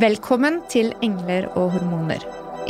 Velkommen 0.00 0.62
til 0.72 0.94
Engler 1.04 1.50
og 1.60 1.74
hormoner. 1.74 2.22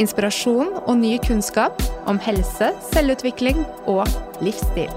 Inspirasjon 0.03 0.73
og 0.81 0.97
ny 0.99 1.13
kunnskap 1.23 1.79
om 2.11 2.19
helse, 2.19 2.73
selvutvikling 2.91 3.61
og 3.87 4.03
livsstil. 4.43 4.91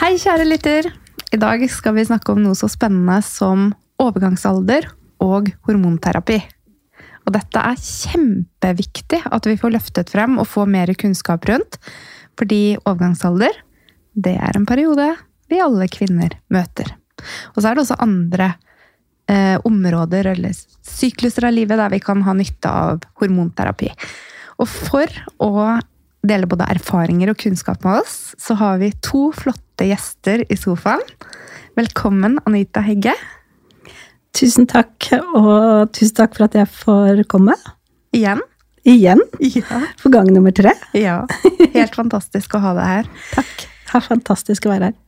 Hei, 0.00 0.16
kjære 0.18 0.48
lytter. 0.50 0.99
I 1.30 1.38
dag 1.38 1.62
skal 1.70 1.94
vi 1.94 2.02
snakke 2.02 2.32
om 2.34 2.40
noe 2.42 2.58
så 2.58 2.66
spennende 2.66 3.20
som 3.22 3.68
overgangsalder 4.02 4.88
og 5.22 5.52
hormonterapi. 5.68 6.40
Og 7.22 7.34
dette 7.36 7.62
er 7.62 7.78
kjempeviktig 7.78 9.20
at 9.30 9.46
vi 9.46 9.54
får 9.60 9.76
løftet 9.76 10.10
frem 10.10 10.40
og 10.42 10.48
får 10.50 10.66
mer 10.72 10.90
kunnskap 10.98 11.46
rundt. 11.46 11.78
Fordi 12.40 12.74
overgangsalder, 12.80 13.54
det 14.18 14.34
er 14.42 14.58
en 14.58 14.66
periode 14.66 15.06
vi 15.50 15.62
alle 15.62 15.86
kvinner 15.92 16.34
møter. 16.50 16.90
Og 17.54 17.60
så 17.60 17.70
er 17.70 17.78
det 17.78 17.84
også 17.84 18.00
andre 18.02 18.50
eh, 19.30 19.54
områder 19.62 20.32
eller 20.32 20.56
sykluser 20.56 21.46
av 21.46 21.54
livet 21.54 21.78
der 21.78 21.94
vi 21.94 22.02
kan 22.02 22.26
ha 22.26 22.34
nytte 22.34 22.74
av 22.74 23.06
hormonterapi. 23.22 23.92
Og 24.58 24.66
for 24.66 25.22
å 25.38 25.78
dele 26.26 26.50
både 26.50 26.66
erfaringer 26.74 27.30
og 27.30 27.38
kunnskap 27.40 27.84
med 27.86 28.02
oss, 28.02 28.34
så 28.34 28.58
har 28.58 28.82
vi 28.82 28.90
to 29.04 29.28
flotte 29.36 29.69
gjester 29.88 30.44
i 30.52 30.56
sofaen. 30.58 31.02
Velkommen, 31.78 32.38
Anita 32.44 32.82
Hegge. 32.84 33.14
Tusen 34.36 34.68
takk, 34.70 35.08
og 35.34 35.90
tusen 35.96 36.16
takk 36.20 36.36
for 36.36 36.46
at 36.46 36.56
jeg 36.58 36.70
får 36.70 37.24
komme. 37.30 37.56
Igjen. 38.14 38.42
Igjen? 38.88 39.20
Ja. 39.40 39.82
For 40.00 40.12
gang 40.12 40.30
nummer 40.32 40.54
tre. 40.54 40.72
Ja. 40.96 41.22
Helt 41.76 41.96
fantastisk 41.96 42.56
å 42.56 42.62
ha 42.64 42.74
deg 42.78 42.90
her. 42.94 43.14
Takk. 43.34 43.54
Det 43.90 43.96
er 43.98 44.06
fantastisk 44.06 44.66
å 44.68 44.74
være 44.74 44.90
her. 44.90 44.98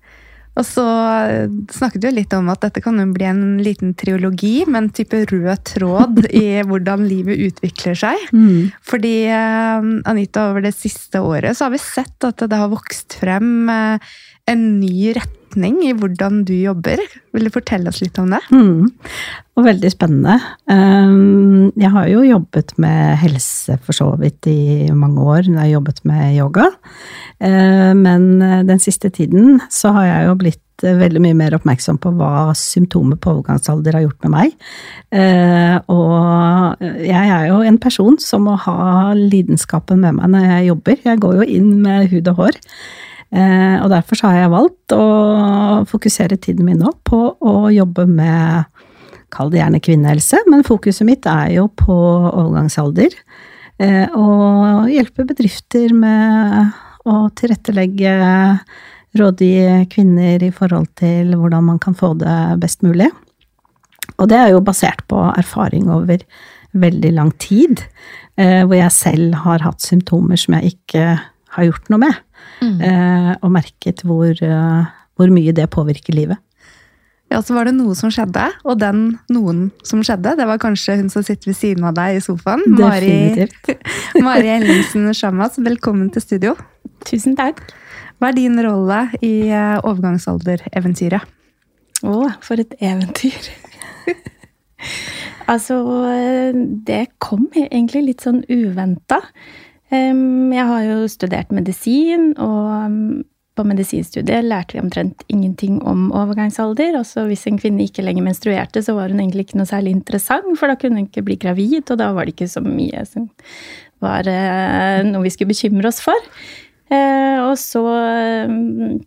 Og 0.52 0.66
så 0.68 0.84
eh, 1.32 1.52
snakket 1.72 2.02
du 2.02 2.08
litt 2.12 2.34
om 2.36 2.50
at 2.52 2.60
dette 2.66 2.82
kan 2.84 2.98
jo 3.00 3.06
bli 3.14 3.24
en 3.24 3.44
liten 3.64 3.94
triologi 3.96 4.66
med 4.66 4.82
en 4.82 4.90
type 4.92 5.22
rød 5.30 5.62
tråd 5.70 6.26
i 6.42 6.60
hvordan 6.68 7.06
livet 7.08 7.40
utvikler 7.48 7.96
seg. 7.96 8.26
Mm. 8.36 8.68
Fordi 8.84 9.14
eh, 9.32 9.88
Anita, 10.12 10.50
over 10.50 10.66
det 10.66 10.74
siste 10.76 11.22
året 11.24 11.56
så 11.56 11.66
har 11.68 11.74
vi 11.76 11.80
sett 11.80 12.28
at 12.28 12.44
det 12.44 12.60
har 12.60 12.72
vokst 12.72 13.16
frem 13.22 13.70
eh, 13.72 14.12
en 14.50 14.62
ny 14.80 15.12
retning 15.16 15.78
i 15.86 15.92
hvordan 15.94 16.42
du 16.48 16.54
jobber. 16.56 17.00
Vil 17.34 17.46
du 17.46 17.52
fortelle 17.54 17.92
oss 17.92 18.00
litt 18.02 18.18
om 18.18 18.32
det? 18.32 18.40
Mm. 18.50 18.88
Og 19.56 19.66
veldig 19.66 19.90
spennende. 19.92 20.38
Jeg 21.76 21.92
har 21.94 22.08
jo 22.10 22.24
jobbet 22.24 22.72
med 22.80 23.18
helse 23.22 23.76
for 23.84 23.96
så 23.96 24.08
vidt 24.20 24.48
i 24.50 24.88
mange 24.96 25.22
år 25.22 25.46
når 25.46 25.58
jeg 25.58 25.62
har 25.66 25.74
jobbet 25.76 26.02
med 26.08 26.38
yoga. 26.40 26.70
Eh, 27.42 27.92
men 27.98 28.42
eh, 28.42 28.60
den 28.66 28.82
siste 28.82 29.10
tiden 29.10 29.60
så 29.72 29.92
har 29.96 30.06
jeg 30.06 30.26
jo 30.28 30.34
blitt 30.40 30.84
eh, 30.86 30.98
veldig 30.98 31.22
mye 31.24 31.36
mer 31.38 31.56
oppmerksom 31.58 31.98
på 32.02 32.14
hva 32.18 32.52
symptomer 32.58 33.18
på 33.20 33.34
overgangsalder 33.34 33.98
har 33.98 34.06
gjort 34.06 34.26
med 34.26 34.34
meg. 34.36 34.56
Og 35.92 36.82
jeg 37.04 37.32
er 37.36 37.48
jo 37.50 37.60
en 37.66 37.80
person 37.82 38.18
som 38.22 38.46
må 38.48 38.56
ha 38.64 39.12
lidenskapen 39.18 40.00
med 40.04 40.16
meg 40.18 40.32
når 40.32 40.48
jeg 40.48 40.68
jobber. 40.70 41.00
Jeg 41.10 41.22
går 41.24 41.40
jo 41.40 41.48
inn 41.60 41.72
med 41.84 42.12
hud 42.12 42.30
og 42.32 42.44
hår. 42.44 42.60
Og 43.32 43.88
derfor 43.88 44.26
har 44.26 44.34
jeg 44.36 44.52
valgt 44.52 44.92
å 44.92 45.04
fokusere 45.88 46.36
tiden 46.36 46.66
min 46.68 46.82
nå 46.82 46.90
på 47.08 47.20
å 47.40 47.54
jobbe 47.72 48.04
med 48.10 48.68
Kall 49.32 49.48
det 49.48 49.62
gjerne 49.62 49.78
kvinnehelse, 49.80 50.42
men 50.52 50.66
fokuset 50.66 51.06
mitt 51.08 51.24
er 51.24 51.54
jo 51.54 51.62
på 51.72 51.94
overgangsalder. 52.28 53.14
Og 54.12 54.90
hjelpe 54.92 55.24
bedrifter 55.24 55.94
med 55.96 56.74
å 57.08 57.14
tilrettelegge, 57.40 58.12
rådgi 59.18 59.88
kvinner 59.92 60.44
i 60.44 60.52
forhold 60.54 60.90
til 61.00 61.34
hvordan 61.36 61.66
man 61.70 61.80
kan 61.82 61.96
få 61.96 62.12
det 62.20 62.36
best 62.62 62.84
mulig. 62.84 63.10
Og 64.18 64.28
det 64.30 64.38
er 64.38 64.52
jo 64.52 64.64
basert 64.64 65.04
på 65.10 65.20
erfaring 65.36 65.90
over 65.92 66.22
veldig 66.72 67.12
lang 67.16 67.32
tid, 67.42 67.82
eh, 68.40 68.62
hvor 68.64 68.76
jeg 68.78 68.94
selv 68.96 69.36
har 69.44 69.64
hatt 69.64 69.84
symptomer 69.84 70.40
som 70.40 70.56
jeg 70.56 70.74
ikke 70.76 71.06
har 71.52 71.68
gjort 71.68 71.90
noe 71.92 72.00
med, 72.06 72.20
mm. 72.60 72.78
Eh, 72.88 73.32
og 73.40 73.52
merket 73.54 74.02
hvor, 74.06 74.30
eh, 74.32 74.90
hvor 75.16 75.32
mye 75.34 75.54
det 75.56 75.68
påvirker 75.72 76.16
livet. 76.16 76.40
Ja, 77.32 77.40
så 77.40 77.54
var 77.56 77.64
det 77.64 77.72
noe 77.78 77.94
som 77.96 78.10
skjedde, 78.12 78.44
og 78.68 78.76
den 78.82 79.14
noen 79.32 79.70
som 79.88 80.02
skjedde, 80.04 80.34
det 80.36 80.46
var 80.48 80.60
kanskje 80.60 80.98
hun 80.98 81.08
som 81.12 81.24
sitter 81.24 81.48
ved 81.48 81.56
siden 81.56 81.86
av 81.88 81.96
deg 81.96 82.18
i 82.18 82.24
sofaen. 82.24 82.66
Mari, 82.76 83.46
Mari 84.26 84.50
Ellingsen 84.52 85.08
Shamas, 85.18 85.56
velkommen 85.56 86.10
til 86.12 86.26
studio. 86.26 86.56
Tusen 87.08 87.38
takk. 87.38 87.62
Hva 88.20 88.30
er 88.30 88.36
din 88.36 88.60
rolle 88.60 89.06
i 89.24 89.48
overgangsaldereventyret? 89.48 91.24
overgangsalder-eventyret? 91.24 91.38
Å, 92.02 92.14
for 92.42 92.58
et 92.58 92.72
eventyr. 92.82 93.48
altså, 95.52 95.76
det 96.86 97.04
kom 97.22 97.46
egentlig 97.54 98.02
litt 98.08 98.24
sånn 98.26 98.42
uventa. 98.50 99.20
Jeg 99.92 100.64
har 100.68 100.82
jo 100.86 101.08
studert 101.12 101.52
medisin, 101.52 102.32
og 102.40 103.24
på 103.52 103.64
medisinstudiet 103.68 104.46
lærte 104.46 104.76
vi 104.76 104.80
omtrent 104.80 105.24
ingenting 105.28 105.82
om 105.88 106.06
overgangsalder. 106.16 106.96
Også 106.96 107.26
hvis 107.28 107.44
en 107.50 107.60
kvinne 107.60 107.84
ikke 107.84 108.04
lenger 108.04 108.24
menstruerte, 108.24 108.82
så 108.84 108.94
var 108.96 109.12
hun 109.12 109.20
egentlig 109.20 109.46
ikke 109.46 109.60
noe 109.60 109.68
særlig 109.68 109.92
interessant, 109.92 110.54
for 110.58 110.72
da 110.72 110.78
kunne 110.80 111.02
hun 111.02 111.10
ikke 111.10 111.24
bli 111.26 111.36
gravid, 111.40 111.84
og 111.92 112.00
da 112.00 112.10
var 112.16 112.24
det 112.24 112.36
ikke 112.36 112.48
så 112.48 112.64
mye 112.64 113.04
som 113.08 113.28
var 114.02 114.28
eh, 114.30 115.04
noe 115.06 115.24
vi 115.26 115.32
skulle 115.34 115.52
bekymre 115.52 115.92
oss 115.92 116.00
for. 116.04 116.32
Eh, 116.92 117.38
og 117.44 117.54
så 117.60 117.84
eh, 118.00 118.56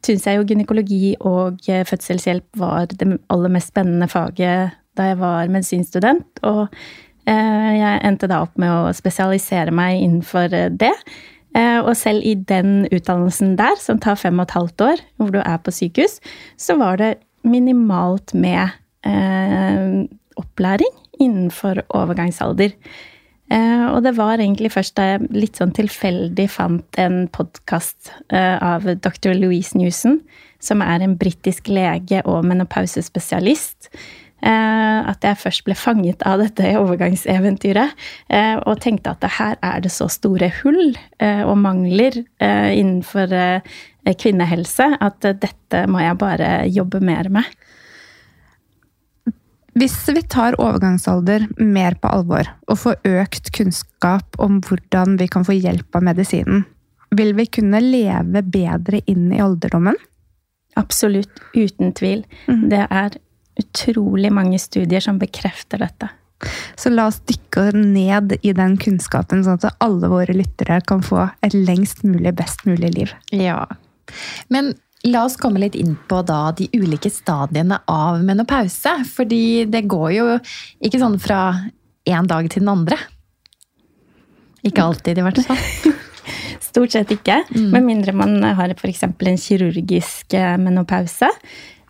syns 0.06 0.30
jeg 0.30 0.40
jo 0.40 0.46
gynekologi 0.48 1.16
og 1.20 1.66
fødselshjelp 1.66 2.62
var 2.62 2.86
det 2.94 3.10
aller 3.34 3.54
mest 3.58 3.74
spennende 3.74 4.10
faget 4.12 4.78
da 4.96 5.10
jeg 5.10 5.20
var 5.20 5.50
medisinstudent, 5.52 6.40
og 6.48 6.70
jeg 7.26 8.02
endte 8.06 8.28
da 8.30 8.44
opp 8.44 8.54
med 8.62 8.70
å 8.70 8.92
spesialisere 8.94 9.74
meg 9.74 10.04
innenfor 10.04 10.52
det. 10.78 10.92
Eh, 11.56 11.80
og 11.80 11.94
selv 11.96 12.26
i 12.28 12.36
den 12.36 12.84
utdannelsen 12.92 13.56
der, 13.60 13.78
som 13.80 14.00
tar 14.04 14.20
fem 14.20 14.40
og 14.42 14.50
et 14.50 14.58
halvt 14.58 14.86
år, 14.90 15.04
hvor 15.16 15.32
du 15.32 15.40
er 15.40 15.60
på 15.64 15.72
sykehus, 15.72 16.20
så 16.60 16.76
var 16.80 17.00
det 17.00 17.12
minimalt 17.48 18.34
med 18.36 18.76
eh, 19.08 20.04
opplæring 20.36 20.92
innenfor 21.24 21.86
overgangsalder. 21.96 22.76
Eh, 23.54 23.86
og 23.88 24.02
det 24.04 24.16
var 24.18 24.42
egentlig 24.42 24.74
først 24.74 24.98
da 24.98 25.14
jeg 25.14 25.30
litt 25.38 25.62
sånn 25.62 25.72
tilfeldig 25.78 26.50
fant 26.52 27.00
en 27.00 27.24
podkast 27.32 28.12
eh, 28.34 28.58
av 28.60 28.90
dr. 29.00 29.32
Louise 29.38 29.78
Newson, 29.80 30.20
som 30.60 30.84
er 30.84 31.06
en 31.06 31.16
britisk 31.20 31.70
lege 31.72 32.20
og 32.28 32.44
menopausespesialist, 32.50 33.94
Eh, 33.94 34.25
at 34.46 35.24
jeg 35.26 35.40
først 35.42 35.64
ble 35.66 35.76
fanget 35.78 36.24
av 36.28 36.42
dette 36.44 36.74
overgangseventyret. 36.78 37.96
Eh, 38.30 38.56
og 38.66 38.82
tenkte 38.84 39.14
at 39.16 39.26
her 39.38 39.60
er 39.64 39.84
det 39.86 39.94
så 39.94 40.10
store 40.12 40.52
hull 40.62 40.98
eh, 41.20 41.44
og 41.46 41.58
mangler 41.62 42.20
innenfor 42.40 43.32
kvinnehelse 44.06 44.92
at 45.02 45.26
dette 45.42 45.86
må 45.90 46.04
jeg 46.04 46.20
bare 46.22 46.50
jobbe 46.70 47.02
mer 47.02 47.32
med. 47.34 47.48
Hvis 49.76 49.98
vi 50.08 50.22
tar 50.32 50.56
overgangsalder 50.62 51.50
mer 51.60 51.98
på 52.00 52.08
alvor 52.08 52.48
og 52.72 52.78
får 52.80 53.10
økt 53.10 53.50
kunnskap 53.58 54.38
om 54.40 54.62
hvordan 54.64 55.18
vi 55.20 55.28
kan 55.28 55.44
få 55.48 55.58
hjelp 55.58 55.98
av 55.98 56.06
medisinen, 56.08 56.64
vil 57.16 57.34
vi 57.36 57.48
kunne 57.58 57.82
leve 57.84 58.44
bedre 58.44 59.02
inn 59.12 59.34
i 59.36 59.42
alderdommen? 59.44 59.98
Absolutt. 60.80 61.32
Uten 61.56 61.92
tvil. 61.96 62.24
Mm. 62.48 62.64
Det 62.72 62.86
er 62.88 63.20
utrolig 63.60 64.32
mange 64.34 64.60
studier 64.62 65.04
som 65.04 65.20
bekrefter 65.22 65.82
dette. 65.84 66.10
Så 66.76 66.92
la 66.92 67.08
oss 67.08 67.22
dykke 67.26 67.70
ned 67.78 68.36
i 68.44 68.52
den 68.56 68.76
kunnskapen, 68.82 69.44
sånn 69.46 69.60
at 69.62 69.78
alle 69.84 70.10
våre 70.12 70.36
lyttere 70.36 70.82
kan 70.88 71.04
få 71.06 71.30
et 71.46 71.56
lengst 71.56 72.04
mulig, 72.04 72.36
best 72.36 72.66
mulig 72.68 72.92
liv. 72.98 73.14
Ja. 73.32 73.64
Men 74.52 74.74
la 75.06 75.24
oss 75.26 75.38
komme 75.40 75.62
litt 75.62 75.78
inn 75.80 75.96
på 76.10 76.22
da 76.28 76.50
de 76.58 76.68
ulike 76.76 77.10
stadiene 77.14 77.80
av 77.92 78.24
menopause. 78.26 78.98
Fordi 79.16 79.66
det 79.72 79.86
går 79.90 80.10
jo 80.18 80.28
ikke 80.84 81.02
sånn 81.02 81.20
fra 81.22 81.42
en 82.06 82.30
dag 82.30 82.50
til 82.50 82.66
den 82.66 82.74
andre. 82.74 83.00
Ikke 84.66 84.84
alltid, 84.84 85.22
i 85.22 85.26
hvert 85.26 85.42
fall. 85.46 85.94
Stort 86.70 86.96
sett 86.96 87.14
ikke. 87.14 87.44
Mm. 87.54 87.70
Med 87.72 87.86
mindre 87.86 88.16
man 88.18 88.36
har 88.44 88.74
f.eks. 88.76 89.06
en 89.06 89.40
kirurgisk 89.40 90.34
eh, 90.36 90.56
menopause. 90.60 91.30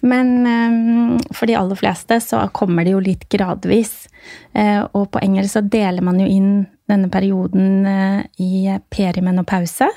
Men 0.05 0.45
um, 0.45 1.17
for 1.33 1.49
de 1.49 1.57
aller 1.57 1.79
fleste 1.79 2.19
så 2.21 2.43
kommer 2.53 2.85
det 2.85 2.93
jo 2.93 3.01
litt 3.03 3.25
gradvis. 3.33 4.05
Uh, 4.53 4.85
og 4.93 5.09
på 5.15 5.23
engelsk 5.25 5.57
så 5.57 5.65
deler 5.65 6.05
man 6.05 6.21
jo 6.21 6.29
inn 6.29 6.53
denne 6.89 7.09
perioden 7.13 7.85
uh, 7.89 8.21
i 8.41 8.69
perimenopause, 8.93 9.89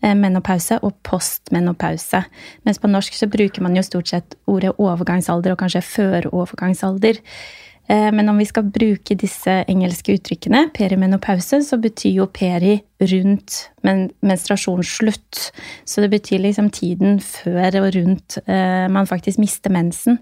menopause 0.00 0.78
og 0.80 0.94
postmenopause. 1.04 2.22
Mens 2.64 2.78
på 2.80 2.88
norsk 2.88 3.18
så 3.18 3.26
bruker 3.28 3.60
man 3.60 3.74
jo 3.76 3.82
stort 3.84 4.08
sett 4.08 4.36
ordet 4.48 4.72
overgangsalder 4.80 5.52
og 5.52 5.60
kanskje 5.60 5.82
førovergangsalder. 5.84 7.20
Eh, 7.20 7.50
men 7.90 8.28
om 8.30 8.38
vi 8.38 8.46
skal 8.46 8.68
bruke 8.70 9.16
disse 9.18 9.50
engelske 9.70 10.14
uttrykkene, 10.14 10.68
perimenopause, 10.76 11.58
så 11.66 11.78
betyr 11.80 12.20
jo 12.20 12.28
peri 12.30 12.76
rundt 13.00 13.56
menstruasjonsslutt. 13.82 15.40
Så 15.84 16.04
det 16.04 16.12
betyr 16.12 16.44
liksom 16.44 16.70
tiden 16.74 17.18
før 17.24 17.80
og 17.82 17.90
rundt 17.96 18.38
eh, 18.44 18.86
man 18.92 19.10
faktisk 19.10 19.42
mister 19.42 19.74
mensen. 19.74 20.20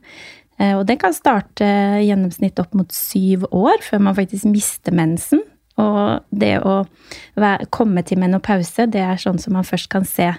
Eh, 0.58 0.74
og 0.78 0.86
det 0.88 0.98
kan 1.02 1.16
starte 1.16 1.68
gjennomsnitt 2.02 2.58
opp 2.62 2.74
mot 2.78 2.92
syv 2.94 3.48
år 3.52 3.82
før 3.84 4.04
man 4.08 4.16
faktisk 4.18 4.48
mister 4.50 4.94
mensen. 4.96 5.44
Og 5.78 6.24
det 6.34 6.56
å 6.66 6.82
komme 7.74 8.02
til 8.02 8.18
menopause, 8.18 8.88
det 8.90 9.02
er 9.04 9.20
sånn 9.20 9.38
som 9.38 9.54
man 9.54 9.66
først 9.66 9.90
kan 9.92 10.08
se 10.08 10.32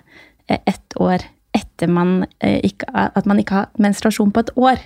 ett 0.49 0.97
år 0.99 1.23
etter 1.55 1.89
man 1.89 2.25
ikke, 2.41 2.87
at 2.93 3.25
man 3.29 3.39
ikke 3.41 3.55
har 3.57 3.81
menstruasjon 3.81 4.31
på 4.35 4.43
et 4.45 4.51
år. 4.59 4.81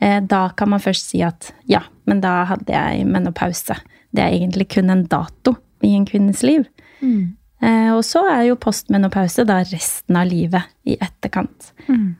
Eh, 0.00 0.20
da 0.24 0.48
kan 0.56 0.72
man 0.72 0.82
først 0.82 1.10
si 1.12 1.22
at 1.26 1.50
ja, 1.68 1.82
men 2.08 2.22
da 2.24 2.42
hadde 2.48 2.72
jeg 2.72 3.08
menopause. 3.08 3.76
Det 4.14 4.24
er 4.24 4.36
egentlig 4.36 4.70
kun 4.72 4.90
en 4.92 5.04
dato 5.10 5.58
i 5.84 5.94
en 5.96 6.06
kvinnes 6.08 6.42
liv. 6.46 6.64
Mm. 7.00 7.36
Eh, 7.62 7.90
og 7.94 8.04
så 8.06 8.22
er 8.30 8.46
jo 8.48 8.60
postmenopause 8.60 9.44
da 9.48 9.60
resten 9.66 10.18
av 10.18 10.30
livet 10.30 10.70
i 10.88 10.96
etterkant. 11.00 11.72
Mm. 11.88 12.16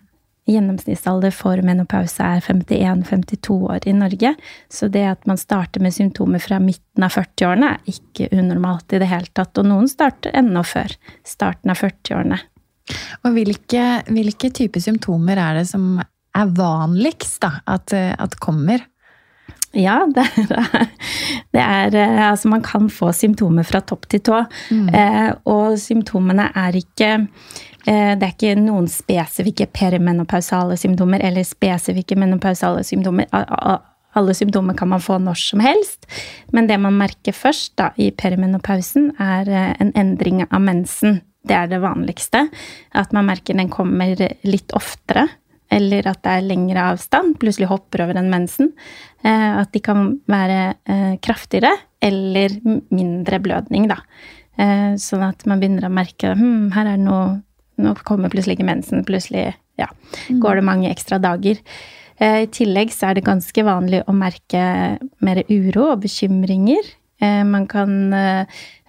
Gjennomsnittsalder 0.49 1.33
for 1.35 1.61
menopause 1.65 2.25
er 2.25 2.41
51-52 2.41 3.57
år 3.69 3.89
i 3.89 3.93
Norge. 3.93 4.33
Så 4.73 4.89
det 4.89 5.05
at 5.11 5.27
man 5.29 5.41
starter 5.41 5.83
med 5.85 5.95
symptomer 5.95 6.41
fra 6.41 6.61
midten 6.63 7.05
av 7.05 7.13
40-årene, 7.13 7.75
er 7.77 7.93
ikke 7.93 8.31
unormalt 8.33 8.97
i 8.97 9.03
det 9.03 9.11
hele 9.11 9.29
tatt. 9.37 9.61
Og 9.61 9.69
noen 9.69 9.91
starter 9.93 10.33
enda 10.37 10.65
før 10.65 10.97
starten 11.29 11.75
av 11.75 11.83
40-årene. 11.85 12.41
Og 13.25 13.35
hvilke, 13.37 13.87
hvilke 14.09 14.53
typer 14.55 14.83
symptomer 14.83 15.41
er 15.41 15.61
det 15.61 15.67
som 15.71 15.99
er 15.99 16.55
vanligst 16.55 17.43
da, 17.43 17.59
at, 17.67 17.93
at 17.93 18.39
kommer? 18.43 18.85
Ja, 19.77 20.07
det 20.15 20.25
er, 20.25 20.87
det 21.53 21.61
er, 21.61 21.95
eh, 21.95 22.31
Altså, 22.31 22.49
man 22.49 22.63
kan 22.63 22.89
få 22.91 23.13
symptomer 23.13 23.67
fra 23.69 23.81
topp 23.81 24.09
til 24.09 24.23
tå. 24.25 24.41
Mm. 24.73 24.89
Eh, 24.95 25.31
og 25.45 25.79
symptomene 25.81 26.49
er 26.57 26.79
ikke 26.79 27.11
eh, 27.87 28.15
Det 28.17 28.25
er 28.25 28.33
ikke 28.33 28.57
noen 28.61 28.89
spesifikke 28.89 29.69
perimenopausale 29.73 30.77
symptomer 30.81 31.25
eller 31.25 31.45
spesifikke 31.45 32.17
menopausale 32.17 32.85
symptomer. 32.85 33.29
Alle 34.17 34.35
symptomer 34.35 34.75
kan 34.75 34.89
man 34.89 35.05
få 35.05 35.19
når 35.21 35.37
som 35.37 35.61
helst. 35.61 36.09
Men 36.53 36.67
det 36.67 36.81
man 36.81 36.97
merker 36.97 37.37
først 37.37 37.77
da, 37.79 37.93
i 37.97 38.11
perimenopausen, 38.11 39.13
er 39.21 39.49
eh, 39.53 39.75
en 39.81 39.93
endring 39.95 40.47
av 40.49 40.65
mensen. 40.65 41.21
Det 41.47 41.55
er 41.55 41.69
det 41.71 41.83
vanligste. 41.83 42.47
At 42.99 43.13
man 43.17 43.29
merker 43.29 43.57
den 43.57 43.71
kommer 43.73 44.17
litt 44.43 44.75
oftere 44.77 45.29
eller 45.69 46.07
at 46.09 46.23
det 46.25 46.33
er 46.33 46.47
lengre 46.47 46.87
avstand, 46.95 47.37
plutselig 47.41 47.69
hopper 47.69 48.07
over 48.07 48.17
den 48.17 48.31
mensen. 48.33 48.73
Eh, 49.23 49.51
at 49.61 49.73
de 49.75 49.83
kan 49.85 50.15
være 50.31 50.61
eh, 50.89 51.15
kraftigere 51.25 51.75
eller 52.05 52.55
mindre 52.95 53.41
blødning, 53.43 53.89
da. 53.91 54.01
Eh, 54.59 54.95
sånn 55.01 55.27
at 55.27 55.45
man 55.51 55.61
begynner 55.61 55.87
å 55.87 55.93
merke 55.93 56.33
hm, 56.35 56.73
her 56.77 56.95
er 56.95 56.97
det 56.97 57.07
noe 57.07 57.37
Nå 57.79 57.93
kommer 58.03 58.27
plutselig 58.27 58.57
ikke 58.57 58.65
mensen. 58.67 59.05
Plutselig 59.07 59.53
ja, 59.79 59.87
mm. 59.87 60.41
går 60.43 60.59
det 60.59 60.63
mange 60.67 60.89
ekstra 60.91 61.21
dager. 61.23 61.61
I 62.19 62.49
tillegg 62.51 62.91
så 62.91 63.07
er 63.07 63.15
det 63.15 63.23
ganske 63.29 63.63
vanlig 63.63 64.01
å 64.03 64.15
merke 64.19 64.63
mer 65.23 65.39
uro 65.47 65.85
og 65.93 66.01
bekymringer. 66.03 66.89
Man 67.23 67.69
kan 67.71 68.11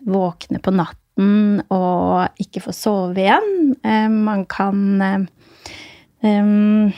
våkne 0.09 0.57
på 0.65 0.73
natten 0.73 1.08
og 1.19 2.41
ikke 2.41 2.61
få 2.63 2.73
sove 2.75 3.23
igjen. 3.23 3.75
Man 4.13 4.45
kan 4.49 5.27
um, 6.23 6.91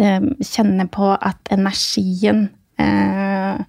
kjenne 0.00 0.86
på 0.92 1.10
at 1.16 1.52
energien 1.52 2.46
uh, 2.80 3.60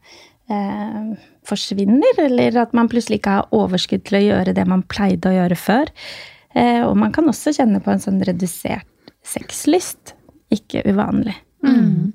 uh, 0.51 1.11
forsvinner, 1.47 2.23
eller 2.25 2.61
at 2.63 2.73
man 2.77 2.89
plutselig 2.91 3.21
ikke 3.21 3.37
har 3.39 3.55
overskudd 3.55 4.05
til 4.07 4.19
å 4.19 4.25
gjøre 4.27 4.55
det 4.55 4.67
man 4.69 4.85
pleide 4.91 5.31
å 5.31 5.35
gjøre 5.35 5.59
før. 5.59 5.91
Uh, 6.55 6.87
og 6.87 6.95
man 6.99 7.13
kan 7.15 7.29
også 7.31 7.53
kjenne 7.55 7.81
på 7.83 7.93
en 7.93 8.03
sånn 8.03 8.21
redusert 8.27 8.87
sexlyst. 9.27 10.15
Ikke 10.51 10.83
uvanlig. 10.87 11.37
Mm. 11.63 12.11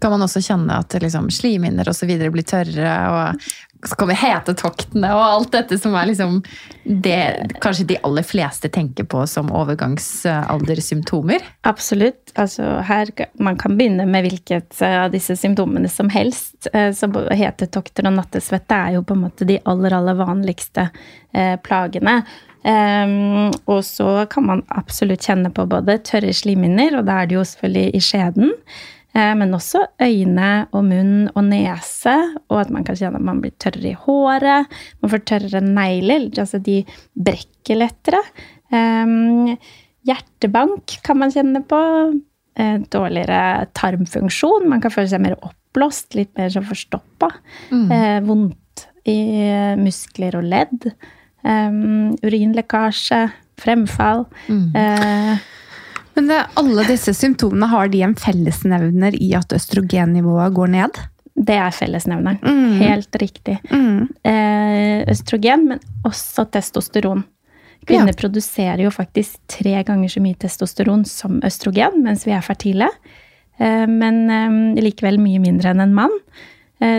kan 0.00 0.10
man 0.10 0.24
også 0.24 0.40
kjenne 0.42 0.78
at 0.80 0.96
liksom, 1.00 1.28
slimhinner 1.30 1.88
osv. 1.88 2.10
blir 2.32 2.46
tørre. 2.48 2.94
og 3.12 3.73
så 3.88 3.98
kommer 3.98 4.16
hetetoktene 4.18 5.10
og 5.14 5.22
alt 5.24 5.52
dette 5.54 5.78
som 5.80 5.94
er 5.98 6.08
liksom 6.10 6.38
det 6.84 7.58
kanskje 7.64 7.86
de 7.92 7.98
aller 8.04 8.24
fleste 8.26 8.68
tenker 8.72 9.06
på 9.08 9.24
som 9.30 9.52
overgangsaldersymptomer. 9.54 11.44
Absolutt. 11.68 12.32
Altså 12.40 12.78
her, 12.88 13.10
man 13.40 13.58
kan 13.60 13.76
begynne 13.78 14.06
med 14.10 14.26
hvilket 14.26 14.82
av 14.84 15.12
disse 15.14 15.36
symptomene 15.40 15.88
som 15.92 16.10
helst. 16.12 16.68
Så 16.68 17.10
hetetokter 17.32 18.08
og 18.08 18.18
nattesvette 18.18 18.74
er 18.74 18.98
jo 18.98 19.04
på 19.06 19.16
en 19.16 19.24
måte 19.26 19.48
de 19.48 19.60
aller, 19.70 19.96
aller 19.96 20.18
vanligste 20.18 20.88
eh, 21.32 21.56
plagene. 21.64 22.22
Um, 22.64 23.52
og 23.68 23.82
så 23.84 24.24
kan 24.32 24.46
man 24.48 24.62
absolutt 24.72 25.26
kjenne 25.26 25.50
på 25.52 25.66
både 25.68 25.98
tørre 26.08 26.32
slimhinner, 26.32 26.96
og 26.96 27.04
da 27.08 27.18
er 27.20 27.28
det 27.28 27.36
jo 27.36 27.44
selvfølgelig 27.44 27.90
i 27.92 28.00
skjeden. 28.06 28.54
Eh, 29.14 29.32
men 29.38 29.54
også 29.54 29.84
øyne 30.02 30.50
og 30.74 30.82
munn 30.88 31.28
og 31.36 31.44
nese, 31.46 32.14
og 32.50 32.64
at 32.64 32.72
man 32.74 32.86
kan 32.86 32.98
kjenne 32.98 33.20
at 33.20 33.26
man 33.28 33.40
blir 33.44 33.54
tørrere 33.62 33.92
i 33.92 34.00
håret. 34.06 34.76
Man 35.02 35.12
får 35.12 35.22
tørrere 35.30 35.62
negler, 35.62 36.26
altså 36.42 36.58
de 36.58 36.80
brekker 37.14 37.78
lettere. 37.78 38.22
Um, 38.74 39.54
hjertebank 40.08 40.98
kan 41.06 41.20
man 41.22 41.34
kjenne 41.34 41.62
på. 41.68 41.80
Uh, 42.54 42.76
dårligere 42.90 43.68
tarmfunksjon. 43.74 44.68
Man 44.70 44.82
kan 44.82 44.94
føle 44.94 45.10
seg 45.10 45.22
mer 45.22 45.38
oppblåst, 45.38 46.12
litt 46.18 46.34
mer 46.38 46.50
som 46.54 46.66
forstoppa. 46.66 47.30
Mm. 47.70 47.88
Vondt 48.26 48.86
i 49.10 49.18
muskler 49.78 50.38
og 50.38 50.46
ledd. 50.50 50.86
Urinlekkasje, 51.44 53.24
fremfall. 53.62 54.24
Mm. 54.46 54.70
Uh, 54.74 55.50
men 56.14 56.30
det, 56.30 56.40
alle 56.60 56.86
disse 56.88 57.14
symptomene, 57.16 57.68
har 57.72 57.90
de 57.90 58.02
en 58.06 58.14
fellesnevner 58.18 59.16
i 59.18 59.32
at 59.38 59.52
østrogennivået 59.56 60.54
går 60.54 60.72
ned? 60.74 61.00
Det 61.34 61.56
er 61.58 61.74
fellesnevneren. 61.74 62.38
Mm. 62.42 62.74
Helt 62.78 63.16
riktig. 63.18 63.58
Mm. 63.70 64.06
Eh, 64.22 65.02
østrogen, 65.10 65.66
men 65.72 65.82
også 66.06 66.46
testosteron. 66.54 67.24
Kvinner 67.84 68.14
ja. 68.14 68.20
produserer 68.20 68.84
jo 68.86 68.92
faktisk 68.94 69.40
tre 69.50 69.74
ganger 69.84 70.08
så 70.08 70.22
mye 70.24 70.38
testosteron 70.40 71.02
som 71.08 71.42
østrogen 71.44 71.98
mens 72.06 72.24
vi 72.24 72.32
er 72.32 72.46
fertile. 72.46 72.88
Eh, 73.58 73.84
men 73.90 74.22
eh, 74.30 74.84
likevel 74.86 75.18
mye 75.20 75.42
mindre 75.42 75.74
enn 75.74 75.84
en 75.84 75.96
mann. 76.02 76.20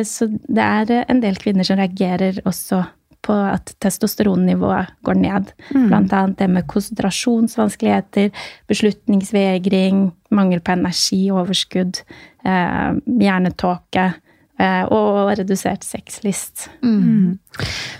Så 0.07 0.25
det 0.31 0.63
er 0.63 1.03
en 1.11 1.19
del 1.21 1.35
kvinner 1.37 1.67
som 1.67 1.77
reagerer 1.77 2.39
også 2.47 2.79
på 3.25 3.35
at 3.35 3.73
testosteronnivået 3.83 4.93
går 5.05 5.17
ned. 5.21 5.53
Mm. 5.71 5.87
Blant 5.89 6.13
annet 6.13 6.37
det 6.41 6.49
med 6.51 6.67
konsentrasjonsvanskeligheter, 6.71 8.29
beslutningsvegring, 8.71 10.11
mangel 10.35 10.61
på 10.61 10.75
energi, 10.75 11.23
overskudd, 11.33 12.03
eh, 12.45 12.91
hjernetåke. 13.25 14.13
Eh, 14.55 14.85
og 14.87 15.33
redusert 15.35 15.83
sexlyst. 15.83 16.69
Mm. 16.79 17.01
mm. 17.01 17.39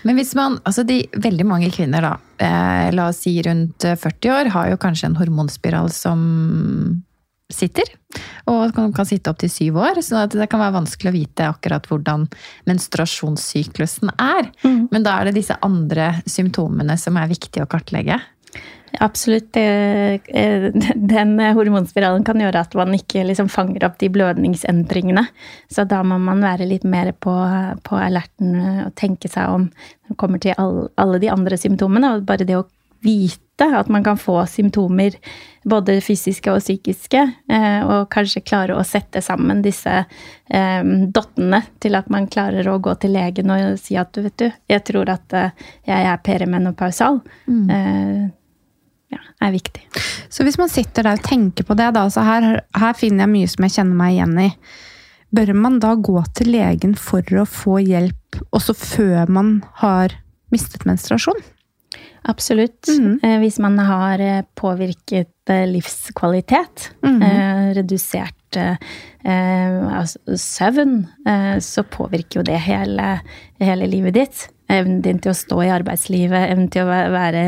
Men 0.08 0.16
hvis 0.16 0.32
man 0.40 0.54
Altså 0.64 0.86
de 0.88 1.02
veldig 1.12 1.46
mange 1.46 1.68
kvinner, 1.68 2.06
da, 2.06 2.14
eh, 2.40 2.94
la 2.96 3.10
oss 3.10 3.26
si 3.26 3.34
rundt 3.44 3.84
40 3.84 4.32
år, 4.32 4.52
har 4.54 4.70
jo 4.72 4.78
kanskje 4.80 5.10
en 5.10 5.18
hormonspiral 5.20 5.92
som 5.92 7.04
sitter. 7.52 7.90
Og 8.50 8.74
kan, 8.76 8.94
kan 8.96 9.08
sitte 9.08 9.32
opptil 9.32 9.52
syv 9.52 9.80
år, 9.82 10.02
så 10.06 10.26
det 10.32 10.48
kan 10.52 10.62
være 10.62 10.78
vanskelig 10.80 11.12
å 11.12 11.16
vite 11.16 11.50
akkurat 11.50 11.88
hvordan 11.90 12.28
menstruasjonssyklusen 12.70 14.14
er. 14.16 14.50
Mm. 14.66 14.88
Men 14.94 15.06
da 15.06 15.18
er 15.20 15.30
det 15.30 15.40
disse 15.40 15.58
andre 15.66 16.16
symptomene 16.30 16.98
som 17.02 17.18
er 17.22 17.32
viktige 17.32 17.66
å 17.66 17.70
kartlegge. 17.70 18.20
Absolutt. 19.04 19.58
Eh, 19.58 20.72
den 20.96 21.40
hormonspiralen 21.58 22.24
kan 22.24 22.40
gjøre 22.40 22.64
at 22.64 22.76
man 22.78 22.96
ikke 22.96 23.26
liksom 23.28 23.50
fanger 23.52 23.88
opp 23.88 23.98
de 24.00 24.10
blødningsendringene. 24.14 25.26
Så 25.72 25.84
da 25.90 26.02
må 26.08 26.20
man 26.22 26.44
være 26.44 26.68
litt 26.70 26.86
mer 26.88 27.12
på, 27.12 27.34
på 27.84 28.00
alerten 28.00 28.56
og 28.88 28.94
tenke 28.96 29.32
seg 29.32 29.52
om 29.52 29.68
når 29.68 30.14
det 30.14 30.20
kommer 30.22 30.42
til 30.44 30.56
alle 30.62 31.22
de 31.22 31.34
andre 31.34 31.60
symptomene. 31.60 32.16
Og 32.16 32.30
bare 32.30 32.48
det 32.48 32.60
å 32.60 32.68
vite 33.06 33.45
at 33.64 33.88
man 33.88 34.04
kan 34.04 34.18
få 34.18 34.46
symptomer, 34.46 35.16
både 35.64 36.02
fysiske 36.02 36.52
og 36.52 36.60
psykiske, 36.60 37.22
eh, 37.50 37.82
og 37.86 38.10
kanskje 38.12 38.44
klare 38.46 38.76
å 38.76 38.84
sette 38.84 39.22
sammen 39.24 39.62
disse 39.66 39.94
eh, 40.02 40.82
dottene 41.16 41.62
til 41.80 41.96
at 41.96 42.10
man 42.12 42.28
klarer 42.28 42.68
å 42.68 42.80
gå 42.80 42.96
til 43.02 43.16
legen 43.16 43.54
og 43.54 43.80
si 43.80 43.96
at 43.98 44.12
du 44.14 44.22
vet 44.26 44.38
du, 44.38 44.50
jeg 44.68 44.84
tror 44.86 45.10
at 45.16 45.34
eh, 45.34 45.70
jeg 45.88 46.10
er 46.12 46.26
perimenopausal. 46.26 47.22
Mm. 47.48 48.34
Ja, 49.14 49.22
er 49.42 49.54
viktig. 49.54 49.86
Så 50.30 50.44
hvis 50.44 50.58
man 50.60 50.70
sitter 50.70 51.06
der 51.06 51.20
og 51.20 51.24
tenker 51.24 51.64
på 51.64 51.78
det, 51.78 51.92
da, 51.96 52.08
så 52.10 52.26
her, 52.26 52.60
her 52.76 52.94
finner 52.98 53.26
jeg 53.26 53.34
mye 53.36 53.50
som 53.54 53.68
jeg 53.68 53.78
kjenner 53.78 54.00
meg 54.02 54.18
igjen 54.18 54.38
i. 54.42 54.52
Bør 55.36 55.52
man 55.58 55.80
da 55.84 55.96
gå 55.96 56.20
til 56.38 56.52
legen 56.54 56.96
for 57.00 57.24
å 57.40 57.46
få 57.50 57.80
hjelp 57.84 58.40
også 58.56 58.76
før 58.78 59.32
man 59.32 59.58
har 59.82 60.16
mistet 60.54 60.86
menstruasjon? 60.88 61.40
Absolutt. 62.26 62.88
Mm. 62.90 63.20
Eh, 63.24 63.38
hvis 63.44 63.60
man 63.62 63.78
har 63.80 64.22
eh, 64.22 64.42
påvirket 64.58 65.50
eh, 65.50 65.66
livskvalitet, 65.70 66.90
mm. 67.06 67.22
redusert 67.78 68.34
altså 68.56 70.38
søvn, 70.40 70.94
så 71.60 71.84
påvirker 71.92 72.40
jo 72.40 72.44
det 72.48 72.56
hele, 72.64 73.18
hele, 73.60 73.90
livet 73.92 74.16
ditt. 74.16 74.44
Evnen 74.72 75.02
din 75.04 75.20
til 75.20 75.34
å 75.34 75.36
stå 75.36 75.58
i 75.66 75.72
arbeidslivet, 75.76 76.54
evnen 76.54 76.70
til 76.72 76.86
å 76.86 76.94
være 77.12 77.42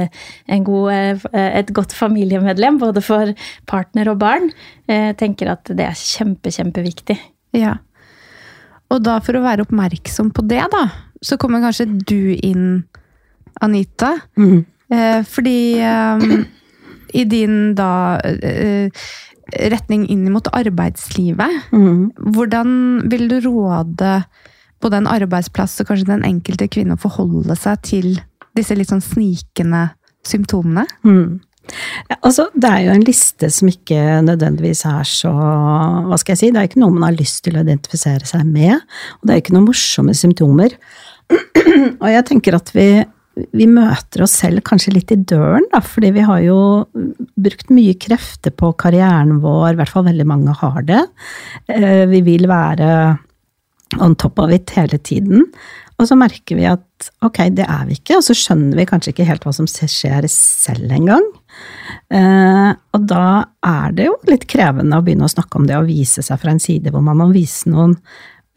god, 0.68 1.24
et 1.32 1.72
godt 1.72 1.96
familiemedlem, 1.96 2.82
både 2.82 3.06
for 3.06 3.32
partner 3.72 4.12
og 4.12 4.20
barn. 4.20 4.52
Jeg 4.92 5.16
tenker 5.22 5.54
at 5.54 5.72
det 5.72 5.88
er 5.88 5.96
kjempe, 5.96 6.52
kjempeviktig. 6.52 7.16
Ja. 7.56 7.78
Og 8.92 9.06
da, 9.08 9.22
for 9.24 9.40
å 9.40 9.46
være 9.48 9.64
oppmerksom 9.64 10.34
på 10.36 10.44
det, 10.50 10.66
da, 10.76 10.90
så 11.24 11.40
kommer 11.40 11.64
kanskje 11.64 11.88
du 12.04 12.36
inn 12.36 12.84
Anita. 13.64 14.14
Mm. 14.38 14.60
Eh, 14.94 15.22
fordi 15.28 15.60
eh, 15.84 16.28
i 17.18 17.24
din 17.28 17.74
da 17.76 18.20
uh, 18.20 19.08
retning 19.72 20.06
inn 20.12 20.26
mot 20.32 20.48
arbeidslivet, 20.52 21.72
mm. 21.72 22.02
hvordan 22.36 22.72
vil 23.12 23.30
du 23.32 23.38
råde 23.46 24.12
på 24.84 24.92
den 24.94 25.08
arbeidsplass 25.10 25.80
og 25.82 25.90
kanskje 25.92 26.10
den 26.12 26.26
enkelte 26.28 26.68
kvinne 26.72 26.98
å 26.98 27.02
forholde 27.02 27.56
seg 27.58 27.80
til 27.88 28.10
disse 28.58 28.76
litt 28.76 28.92
sånn 28.92 29.04
snikende 29.04 29.88
symptomene? 30.28 30.86
Mm. 31.08 31.40
Ja, 32.08 32.16
altså, 32.22 32.48
det 32.56 32.70
er 32.70 32.86
jo 32.86 32.94
en 32.96 33.08
liste 33.08 33.50
som 33.52 33.72
ikke 33.72 34.22
nødvendigvis 34.24 34.86
er 34.88 35.08
så 35.08 35.32
Hva 35.34 36.16
skal 36.20 36.34
jeg 36.34 36.40
si? 36.40 36.52
Det 36.56 36.62
er 36.62 36.70
ikke 36.70 36.80
noe 36.80 36.96
man 36.96 37.10
har 37.10 37.18
lyst 37.18 37.42
til 37.44 37.58
å 37.58 37.64
identifisere 37.66 38.28
seg 38.28 38.46
med. 38.48 38.80
Og 39.20 39.28
det 39.28 39.36
er 39.36 39.44
ikke 39.44 39.56
noen 39.56 39.68
morsomme 39.68 40.16
symptomer. 40.16 40.78
og 42.02 42.08
jeg 42.08 42.28
tenker 42.30 42.56
at 42.56 42.72
vi 42.76 42.88
vi 43.54 43.68
møter 43.70 44.24
oss 44.26 44.36
selv 44.42 44.64
kanskje 44.68 44.94
litt 44.96 45.14
i 45.14 45.20
døren, 45.30 45.66
da, 45.74 45.82
fordi 45.84 46.12
vi 46.16 46.26
har 46.26 46.42
jo 46.46 46.60
brukt 47.38 47.72
mye 47.74 47.96
krefter 48.00 48.54
på 48.56 48.72
karrieren 48.82 49.40
vår, 49.44 49.74
i 49.74 49.80
hvert 49.82 49.94
fall 49.94 50.08
veldig 50.10 50.28
mange 50.30 50.56
har 50.62 50.80
det. 50.88 51.04
Eh, 51.74 52.06
vi 52.10 52.24
vil 52.26 52.48
være 52.50 52.92
on 54.04 54.16
top 54.20 54.40
of 54.44 54.54
it 54.54 54.74
hele 54.76 55.00
tiden. 55.00 55.46
Og 55.98 56.06
så 56.06 56.18
merker 56.18 56.60
vi 56.60 56.68
at 56.70 57.10
ok, 57.26 57.40
det 57.58 57.66
er 57.66 57.88
vi 57.90 57.98
ikke, 57.98 58.20
og 58.20 58.26
så 58.26 58.36
skjønner 58.38 58.78
vi 58.78 58.86
kanskje 58.90 59.14
ikke 59.14 59.26
helt 59.26 59.46
hva 59.48 59.54
som 59.56 59.70
skjer 59.70 60.28
selv 60.30 60.94
engang. 60.94 61.26
Eh, 62.14 62.72
og 62.94 63.06
da 63.10 63.28
er 63.66 63.96
det 63.98 64.06
jo 64.06 64.18
litt 64.30 64.46
krevende 64.50 65.00
å 65.00 65.06
begynne 65.06 65.26
å 65.26 65.32
snakke 65.32 65.58
om 65.58 65.66
det 65.70 65.78
og 65.80 65.90
vise 65.90 66.22
seg 66.26 66.42
fra 66.42 66.54
en 66.54 66.62
side 66.62 66.94
hvor 66.94 67.02
man 67.06 67.18
må 67.18 67.32
vise 67.34 67.70
noen 67.72 67.98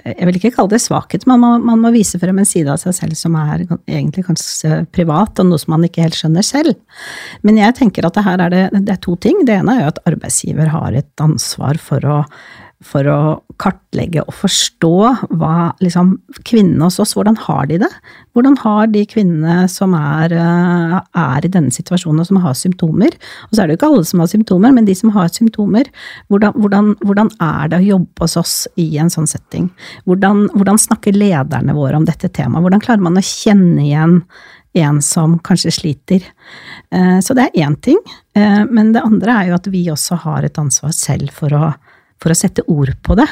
jeg 0.04 0.26
vil 0.28 0.38
ikke 0.38 0.52
kalle 0.54 0.72
det 0.72 0.80
svakhet, 0.82 1.26
men 1.28 1.42
man, 1.42 1.64
man, 1.66 1.80
må 1.82 1.92
vise 1.94 2.18
frem 2.20 2.40
en 2.40 2.48
side 2.48 2.72
av 2.72 2.80
seg 2.82 2.96
selv 2.96 3.18
som 3.18 3.36
er 3.40 3.66
egentlig 3.66 4.24
kanskje 4.28 4.82
privat, 4.94 5.38
og 5.40 5.50
noe 5.50 5.60
som 5.60 5.74
man 5.74 5.86
ikke 5.86 6.04
helt 6.06 6.18
skjønner 6.18 6.46
selv. 6.46 6.78
Men 7.46 7.60
jeg 7.60 7.76
tenker 7.78 8.06
at 8.06 8.16
det 8.16 8.26
her 8.26 8.44
er 8.46 8.54
det, 8.54 8.64
det 8.78 8.96
er 8.96 9.04
to 9.04 9.16
ting. 9.20 9.44
Det 9.48 9.58
ene 9.60 9.76
er 9.76 9.84
jo 9.84 9.92
at 9.92 10.02
arbeidsgiver 10.08 10.72
har 10.72 10.96
et 10.98 11.24
ansvar 11.24 11.80
for 11.82 12.06
å 12.06 12.18
for 12.84 13.04
å 13.12 13.20
kartlegge 13.60 14.22
og 14.24 14.32
forstå 14.32 14.92
hva 15.36 15.70
liksom, 15.84 16.14
kvinnene 16.48 16.86
hos 16.86 16.96
oss, 17.02 17.12
hvordan 17.16 17.36
har 17.42 17.66
de 17.68 17.76
det? 17.82 17.90
Hvordan 18.32 18.56
har 18.62 18.88
de 18.88 19.02
kvinnene 19.08 19.66
som 19.68 19.92
er, 19.98 20.32
eh, 20.32 20.94
er, 20.96 21.44
i 21.44 21.52
denne 21.52 21.74
situasjonen 21.74 22.22
og 22.22 22.30
som 22.30 22.40
har 22.40 22.56
symptomer? 22.56 23.16
Og 23.48 23.52
så 23.52 23.62
er 23.62 23.68
det 23.68 23.76
jo 23.76 23.80
ikke 23.80 23.90
alle 23.90 24.06
som 24.08 24.24
har 24.24 24.30
symptomer, 24.32 24.72
men 24.76 24.88
de 24.88 24.96
som 24.96 25.12
har 25.16 25.28
symptomer, 25.34 25.90
hvordan, 26.32 26.56
hvordan, 26.56 26.94
hvordan 27.04 27.32
er 27.44 27.68
det 27.68 27.82
å 27.82 27.88
jobbe 27.90 28.24
hos 28.24 28.38
oss 28.40 28.54
i 28.80 28.88
en 29.02 29.12
sånn 29.12 29.28
setting? 29.28 29.68
Hvordan, 30.08 30.46
hvordan 30.54 30.80
snakker 30.80 31.18
lederne 31.18 31.76
våre 31.76 32.00
om 32.00 32.08
dette 32.08 32.32
temaet? 32.32 32.64
Hvordan 32.64 32.86
klarer 32.86 33.04
man 33.04 33.20
å 33.20 33.26
kjenne 33.26 33.84
igjen 33.84 34.22
en 34.72 35.02
som 35.02 35.38
kanskje 35.42 35.72
sliter. 35.74 36.26
Eh, 36.90 37.18
så 37.20 37.34
det 37.34 37.48
er 37.48 37.66
én 37.66 37.76
ting. 37.82 37.98
Eh, 38.34 38.64
men 38.70 38.92
det 38.94 39.02
andre 39.02 39.32
er 39.34 39.48
jo 39.50 39.56
at 39.58 39.66
vi 39.70 39.84
også 39.90 40.20
har 40.24 40.46
et 40.46 40.58
ansvar 40.62 40.94
selv 40.94 41.32
for 41.34 41.54
å 41.56 41.72
for 42.20 42.32
å 42.32 42.38
sette 42.38 42.64
ord 42.70 42.92
på 43.04 43.16
det. 43.18 43.28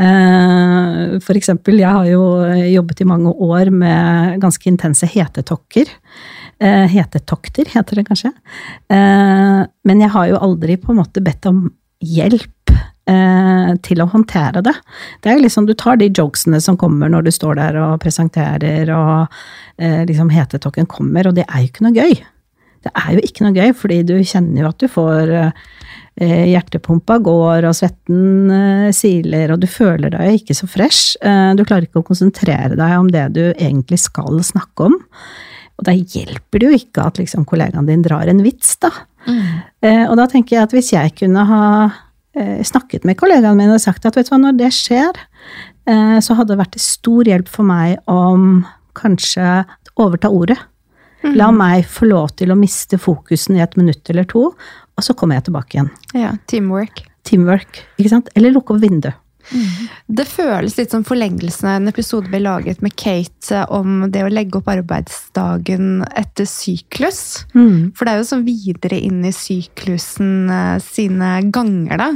Eh, 0.00 1.18
for 1.22 1.38
eksempel, 1.38 1.78
jeg 1.78 1.90
har 1.90 2.08
jo 2.08 2.24
jobbet 2.72 3.04
i 3.04 3.08
mange 3.08 3.34
år 3.46 3.70
med 3.74 4.40
ganske 4.42 4.68
intense 4.70 5.08
hetetokker. 5.10 5.92
Eh, 6.58 6.86
hetetokter, 6.90 7.68
heter 7.74 8.00
det 8.00 8.06
kanskje. 8.08 8.32
Eh, 8.90 9.62
men 9.84 10.02
jeg 10.02 10.14
har 10.14 10.28
jo 10.30 10.42
aldri 10.42 10.78
på 10.80 10.92
en 10.92 11.02
måte 11.02 11.22
bedt 11.24 11.50
om 11.50 11.66
hjelp 12.04 12.50
til 13.84 14.00
å 14.00 14.06
håndtere 14.08 14.62
det. 14.64 14.72
Det 15.20 15.28
er 15.28 15.42
liksom, 15.42 15.66
Du 15.68 15.74
tar 15.76 15.98
de 16.00 16.06
jokesene 16.08 16.56
som 16.64 16.78
kommer 16.80 17.10
når 17.12 17.26
du 17.26 17.30
står 17.36 17.58
der 17.58 17.76
og 17.76 18.00
presenterer, 18.00 18.88
og 18.96 19.28
eh, 19.76 20.06
liksom 20.08 20.30
hetetokken 20.32 20.88
kommer, 20.88 21.28
og 21.28 21.36
det 21.36 21.44
er 21.44 21.60
jo 21.60 21.68
ikke 21.68 21.84
noe 21.84 21.92
gøy. 21.92 22.14
Det 22.84 22.92
er 22.96 23.10
jo 23.12 23.24
ikke 23.28 23.44
noe 23.44 23.56
gøy, 23.56 23.74
fordi 23.76 23.98
du 24.08 24.14
kjenner 24.24 24.64
jo 24.64 24.70
at 24.70 24.80
du 24.80 24.88
får 24.88 25.34
eh, 25.36 25.52
hjertepumpa 26.20 27.18
går, 27.26 27.66
og 27.66 27.74
svetten 27.74 28.52
eh, 28.54 28.90
siler, 28.94 29.54
og 29.54 29.62
du 29.64 29.66
føler 29.70 30.14
deg 30.14 30.38
ikke 30.38 30.54
så 30.54 30.68
fresh. 30.70 31.16
Eh, 31.24 31.50
du 31.58 31.64
klarer 31.64 31.88
ikke 31.88 32.04
å 32.04 32.06
konsentrere 32.06 32.78
deg 32.78 32.94
om 33.00 33.10
det 33.10 33.26
du 33.34 33.42
egentlig 33.50 33.98
skal 34.04 34.38
snakke 34.46 34.90
om. 34.90 34.94
Og 35.74 35.88
da 35.88 35.94
hjelper 35.96 36.62
det 36.62 36.68
jo 36.68 36.78
ikke 36.78 37.08
at 37.08 37.18
liksom 37.18 37.46
kollegaen 37.50 37.88
din 37.90 38.04
drar 38.04 38.30
en 38.30 38.44
vits, 38.46 38.76
da. 38.82 38.92
Mm. 39.24 40.10
og 40.10 40.18
da 40.20 40.26
tenker 40.28 40.52
jeg 40.52 40.66
at 40.66 40.72
hvis 40.76 40.90
jeg 40.92 41.12
kunne 41.16 41.46
ha 41.48 41.66
eh, 42.36 42.60
snakket 42.66 43.06
med 43.08 43.16
kollegaene 43.16 43.56
mine 43.56 43.78
og 43.78 43.82
sagt 43.82 44.04
at 44.06 44.18
vet 44.18 44.28
du 44.28 44.34
hva, 44.34 44.40
når 44.42 44.58
det 44.58 44.70
skjer, 44.76 45.20
eh, 45.88 46.18
så 46.20 46.36
hadde 46.36 46.52
det 46.52 46.60
vært 46.60 46.74
til 46.76 46.84
stor 46.84 47.30
hjelp 47.30 47.50
for 47.50 47.68
meg 47.68 47.96
om 48.10 48.64
kanskje 48.98 49.64
overta 50.00 50.30
ordet. 50.30 50.58
Mm. 51.24 51.34
La 51.40 51.50
meg 51.56 51.88
få 51.88 52.08
lov 52.10 52.34
til 52.38 52.52
å 52.52 52.58
miste 52.58 53.00
fokusen 53.00 53.56
i 53.56 53.64
et 53.64 53.76
minutt 53.80 54.10
eller 54.12 54.28
to, 54.28 54.50
og 54.94 55.04
så 55.04 55.16
kommer 55.16 55.38
jeg 55.38 55.48
tilbake 55.48 55.78
igjen. 55.78 55.90
Ja, 56.14 56.34
Teamwork. 56.50 57.06
Teamwork, 57.24 57.80
ikke 57.96 58.12
sant? 58.12 58.28
Eller 58.36 58.52
lukke 58.52 58.76
opp 58.76 58.82
vinduet. 58.84 59.16
Mm. 59.52 59.88
Det 60.06 60.24
føles 60.28 60.76
litt 60.78 60.92
som 60.94 61.04
forlengelsen 61.04 61.68
av 61.68 61.76
en 61.76 61.90
episode 61.90 62.30
vi 62.32 62.40
laget 62.40 62.80
med 62.84 62.94
Kate 62.96 63.52
eh, 63.58 63.72
om 63.72 64.06
det 64.12 64.24
å 64.24 64.32
legge 64.32 64.60
opp 64.60 64.70
arbeidsdagen 64.72 66.04
etter 66.16 66.48
syklus. 66.48 67.44
Mm. 67.52 67.92
For 67.96 68.06
det 68.06 68.14
er 68.14 68.22
jo 68.22 68.30
sånn 68.30 68.46
videre 68.46 69.00
inn 69.00 69.20
i 69.26 69.34
syklusen 69.36 70.48
eh, 70.48 70.78
sine 70.84 71.36
ganger, 71.54 72.00
da. 72.00 72.10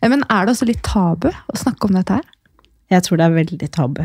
Eh, 0.00 0.08
men 0.08 0.26
er 0.28 0.46
det 0.46 0.54
også 0.54 0.70
litt 0.70 0.84
tabu 0.86 1.30
å 1.32 1.58
snakke 1.58 1.88
om 1.88 1.98
dette 1.98 2.20
her? 2.20 2.30
Jeg 2.92 3.06
tror 3.06 3.18
det 3.18 3.26
er 3.26 3.38
veldig 3.40 3.70
tabu. 3.72 4.02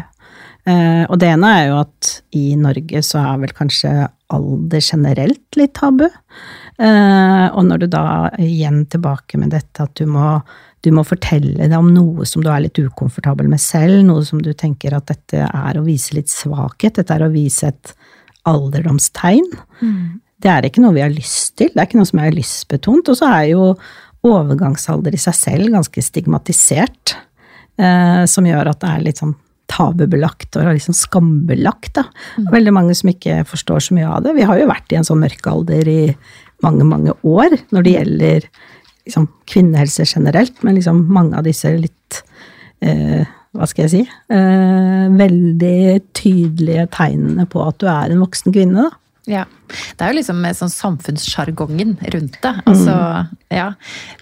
og 0.67 1.15
det 1.19 1.27
ene 1.27 1.49
er 1.57 1.65
jo 1.67 1.75
at 1.81 2.09
i 2.35 2.55
Norge 2.59 3.01
så 3.03 3.19
er 3.19 3.41
vel 3.41 3.51
kanskje 3.55 3.91
alder 4.33 4.81
generelt 4.83 5.55
litt 5.59 5.75
tabu. 5.77 6.07
og 6.77 7.61
når 7.65 7.77
du 7.79 7.87
da 7.87 8.29
igjen 8.37 8.85
tilbake 8.85 9.39
med 9.39 9.49
dette 9.55 9.83
at 9.83 9.95
du 9.97 10.05
må 10.05 10.41
du 10.85 10.91
må 10.93 11.03
fortelle 11.07 11.67
deg 11.67 11.75
om 11.77 11.89
noe 11.93 12.25
som 12.29 12.43
du 12.45 12.51
er 12.53 12.61
litt 12.63 12.77
ukomfortabel 12.79 13.49
med 13.49 13.61
selv, 13.61 14.03
noe 14.05 14.23
som 14.25 14.41
du 14.43 14.51
tenker 14.53 14.93
at 14.95 15.09
dette 15.09 15.47
er 15.47 15.79
å 15.79 15.85
vise 15.85 16.15
litt 16.15 16.29
svakhet, 16.31 16.99
dette 16.99 17.15
er 17.15 17.25
å 17.25 17.33
vise 17.33 17.71
et 17.71 17.93
alderdomstegn. 18.47 19.47
Mm. 19.81 20.19
Det 20.37 20.51
er 20.53 20.67
ikke 20.67 20.83
noe 20.83 20.95
vi 20.95 21.03
har 21.03 21.13
lyst 21.13 21.55
til, 21.57 21.71
det 21.73 21.81
er 21.81 21.89
ikke 21.89 21.99
noe 21.99 22.11
som 22.11 22.21
er 22.21 22.35
lystbetont. 22.35 23.09
Og 23.09 23.19
så 23.19 23.31
er 23.39 23.49
jo 23.55 23.71
overgangsalder 24.27 25.15
i 25.15 25.21
seg 25.21 25.35
selv 25.37 25.73
ganske 25.73 26.03
stigmatisert, 26.03 27.17
eh, 27.81 28.23
som 28.29 28.47
gjør 28.47 28.71
at 28.71 28.81
det 28.83 28.93
er 28.93 29.05
litt 29.09 29.23
sånn 29.23 29.35
tabubelagt 29.71 30.57
og 30.57 30.71
liksom 30.71 30.95
skambelagt. 30.95 31.93
Da. 31.97 32.07
Mm. 32.37 32.49
Veldig 32.53 32.73
mange 32.75 32.97
som 32.97 33.11
ikke 33.11 33.41
forstår 33.47 33.87
så 33.87 33.97
mye 33.97 34.09
av 34.09 34.25
det. 34.25 34.35
Vi 34.37 34.47
har 34.47 34.59
jo 34.59 34.69
vært 34.69 34.93
i 34.93 34.99
en 34.99 35.07
sånn 35.07 35.23
mørkealder 35.23 35.91
i 35.91 36.01
mange, 36.65 36.87
mange 36.87 37.15
år 37.27 37.57
når 37.75 37.85
det 37.85 37.95
gjelder 37.95 38.47
liksom, 39.07 39.27
kvinnehelse 39.49 40.07
generelt, 40.09 40.61
men 40.65 40.77
liksom 40.77 41.03
mange 41.13 41.37
av 41.37 41.47
disse 41.47 41.73
litt 41.77 42.21
eh, 42.81 43.25
Hva 43.57 43.65
skal 43.69 43.85
jeg 43.85 43.91
si 43.93 44.01
eh, 44.33 45.05
Veldig 45.17 45.81
tydelige 46.17 46.87
tegnene 46.93 47.47
på 47.49 47.61
at 47.63 47.77
du 47.81 47.87
er 47.91 48.13
en 48.13 48.23
voksen 48.23 48.55
kvinne, 48.55 48.87
da. 48.87 49.01
Ja. 49.27 49.43
Det 49.67 50.05
er 50.05 50.13
jo 50.13 50.17
liksom 50.21 50.45
sånn 50.55 50.71
samfunnssjargongen 50.71 51.97
rundt 52.13 52.39
det. 52.43 52.53
Altså, 52.63 52.95
mm. 52.95 53.33
ja. 53.51 53.67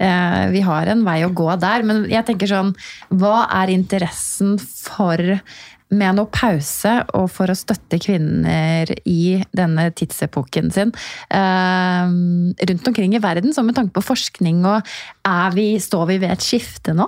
Eh, 0.01 0.41
vi 0.55 0.63
har 0.65 0.89
en 0.89 1.05
vei 1.05 1.19
å 1.27 1.33
gå 1.35 1.47
der, 1.61 1.85
men 1.85 2.07
jeg 2.09 2.25
tenker 2.25 2.49
sånn 2.49 2.73
Hva 3.13 3.45
er 3.61 3.73
interessen 3.75 4.57
for 4.57 5.21
med 5.93 6.17
noe 6.17 6.25
pause 6.33 6.95
og 7.13 7.27
for 7.29 7.51
å 7.53 7.55
støtte 7.55 7.99
kvinner 8.01 8.89
i 9.05 9.37
denne 9.55 9.85
tidsepoken 9.93 10.71
sin 10.73 10.91
eh, 11.29 12.15
rundt 12.71 12.89
omkring 12.89 13.13
i 13.13 13.21
verden, 13.21 13.53
så 13.53 13.61
med 13.63 13.77
tanke 13.77 13.93
på 13.93 14.03
forskning 14.07 14.65
og 14.65 14.95
vi, 15.53 15.67
Står 15.79 16.09
vi 16.09 16.19
ved 16.25 16.33
et 16.33 16.43
skifte 16.45 16.97
nå? 16.97 17.05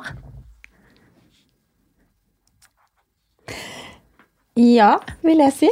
Ja, 4.58 4.98
vil 5.26 5.42
jeg 5.42 5.54
si. 5.58 5.70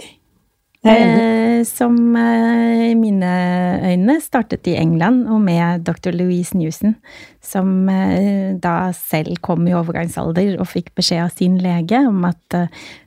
Eh, 0.86 1.64
som 1.66 1.96
eh, 2.16 2.92
i 2.92 2.96
mine 2.96 3.30
øyne 3.82 4.20
startet 4.22 4.68
i 4.70 4.76
England, 4.78 5.24
og 5.34 5.42
med 5.42 5.82
dr. 5.88 6.14
Louise 6.14 6.58
Newson, 6.58 6.94
som 7.42 7.90
eh, 7.90 8.54
da 8.62 8.92
selv 8.94 9.40
kom 9.42 9.66
i 9.66 9.74
overgangsalder 9.74 10.60
og 10.60 10.70
fikk 10.70 10.94
beskjed 10.98 11.24
av 11.24 11.34
sin 11.34 11.58
lege 11.64 12.04
om 12.06 12.22
at 12.30 12.60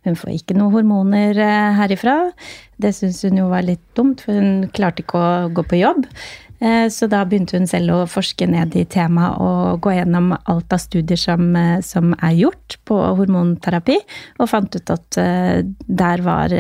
hun 0.07 0.19
får 0.19 0.35
ikke 0.35 0.59
noen 0.59 0.75
hormoner 0.75 1.39
herifra. 1.79 2.33
Det 2.83 2.95
syntes 2.97 3.23
hun 3.29 3.39
jo 3.45 3.49
var 3.53 3.67
litt 3.67 3.85
dumt, 3.99 4.27
for 4.27 4.35
hun 4.35 4.67
klarte 4.75 5.05
ikke 5.05 5.23
å 5.23 5.49
gå 5.55 5.67
på 5.71 5.79
jobb. 5.79 6.07
Eh, 6.61 6.89
så 6.91 7.07
da 7.11 7.23
begynte 7.27 7.59
hun 7.59 7.69
selv 7.71 7.95
å 7.95 8.09
forske 8.11 8.49
ned 8.51 8.75
i 8.79 8.85
temaet 8.91 9.39
og 9.43 9.83
gå 9.85 9.95
gjennom 9.95 10.33
alt 10.37 10.75
av 10.75 10.83
studier 10.83 11.21
som, 11.21 11.55
eh, 11.57 11.79
som 11.87 12.15
er 12.19 12.35
gjort 12.35 12.79
på 12.89 12.99
hormonterapi, 13.21 13.99
og 14.41 14.51
fant 14.51 14.75
ut 14.75 14.91
at 14.95 15.21
eh, 15.23 15.63
der 15.87 16.25
var 16.27 16.55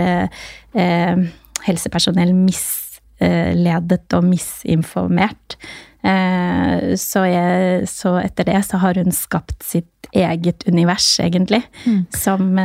helsepersonell 1.66 2.32
misledet 2.36 4.14
og 4.14 4.24
misinformert. 4.28 5.56
Så, 5.98 7.24
jeg, 7.26 7.88
så, 7.90 8.12
etter 8.22 8.46
det 8.46 8.60
så 8.64 8.78
har 8.78 9.00
hun 9.00 9.10
skapt 9.12 9.64
sitt 9.66 9.97
eget 10.16 10.64
univers, 10.68 11.06
egentlig, 11.20 11.62
mm. 11.84 12.00
som, 12.16 12.58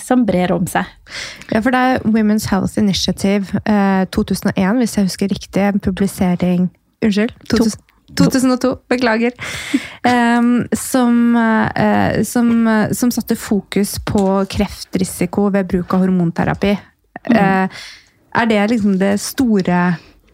som, 0.00 0.24
brer 0.26 0.52
om 0.54 0.66
seg. 0.70 0.88
Ja, 1.50 1.60
for 1.60 1.74
det 1.74 1.80
er 1.80 2.06
Women's 2.06 2.48
Health 2.50 2.78
Initiative 2.78 3.60
2001, 4.14 4.80
hvis 4.80 4.96
jeg 4.96 5.08
husker 5.08 5.32
riktig, 5.32 5.62
en 5.62 5.82
publisering 5.82 6.68
Unnskyld. 7.04 7.32
2000, 7.50 7.82
2002, 8.16 8.76
beklager. 8.88 9.30
Um, 10.06 10.68
som, 10.72 11.34
uh, 11.34 12.22
som, 12.22 12.66
uh, 12.66 12.92
som, 12.94 13.10
satte 13.10 13.34
fokus 13.36 13.96
på 14.06 14.20
kreftrisiko 14.46 15.48
ved 15.50 15.66
bruk 15.66 15.96
av 15.96 16.04
hormonterapi. 16.04 16.76
Mm. 17.26 17.34
Uh, 17.34 17.88
er 18.38 18.46
det 18.46 18.60
liksom 18.70 19.00
det 19.00 19.16
store 19.18 19.80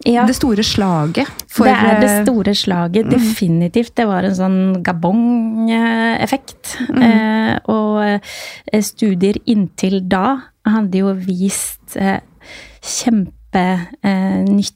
ja. 0.09 0.27
Det 0.27 0.35
store 0.37 0.65
slaget? 0.67 1.29
For, 1.53 1.65
det 1.69 1.75
er 1.75 2.01
det 2.03 2.11
store 2.27 2.55
slaget, 2.57 3.07
mm. 3.07 3.13
definitivt. 3.13 3.95
Det 3.99 4.07
var 4.09 4.23
en 4.27 4.37
sånn 4.39 4.61
gabong-effekt. 4.85 6.77
Mm. 6.93 7.59
og 7.71 8.21
studier 8.83 9.37
inntil 9.51 10.01
da 10.09 10.41
hadde 10.67 10.99
jo 11.03 11.13
vist 11.15 11.97
kjempenytte 12.83 14.73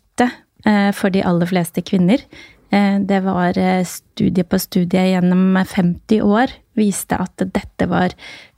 Eh, 0.66 0.90
for 0.96 1.14
de 1.14 1.22
aller 1.22 1.46
fleste 1.46 1.82
kvinner. 1.86 2.22
Eh, 2.70 2.98
det 3.00 3.20
var 3.24 3.58
eh, 3.58 3.84
studie 3.86 4.44
på 4.44 4.58
studie 4.58 5.10
gjennom 5.12 5.56
50 5.62 6.22
år 6.26 6.52
viste 6.76 7.18
at 7.18 7.40
dette 7.40 7.88
var 7.88 8.14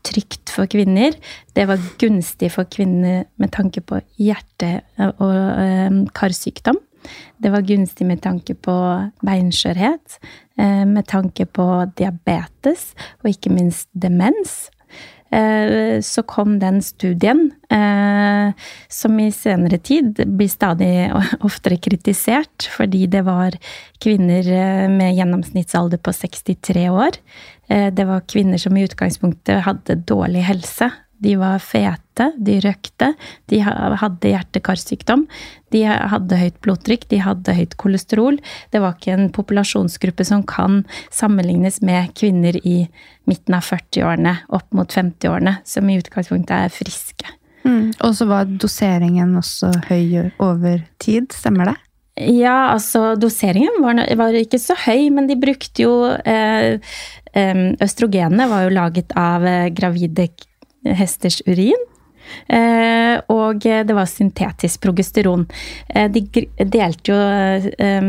trygt 0.06 0.50
for 0.54 0.70
kvinner. 0.70 1.14
Det 1.54 1.66
var 1.68 1.82
gunstig 2.00 2.50
for 2.54 2.68
kvinner 2.70 3.26
med 3.36 3.52
tanke 3.54 3.82
på 3.84 4.00
hjerte- 4.18 4.80
og 5.20 6.08
karsykdom. 6.16 6.78
Det 7.38 7.52
var 7.52 7.66
gunstig 7.66 8.06
med 8.08 8.22
tanke 8.24 8.56
på 8.58 8.74
beinskjørhet, 9.22 10.18
med 10.58 11.06
tanke 11.06 11.46
på 11.46 11.66
diabetes 11.98 12.90
og 13.22 13.30
ikke 13.30 13.52
minst 13.54 13.86
demens. 13.94 14.66
Eh, 15.30 16.00
så 16.00 16.22
kom 16.22 16.58
den 16.58 16.82
studien, 16.82 17.50
eh, 17.70 18.52
som 18.88 19.20
i 19.20 19.28
senere 19.32 19.78
tid 19.78 20.22
blir 20.24 20.48
stadig 20.48 21.10
oftere 21.44 21.76
kritisert, 21.76 22.68
fordi 22.72 23.04
det 23.12 23.24
var 23.26 23.56
kvinner 24.00 24.48
eh, 24.48 24.86
med 24.88 25.16
gjennomsnittsalder 25.18 26.00
på 26.00 26.14
63 26.16 26.88
år. 26.88 27.20
Det 27.68 28.04
var 28.08 28.22
kvinner 28.24 28.56
som 28.56 28.76
i 28.80 28.82
utgangspunktet 28.86 29.60
hadde 29.66 29.98
dårlig 30.08 30.40
helse. 30.46 30.86
De 31.20 31.34
var 31.36 31.58
fete, 31.60 32.07
de 32.36 32.58
røkte, 32.64 33.12
de 33.50 33.60
hadde 33.62 34.32
hjerte-karsykdom, 34.32 35.26
de 35.74 35.82
hadde 35.86 36.40
høyt 36.40 36.58
blodtrykk, 36.64 37.08
de 37.12 37.22
hadde 37.24 37.56
høyt 37.56 37.76
kolesterol. 37.80 38.38
Det 38.72 38.82
var 38.82 38.96
ikke 38.96 39.16
en 39.16 39.32
populasjonsgruppe 39.34 40.26
som 40.26 40.44
kan 40.48 40.82
sammenlignes 41.14 41.80
med 41.84 42.14
kvinner 42.18 42.58
i 42.62 42.78
midten 43.28 43.58
av 43.58 43.66
40-årene 43.68 44.38
opp 44.56 44.70
mot 44.76 44.92
50-årene, 44.92 45.58
som 45.68 45.88
i 45.88 45.98
utgangspunktet 46.00 46.56
er 46.56 46.72
friske. 46.72 47.34
Mm. 47.68 47.92
Og 48.06 48.14
så 48.16 48.28
var 48.28 48.48
doseringen 48.48 49.36
også 49.38 49.72
høy 49.90 50.30
over 50.40 50.82
tid, 51.02 51.32
stemmer 51.36 51.72
det? 51.72 51.78
Ja, 52.18 52.72
altså 52.72 53.12
doseringen 53.14 53.78
var, 53.82 54.00
var 54.18 54.34
ikke 54.34 54.58
så 54.58 54.74
høy, 54.86 55.06
men 55.14 55.28
de 55.28 55.36
brukte 55.38 55.84
jo 55.84 55.92
eh, 56.10 56.80
Østrogenene 57.84 58.48
var 58.50 58.64
jo 58.64 58.74
laget 58.74 59.12
av 59.18 59.44
eh, 59.46 59.68
gravide 59.74 60.26
hesters 60.98 61.38
urin. 61.46 61.78
Eh, 62.46 63.16
og 63.32 63.64
det 63.64 63.96
var 63.96 64.08
syntetisk 64.08 64.82
progesteron. 64.84 65.46
Eh, 65.88 66.08
de 66.12 66.24
delte 66.64 67.12
jo 67.12 67.18
eh, 67.18 68.08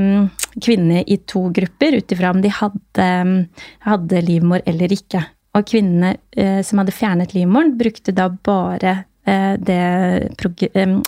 kvinnene 0.59 1.03
i 1.07 1.19
to 1.29 1.47
grupper 1.55 1.99
ut 1.99 2.15
ifra 2.15 2.33
om 2.33 2.41
de 2.43 2.51
hadde, 2.53 3.09
hadde, 3.85 4.23
livmor 4.25 4.63
eller 4.69 4.95
ikke. 4.95 5.23
Og 5.57 5.65
kvinnene 5.65 6.13
som 6.63 6.81
hadde 6.81 6.93
fjernet 6.93 7.33
livmoren, 7.33 7.73
brukte 7.77 8.13
da 8.15 8.27
bare 8.29 8.99
det 9.25 9.79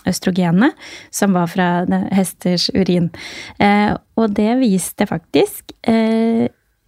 østrogenet 0.10 0.82
som 1.13 1.38
var 1.38 1.47
fra 1.50 1.67
hesters 2.13 2.67
urin. 2.74 3.12
Og 4.17 4.34
det 4.38 4.50
viste 4.62 5.08
faktisk 5.10 5.76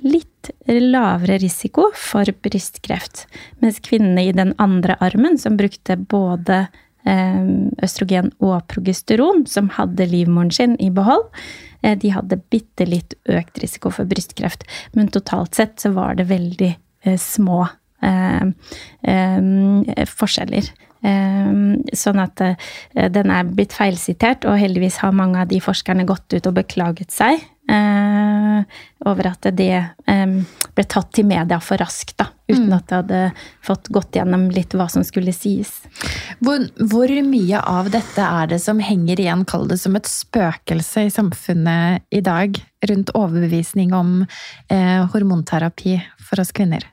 litt 0.04 0.52
lavere 0.68 1.38
risiko 1.42 1.90
for 1.96 2.28
brystkreft. 2.44 3.26
Mens 3.64 3.80
kvinnene 3.84 4.28
i 4.28 4.34
den 4.36 4.54
andre 4.62 4.98
armen, 5.04 5.38
som 5.40 5.58
brukte 5.60 5.98
både 5.98 6.66
eh, 7.08 7.44
østrogen 7.84 8.32
og 8.44 8.68
progesteron, 8.72 9.46
som 9.48 9.72
hadde 9.78 10.10
livmoren 10.12 10.52
sin 10.54 10.76
i 10.84 10.90
behold, 10.94 11.30
eh, 11.82 11.96
de 12.00 12.14
hadde 12.16 12.42
bitte 12.54 12.88
litt 12.90 13.16
økt 13.32 13.64
risiko 13.64 13.94
for 13.94 14.10
brystkreft. 14.10 14.68
Men 14.98 15.12
totalt 15.14 15.56
sett 15.60 15.80
så 15.84 15.94
var 15.96 16.20
det 16.20 16.32
veldig 16.32 16.74
eh, 16.74 17.20
små 17.20 17.66
forskjeller. 20.20 20.66
Sånn 21.96 22.20
at 22.20 22.42
den 23.16 23.32
er 23.32 23.48
blitt 23.48 23.72
feilsitert, 23.78 24.44
og 24.44 24.60
heldigvis 24.60 24.98
har 25.00 25.16
mange 25.16 25.40
av 25.40 25.48
de 25.48 25.62
forskerne 25.64 26.04
gått 26.10 26.36
ut 26.36 26.50
og 26.50 26.58
beklaget 26.58 27.16
seg 27.16 27.40
Eh, 27.70 28.64
over 29.06 29.28
at 29.30 29.48
det 29.56 29.76
eh, 30.08 30.34
ble 30.76 30.86
tatt 30.90 31.14
til 31.16 31.28
media 31.28 31.60
for 31.64 31.80
raskt, 31.80 32.18
da. 32.20 32.28
Uten 32.50 32.68
mm. 32.68 32.76
at 32.76 32.90
det 32.90 32.98
hadde 32.98 33.22
fått 33.64 33.88
gått 33.96 34.18
gjennom 34.18 34.50
litt 34.52 34.76
hva 34.76 34.90
som 34.92 35.06
skulle 35.08 35.32
sies. 35.36 35.72
Hvor, 36.44 36.66
hvor, 36.92 37.14
mye 37.28 37.62
av 37.62 37.90
dette 37.94 38.26
er 38.26 38.52
det 38.52 38.60
som 38.64 38.82
henger 38.84 39.22
igjen, 39.24 39.46
kall 39.48 39.70
det 39.72 39.80
som 39.82 39.96
et 40.00 40.10
spøkelse 40.10 41.08
i 41.08 41.14
samfunnet 41.14 42.04
i 42.12 42.24
dag, 42.26 42.60
rundt 42.90 43.14
overbevisning 43.16 43.96
om 43.96 44.16
eh, 44.68 45.00
hormonterapi 45.14 45.98
for 46.20 46.44
oss 46.44 46.52
kvinner? 46.56 46.88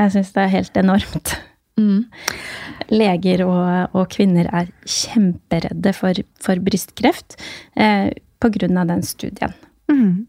Jeg 0.00 0.14
syns 0.14 0.34
det 0.36 0.44
er 0.46 0.54
helt 0.54 0.78
enormt. 0.80 1.34
Mm. 1.80 2.06
Leger 2.92 3.44
og, 3.46 3.94
og, 3.94 4.06
kvinner 4.12 4.48
er 4.54 4.70
kjemperedde 4.88 5.92
for, 5.96 6.18
for 6.42 6.62
brystkreft. 6.64 7.36
Eh, 7.76 8.10
pga. 8.40 8.84
den 8.84 9.02
studien. 9.02 9.52
Mm. 9.90 10.26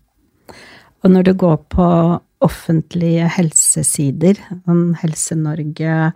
Og 1.04 1.12
når 1.12 1.24
du 1.24 1.34
går 1.34 1.58
på 1.74 1.88
offentlige 2.42 3.28
helsesider, 3.30 4.40
sånn 4.66 4.96
Helse-Norge, 5.02 6.12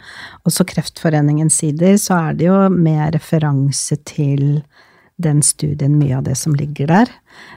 også 0.45 0.65
Kreftforeningens 0.65 1.59
sider, 1.61 1.97
så 2.01 2.17
er 2.29 2.39
det 2.39 2.49
jo 2.49 2.57
med 2.73 3.13
referanse 3.15 3.97
til 4.09 4.63
den 5.21 5.39
studien, 5.45 5.95
mye 5.99 6.17
av 6.17 6.25
det 6.25 6.35
som 6.39 6.55
ligger 6.57 6.89
der. 6.91 7.11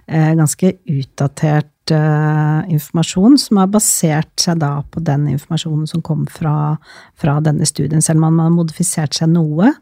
Eh, 0.06 0.30
ganske 0.38 0.76
utdatert 0.86 1.90
uh, 1.90 2.62
informasjon, 2.70 3.38
som 3.40 3.58
har 3.62 3.70
basert 3.72 4.30
seg 4.40 4.60
da 4.62 4.76
på 4.92 5.02
den 5.02 5.26
informasjonen 5.32 5.88
som 5.90 6.04
kom 6.04 6.26
fra, 6.30 6.76
fra 7.18 7.38
denne 7.42 7.66
studien, 7.66 8.04
selv 8.04 8.22
om 8.22 8.28
man 8.28 8.44
har 8.44 8.54
modifisert 8.54 9.18
seg 9.18 9.32
noe. 9.32 9.72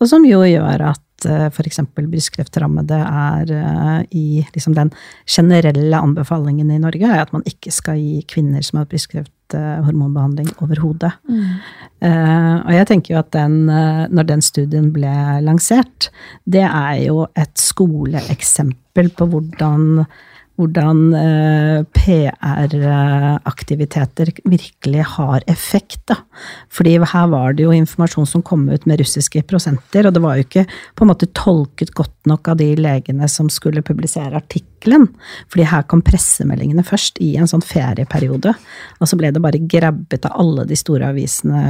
Og 0.00 0.10
som 0.10 0.26
jo 0.28 0.42
gjør 0.44 0.90
at 0.90 1.03
Eh, 1.28 1.46
f.eks. 1.50 1.80
brystkreftrammede 1.96 2.98
er 3.04 3.52
eh, 3.58 4.00
i 4.16 4.26
liksom 4.54 4.76
den 4.76 4.92
generelle 5.26 6.00
anbefalingen 6.00 6.72
i 6.72 6.80
Norge, 6.82 7.08
er 7.08 7.24
at 7.24 7.32
man 7.34 7.46
ikke 7.48 7.72
skal 7.74 8.00
gi 8.00 8.22
kvinner 8.30 8.64
som 8.64 8.82
har 8.82 8.90
brystkreft, 8.90 9.30
hormonbehandling 9.54 10.48
overhodet. 10.64 11.12
Mm. 11.28 11.50
Uh, 12.02 12.56
og 12.64 12.70
jeg 12.72 12.86
tenker 12.88 13.12
jo 13.12 13.18
at 13.20 13.28
den, 13.36 13.68
når 13.68 14.26
den 14.26 14.42
studien 14.42 14.88
ble 14.90 15.12
lansert, 15.44 16.08
det 16.48 16.64
er 16.64 16.96
jo 17.04 17.26
et 17.38 17.52
skoleeksempel 17.60 19.12
på 19.14 19.28
hvordan 19.30 20.06
hvordan 20.60 20.98
eh, 21.18 21.80
PR-aktiviteter 21.96 24.28
virkelig 24.46 25.02
har 25.16 25.40
effekt. 25.50 26.02
Da. 26.10 26.16
Fordi 26.72 26.92
her 27.00 27.26
var 27.32 27.48
det 27.54 27.62
jo 27.66 27.72
informasjon 27.74 28.26
som 28.28 28.42
kom 28.46 28.62
ut 28.70 28.86
med 28.86 29.00
russiske 29.02 29.42
prosenter, 29.50 30.06
og 30.06 30.12
det 30.14 30.22
var 30.22 30.34
jo 30.38 30.44
ikke 30.46 30.66
på 30.94 31.04
en 31.04 31.10
måte 31.10 31.32
tolket 31.34 31.90
godt 31.98 32.20
nok 32.30 32.42
av 32.52 32.56
de 32.62 32.70
legene 32.78 33.26
som 33.30 33.46
skulle 33.52 33.86
publisere 33.86 34.38
artikkelen. 34.38 35.06
Fordi 35.50 35.64
her 35.72 35.82
kom 35.90 36.02
pressemeldingene 36.06 36.84
først, 36.86 37.14
i 37.24 37.30
en 37.40 37.50
sånn 37.50 37.64
ferieperiode. 37.64 38.52
Og 39.00 39.06
så 39.10 39.14
ble 39.18 39.28
det 39.34 39.42
bare 39.42 39.58
grabbet 39.58 40.22
av 40.28 40.32
alle 40.44 40.62
de 40.70 40.76
store 40.78 41.06
avisene 41.14 41.60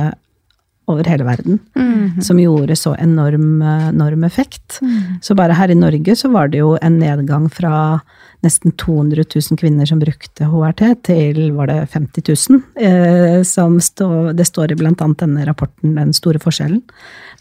over 0.90 1.06
hele 1.08 1.24
verden. 1.24 1.58
Mm. 1.76 2.20
Som 2.22 2.40
gjorde 2.40 2.76
så 2.76 2.94
enorm, 3.00 3.62
enorm 3.62 4.24
effekt. 4.24 4.78
Mm. 4.82 5.20
Så 5.24 5.36
bare 5.38 5.56
her 5.56 5.72
i 5.72 5.78
Norge 5.78 6.16
så 6.16 6.28
var 6.32 6.52
det 6.52 6.60
jo 6.60 6.74
en 6.82 6.98
nedgang 7.00 7.48
fra 7.52 8.00
nesten 8.44 8.74
200 8.76 9.24
000 9.24 9.58
kvinner 9.60 9.88
som 9.88 10.00
brukte 10.02 10.48
HRT, 10.48 10.82
til 11.08 11.40
var 11.56 11.70
det 11.70 11.78
50 11.92 12.26
000. 12.50 12.62
Eh, 12.76 13.40
som 13.48 13.78
stå, 13.80 14.08
det 14.36 14.46
står 14.48 14.74
i 14.74 14.78
blant 14.78 15.00
annet 15.04 15.24
denne 15.24 15.46
rapporten, 15.48 15.96
den 15.96 16.12
store 16.16 16.42
forskjellen. 16.42 16.82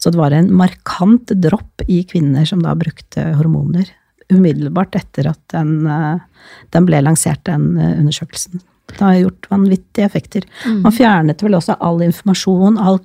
Så 0.00 0.12
det 0.12 0.20
var 0.20 0.34
en 0.34 0.50
markant 0.54 1.34
dropp 1.44 1.84
i 1.88 2.02
kvinner 2.08 2.48
som 2.48 2.64
da 2.64 2.74
brukte 2.78 3.30
hormoner. 3.38 3.90
Umiddelbart 4.32 4.96
etter 4.96 5.28
at 5.34 5.42
den, 5.52 5.86
eh, 5.86 6.54
den 6.72 6.88
ble 6.88 7.02
lansert, 7.04 7.44
den 7.48 7.74
eh, 7.76 7.98
undersøkelsen. 8.00 8.64
Det 8.90 9.00
har 9.00 9.14
gjort 9.14 9.50
vanvittige 9.50 10.06
effekter. 10.06 10.44
Mm. 10.66 10.82
Man 10.84 10.94
fjernet 10.94 11.42
vel 11.42 11.56
også 11.58 11.76
all 11.80 12.02
informasjon, 12.04 12.78
all, 12.78 13.00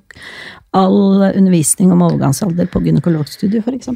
all 0.76 1.24
undervisning 1.30 1.92
om 1.92 2.04
overgangsalder 2.06 2.68
på 2.70 2.82
gynekologstudiet, 2.84 3.66
f.eks. 3.66 3.88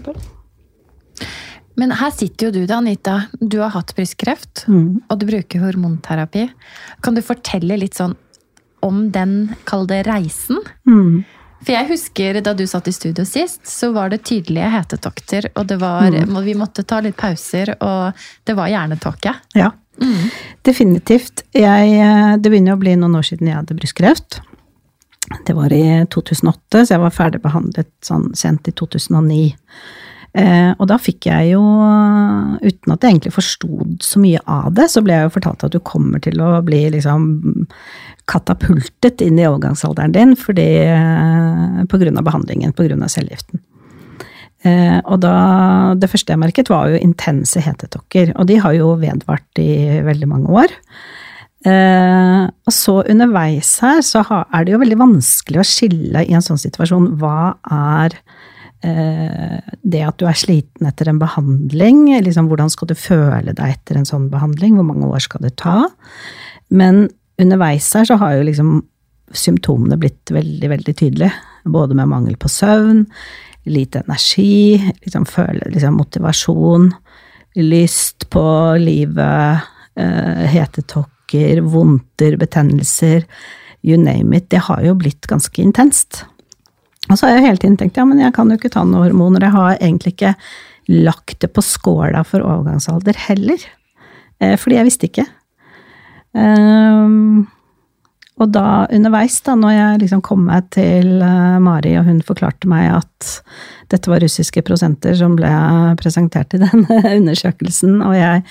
Men 1.78 1.94
her 1.98 2.10
sitter 2.14 2.48
jo 2.48 2.54
du 2.54 2.66
da, 2.66 2.78
Anita. 2.78 3.20
Du 3.40 3.58
har 3.60 3.74
hatt 3.74 3.94
brystkreft, 3.96 4.64
mm. 4.70 5.06
og 5.10 5.20
du 5.20 5.26
bruker 5.28 5.62
hormonterapi. 5.64 6.48
Kan 7.02 7.18
du 7.18 7.22
fortelle 7.26 7.78
litt 7.80 7.98
sånn 7.98 8.14
om 8.84 9.08
den, 9.12 9.54
kall 9.68 9.88
det 9.90 10.04
reisen? 10.06 10.60
Mm. 10.86 11.24
For 11.64 11.72
jeg 11.72 11.88
husker 11.88 12.38
da 12.44 12.52
du 12.56 12.66
satt 12.68 12.90
i 12.90 12.92
studio 12.94 13.24
sist, 13.26 13.62
så 13.66 13.90
var 13.94 14.12
det 14.12 14.22
tydelige 14.28 14.68
hetetokter. 14.74 15.48
Og 15.56 15.66
det 15.70 15.78
var, 15.80 16.12
mm. 16.12 16.36
vi 16.44 16.56
måtte 16.58 16.84
ta 16.86 17.00
litt 17.04 17.16
pauser, 17.16 17.72
og 17.80 18.26
det 18.44 18.56
var 18.58 18.70
hjernetåke. 18.70 19.32
Ja. 19.56 19.72
Definitivt. 20.64 21.44
Jeg, 21.54 21.92
eh, 22.00 22.36
det 22.40 22.50
begynner 22.50 22.76
å 22.76 22.80
bli 22.80 22.96
noen 22.98 23.18
år 23.18 23.26
siden 23.28 23.50
jeg 23.50 23.58
hadde 23.60 23.76
brystkreft. 23.78 24.40
Det 25.46 25.54
var 25.56 25.72
i 25.72 26.04
2008, 26.12 26.84
så 26.84 26.96
jeg 26.96 27.02
var 27.02 27.14
ferdigbehandlet 27.14 27.90
sånn 28.04 28.32
sent 28.36 28.68
i 28.68 28.74
2009. 28.76 29.54
Eh, 30.34 30.72
og 30.82 30.88
da 30.90 30.96
fikk 30.98 31.28
jeg 31.30 31.52
jo, 31.52 31.62
uten 31.62 32.92
at 32.92 33.04
jeg 33.04 33.14
egentlig 33.14 33.34
forsto 33.36 33.84
så 34.02 34.22
mye 34.22 34.40
av 34.50 34.72
det, 34.74 34.88
så 34.90 35.02
ble 35.04 35.14
jeg 35.14 35.28
jo 35.28 35.34
fortalt 35.36 35.62
at 35.66 35.76
du 35.76 35.78
kommer 35.86 36.22
til 36.24 36.42
å 36.42 36.56
bli 36.66 36.82
liksom 36.96 37.28
katapultet 38.30 39.22
inn 39.22 39.38
i 39.38 39.46
overgangsalderen 39.46 40.14
din 40.14 40.34
fordi, 40.38 40.68
eh, 40.88 41.84
på 41.86 42.00
grunn 42.00 42.18
av 42.18 42.26
behandlingen, 42.26 42.74
på 42.74 42.88
grunn 42.88 43.04
av 43.04 43.12
cellegiften. 43.14 43.62
Eh, 44.64 45.00
og 45.04 45.20
da 45.20 45.94
Det 45.94 46.08
første 46.10 46.32
jeg 46.32 46.40
merket, 46.40 46.70
var 46.72 46.88
jo 46.88 47.00
intense 47.00 47.60
hetetokker. 47.60 48.32
Og 48.38 48.48
de 48.48 48.56
har 48.58 48.72
jo 48.72 48.94
vedvart 48.96 49.60
i 49.60 50.00
veldig 50.02 50.28
mange 50.28 50.48
år. 50.48 50.72
Eh, 51.64 52.44
og 52.44 52.72
så 52.72 52.98
underveis 53.08 53.78
her 53.80 54.02
så 54.04 54.20
er 54.28 54.64
det 54.64 54.74
jo 54.74 54.80
veldig 54.82 55.00
vanskelig 55.00 55.62
å 55.62 55.68
skille 55.68 56.24
i 56.26 56.34
en 56.36 56.44
sånn 56.44 56.60
situasjon 56.60 57.14
hva 57.22 57.54
er 57.72 58.16
eh, 58.84 59.62
det 59.80 60.02
at 60.04 60.18
du 60.20 60.26
er 60.28 60.36
sliten 60.36 60.90
etter 60.90 61.08
en 61.08 61.22
behandling, 61.22 62.10
liksom 62.26 62.50
hvordan 62.50 62.72
skal 62.72 62.90
du 62.90 62.96
føle 62.98 63.56
deg 63.56 63.78
etter 63.78 63.96
en 63.96 64.08
sånn 64.08 64.28
behandling, 64.32 64.76
hvor 64.76 64.88
mange 64.90 65.08
år 65.08 65.24
skal 65.24 65.46
det 65.46 65.54
ta? 65.56 65.86
Men 66.68 67.06
underveis 67.40 67.88
her 67.96 68.04
så 68.12 68.20
har 68.20 68.36
jo 68.36 68.44
liksom 68.50 68.76
symptomene 69.34 69.96
blitt 69.98 70.30
veldig, 70.34 70.68
veldig 70.68 70.94
tydelige. 71.00 71.32
Både 71.64 71.96
med 71.96 72.10
mangel 72.12 72.36
på 72.36 72.50
søvn, 72.52 73.06
lite 73.64 74.02
energi, 74.04 74.78
liksom 75.04 75.26
føle 75.28 75.70
liksom 75.72 75.96
motivasjon, 75.98 76.90
lyst 77.60 78.28
på 78.30 78.44
livet, 78.82 79.64
eh, 79.96 80.44
hetetokker, 80.52 81.60
vondter, 81.60 82.36
betennelser, 82.36 83.24
you 83.82 83.96
name 84.00 84.36
it. 84.36 84.50
Det 84.50 84.64
har 84.68 84.82
jo 84.84 84.94
blitt 84.98 85.26
ganske 85.30 85.62
intenst. 85.62 86.24
Og 87.10 87.18
så 87.18 87.26
har 87.26 87.36
jeg 87.36 87.46
hele 87.48 87.60
tiden 87.60 87.76
tenkt 87.80 87.98
ja, 88.00 88.06
men 88.08 88.20
jeg 88.22 88.32
kan 88.36 88.48
jo 88.48 88.56
ikke 88.58 88.72
ta 88.72 88.84
noen 88.84 89.04
hormoner. 89.04 89.44
Jeg 89.44 89.56
har 89.56 89.76
egentlig 89.76 90.14
ikke 90.16 90.34
lagt 90.88 91.40
det 91.44 91.52
på 91.54 91.64
skåla 91.64 92.24
for 92.26 92.44
overgangsalder 92.44 93.16
heller. 93.28 93.60
Eh, 94.40 94.56
fordi 94.60 94.80
jeg 94.80 94.88
visste 94.88 95.10
ikke. 95.10 95.26
Um, 96.34 97.46
og 98.42 98.50
da 98.50 98.84
underveis, 98.90 99.36
da 99.46 99.54
når 99.58 99.74
jeg 99.74 99.98
liksom 100.04 100.22
kom 100.26 100.46
meg 100.48 100.66
til 100.74 101.20
uh, 101.22 101.60
Mari, 101.62 101.92
og 102.00 102.08
hun 102.08 102.22
forklarte 102.26 102.70
meg 102.70 102.88
at 102.96 103.28
dette 103.92 104.10
var 104.10 104.24
russiske 104.24 104.64
prosenter 104.66 105.14
som 105.18 105.36
ble 105.38 105.50
presentert 106.00 106.56
i 106.56 106.62
den 106.64 106.82
undersøkelsen, 107.20 108.00
og 108.02 108.16
jeg 108.18 108.42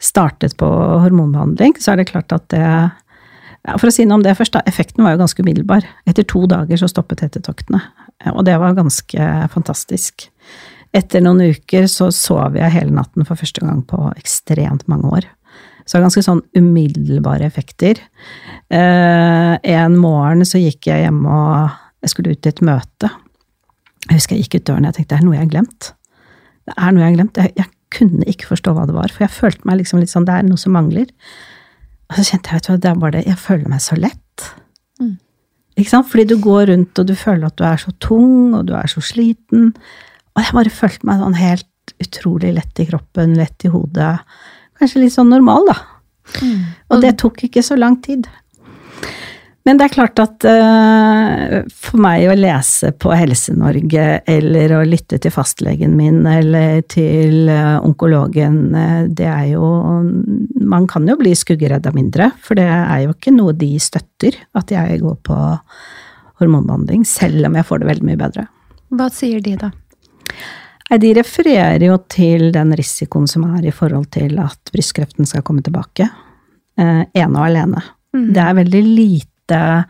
startet 0.00 0.56
på 0.56 0.68
hormonbehandling, 1.04 1.76
så 1.82 1.92
er 1.92 2.00
det 2.00 2.08
klart 2.12 2.32
at 2.32 2.48
det 2.54 2.64
ja, 2.64 3.74
For 3.74 3.90
å 3.90 3.92
si 3.92 4.06
noe 4.06 4.20
om 4.20 4.24
det 4.24 4.36
først, 4.38 4.54
da. 4.54 4.62
Effekten 4.70 5.02
var 5.04 5.12
jo 5.16 5.20
ganske 5.20 5.42
umiddelbar. 5.42 5.84
Etter 6.08 6.24
to 6.30 6.44
dager 6.48 6.78
så 6.78 6.88
stoppet 6.88 7.24
hetetoktene. 7.26 7.80
Og 8.30 8.44
det 8.46 8.54
var 8.62 8.76
ganske 8.78 9.26
fantastisk. 9.52 10.28
Etter 10.96 11.20
noen 11.20 11.42
uker 11.52 11.88
så 11.90 12.08
sov 12.14 12.56
jeg 12.56 12.72
hele 12.72 12.94
natten 12.94 13.26
for 13.28 13.36
første 13.36 13.66
gang 13.66 13.82
på 13.84 13.98
ekstremt 14.14 14.86
mange 14.88 15.10
år. 15.18 15.26
Så 15.88 16.02
ganske 16.04 16.20
sånn 16.24 16.42
umiddelbare 16.58 17.46
effekter. 17.48 18.00
Eh, 18.68 19.54
en 19.56 19.96
morgen 19.96 20.44
så 20.44 20.60
gikk 20.60 20.90
jeg 20.90 21.06
hjem 21.06 21.22
og 21.24 21.70
jeg 22.04 22.12
skulle 22.12 22.34
ut 22.34 22.42
til 22.44 22.52
et 22.52 22.64
møte. 22.68 23.10
Jeg 24.08 24.18
husker 24.20 24.36
jeg 24.36 24.46
gikk 24.46 24.58
ut 24.58 24.68
døren 24.68 24.84
og 24.84 24.92
jeg 24.92 24.98
tenkte 24.98 25.14
det 25.14 25.20
er 25.20 25.26
noe 25.26 25.38
jeg 25.38 25.44
har 25.46 25.54
glemt. 25.54 25.92
Det 26.68 26.74
er 26.76 26.92
noe 26.92 27.02
jeg 27.02 27.08
har 27.08 27.16
glemt. 27.16 27.40
Jeg, 27.40 27.54
jeg 27.56 27.70
kunne 27.98 28.28
ikke 28.28 28.50
forstå 28.50 28.74
hva 28.76 28.84
det 28.88 28.96
var, 28.96 29.14
for 29.14 29.24
jeg 29.24 29.32
følte 29.32 29.68
meg 29.68 29.80
liksom 29.80 30.02
litt 30.02 30.12
sånn 30.12 30.28
det 30.28 30.36
er 30.36 30.44
noe 30.48 30.60
som 30.60 30.76
mangler. 30.76 31.08
Og 32.08 32.18
så 32.18 32.26
kjente 32.30 32.52
jeg 32.52 32.58
vet 32.58 32.68
du 32.68 32.70
hva, 32.72 32.82
det 32.82 32.90
er 32.90 33.00
bare 33.00 33.16
det, 33.16 33.24
jeg 33.28 33.40
føler 33.40 33.72
meg 33.72 33.82
så 33.84 33.96
lett. 33.96 34.46
Mm. 35.00 35.16
Ikke 35.78 35.92
sant? 35.94 36.10
Fordi 36.10 36.26
du 36.28 36.36
går 36.42 36.68
rundt 36.72 37.00
og 37.00 37.08
du 37.08 37.16
føler 37.16 37.48
at 37.48 37.56
du 37.56 37.64
er 37.64 37.80
så 37.80 37.94
tung 38.04 38.54
og 38.58 38.68
du 38.68 38.74
er 38.76 38.92
så 38.92 39.02
sliten. 39.04 39.72
Og 40.36 40.44
jeg 40.44 40.56
bare 40.60 40.74
følte 40.74 41.08
meg 41.08 41.24
sånn 41.24 41.40
helt 41.40 41.94
utrolig 42.04 42.52
lett 42.56 42.80
i 42.82 42.88
kroppen, 42.88 43.36
lett 43.38 43.64
i 43.64 43.72
hodet. 43.72 44.14
Kanskje 44.78 45.04
litt 45.04 45.14
sånn 45.14 45.32
normal, 45.32 45.66
da. 45.68 45.78
Mm. 46.42 46.60
Og 46.92 47.02
det 47.02 47.16
tok 47.22 47.46
ikke 47.48 47.64
så 47.64 47.78
lang 47.78 47.98
tid. 48.04 48.28
Men 49.68 49.76
det 49.76 49.84
er 49.84 49.92
klart 49.92 50.20
at 50.22 50.44
uh, 50.48 51.58
for 51.76 52.00
meg 52.00 52.22
å 52.30 52.36
lese 52.38 52.88
på 52.96 53.10
Helse-Norge, 53.12 54.06
eller 54.24 54.72
å 54.78 54.84
lytte 54.88 55.18
til 55.20 55.34
fastlegen 55.34 55.92
min, 55.98 56.22
eller 56.24 56.80
til 56.88 57.50
uh, 57.52 57.76
onkologen, 57.84 58.62
uh, 58.72 59.04
det 59.12 59.28
er 59.28 59.50
jo 59.50 59.68
Man 60.68 60.86
kan 60.88 61.04
jo 61.08 61.18
bli 61.20 61.34
skuggeredd 61.36 61.84
av 61.88 61.98
mindre, 61.98 62.30
for 62.44 62.56
det 62.56 62.64
er 62.64 63.04
jo 63.04 63.12
ikke 63.12 63.34
noe 63.34 63.52
de 63.56 63.74
støtter, 63.82 64.40
at 64.56 64.72
jeg 64.72 65.02
går 65.02 65.18
på 65.28 65.36
hormonbehandling, 66.40 67.04
selv 67.08 67.50
om 67.50 67.58
jeg 67.58 67.68
får 67.68 67.82
det 67.82 67.90
veldig 67.90 68.08
mye 68.08 68.20
bedre. 68.20 68.46
Hva 68.96 69.10
sier 69.12 69.44
de, 69.44 69.56
da? 69.60 69.72
De 70.88 71.10
refererer 71.18 71.82
jo 71.84 71.98
til 72.08 72.48
den 72.54 72.72
risikoen 72.78 73.26
som 73.28 73.44
er 73.50 73.66
i 73.68 73.74
forhold 73.74 74.06
til 74.14 74.38
at 74.40 74.70
brystkreften 74.72 75.28
skal 75.28 75.44
komme 75.44 75.60
tilbake. 75.60 76.06
Ene 76.78 77.34
og 77.34 77.42
alene. 77.44 77.82
Mm. 78.16 78.30
Det 78.32 78.40
er 78.40 78.56
veldig 78.56 78.80
lite 78.86 79.38
lite 79.48 79.84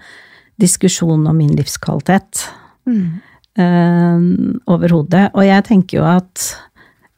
diskusjon 0.57 1.27
om 1.27 1.37
min 1.37 1.57
livskvalitet 1.57 2.51
mm. 2.87 3.19
eh, 3.59 4.19
overhodet. 4.67 5.31
Og 5.35 5.47
jeg 5.47 5.65
tenker 5.65 5.99
jo 5.99 6.05
at 6.05 6.57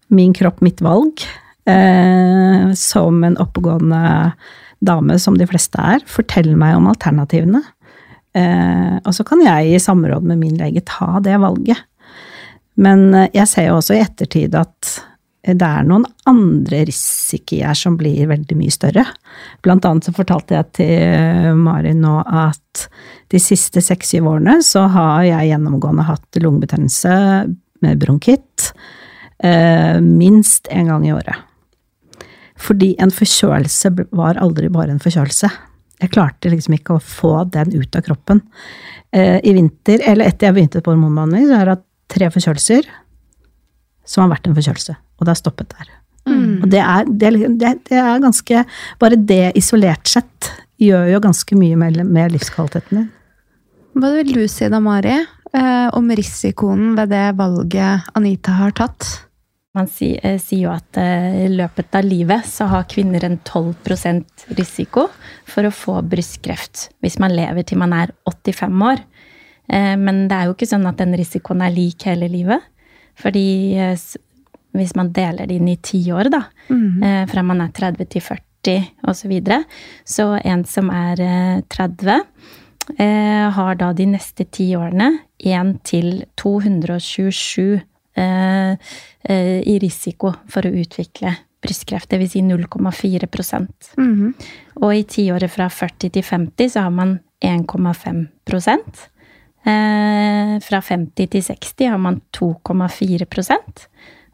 min 0.09 0.33
kropp, 0.35 0.61
mitt 0.61 0.81
valg, 0.81 1.23
eh, 1.67 2.73
som 2.75 3.25
en 3.25 3.39
oppegående 3.39 4.33
dame 4.81 5.19
som 5.19 5.37
de 5.39 5.47
fleste 5.47 5.79
er, 5.81 6.01
forteller 6.07 6.57
meg 6.57 6.77
om 6.77 6.89
alternativene. 6.91 7.63
Eh, 8.35 8.99
og 9.05 9.15
så 9.15 9.25
kan 9.25 9.41
jeg 9.45 9.73
i 9.73 9.81
samråd 9.81 10.27
med 10.27 10.39
min 10.39 10.59
lege 10.59 10.83
ta 10.85 11.21
det 11.25 11.39
valget. 11.41 11.81
Men 12.79 13.09
jeg 13.35 13.47
ser 13.51 13.69
jo 13.69 13.79
også 13.81 13.97
i 13.97 14.05
ettertid 14.05 14.55
at 14.57 14.93
det 15.41 15.65
er 15.65 15.87
noen 15.89 16.05
andre 16.29 16.83
risikoer 16.85 17.77
som 17.79 17.97
blir 17.97 18.29
veldig 18.29 18.57
mye 18.59 18.73
større. 18.75 19.07
Blant 19.65 19.87
annet 19.89 20.05
så 20.05 20.13
fortalte 20.13 20.57
jeg 20.59 20.69
til 20.77 21.57
Mari 21.57 21.95
nå 21.97 22.19
at 22.21 22.85
de 23.33 23.41
siste 23.41 23.81
seks-syv 23.85 24.29
årene 24.35 24.59
så 24.67 24.85
har 24.93 25.25
jeg 25.25 25.53
gjennomgående 25.53 26.05
hatt 26.11 26.41
lungebetennelse 26.45 27.15
med 27.81 28.03
bronkitt 28.03 28.71
eh, 29.41 29.97
minst 30.05 30.69
én 30.69 30.93
gang 30.93 31.09
i 31.09 31.15
året. 31.17 31.47
Fordi 32.61 32.93
en 33.01 33.13
forkjølelse 33.15 33.95
var 34.13 34.41
aldri 34.41 34.69
bare 34.69 34.93
en 34.93 35.01
forkjølelse. 35.01 35.49
Jeg 36.01 36.13
klarte 36.13 36.53
liksom 36.53 36.77
ikke 36.77 36.97
å 36.99 37.05
få 37.05 37.33
den 37.53 37.73
ut 37.77 37.97
av 37.97 38.05
kroppen. 38.05 38.43
Eh, 39.13 39.39
I 39.41 39.55
vinter, 39.57 40.05
eller 40.05 40.29
etter 40.29 40.51
jeg 40.51 40.59
begynte 40.59 40.85
på 40.85 40.93
hormonbehandling, 40.93 41.49
så 41.49 41.57
er 41.57 41.65
det 41.65 41.79
hatt 41.79 41.87
tre 42.11 42.29
forkjølelser 42.33 42.89
som 44.11 44.25
har 44.25 44.35
vært 44.35 44.49
en 44.49 44.57
forkjølelse. 44.57 44.97
Og 45.19 45.27
det 45.27 45.35
har 45.35 45.39
stoppet 45.39 45.73
der. 45.77 45.93
Mm. 46.29 46.61
Og 46.65 46.69
det 46.73 46.81
er, 46.83 47.09
det, 47.09 47.31
det 47.61 47.97
er, 47.97 48.19
ganske 48.21 48.65
Bare 49.01 49.17
det 49.17 49.55
isolert 49.59 50.11
sett 50.11 50.51
gjør 50.81 51.09
jo 51.15 51.23
ganske 51.25 51.57
mye 51.57 51.79
med, 51.81 52.03
med 52.07 52.35
livskvaliteten 52.35 52.99
din. 53.01 53.09
Hva 54.01 54.13
vil 54.15 54.31
du 54.37 54.45
si 54.49 54.69
da, 54.71 54.79
Mari, 54.83 55.17
eh, 55.17 55.89
om 55.97 56.13
risikoen 56.15 56.95
ved 56.99 57.11
det 57.11 57.25
valget 57.41 58.13
Anita 58.17 58.55
har 58.61 58.77
tatt? 58.79 59.09
Man 59.77 59.87
sier, 59.91 60.19
eh, 60.27 60.39
sier 60.43 60.69
jo 60.69 60.73
at 60.73 60.99
eh, 60.99 61.45
i 61.45 61.49
løpet 61.53 61.95
av 61.99 62.07
livet 62.07 62.47
så 62.49 62.69
har 62.71 62.89
kvinner 62.91 63.27
en 63.27 63.37
12% 63.39 64.47
risiko 64.59 65.09
for 65.47 65.67
å 65.67 65.75
få 65.75 66.01
brystkreft 66.11 66.89
hvis 67.03 67.21
man 67.23 67.35
lever 67.37 67.67
til 67.67 67.79
man 67.83 67.95
er 67.95 68.15
85 68.31 68.87
år. 68.89 69.05
Eh, 69.71 69.95
men 70.01 70.27
det 70.29 70.37
er 70.37 70.49
jo 70.49 70.57
ikke 70.57 70.69
sånn 70.71 70.89
at 70.91 70.99
den 71.01 71.15
risikoen 71.19 71.63
er 71.65 71.75
lik 71.75 72.09
hele 72.11 72.29
livet. 72.31 72.67
Fordi 73.21 73.49
hvis 74.77 74.95
man 74.99 75.11
deler 75.15 75.49
det 75.49 75.59
inn 75.59 75.69
i 75.71 75.79
ti 75.83 76.01
år, 76.15 76.31
da, 76.33 76.45
mm. 76.71 77.03
eh, 77.03 77.23
fra 77.31 77.45
man 77.47 77.63
er 77.65 77.75
30 77.75 78.11
til 78.11 78.25
40 78.25 78.41
osv. 79.09 79.17
Så, 79.17 79.29
videre. 79.31 79.63
så 80.05 80.27
en 80.45 80.65
som 80.69 80.91
er 80.93 81.23
eh, 81.25 81.61
30, 81.73 82.25
eh, 82.99 83.47
har 83.57 83.79
da 83.81 83.93
de 83.97 84.07
neste 84.13 84.47
ti 84.53 84.71
årene 84.77 85.15
1 85.41 85.79
til 85.89 86.11
227 86.41 87.81
eh, 88.21 88.75
eh, 89.25 89.61
i 89.65 89.79
risiko 89.83 90.35
for 90.51 90.69
å 90.69 90.75
utvikle 90.83 91.35
brystkreft, 91.61 92.13
dvs. 92.13 92.37
Si 92.37 92.43
0,4 92.45 93.29
mm. 93.97 94.29
Og 94.81 94.93
i 94.95 95.03
tiåret 95.05 95.53
fra 95.53 95.69
40 95.69 96.15
til 96.15 96.25
50 96.25 96.73
så 96.73 96.87
har 96.87 96.95
man 96.95 97.19
1,5 97.45 98.07
eh, 98.09 99.09
Fra 99.61 100.79
50 100.81 101.29
til 101.35 101.43
60 101.45 101.91
har 101.93 101.99
man 102.01 102.23
2,4% 102.33 103.83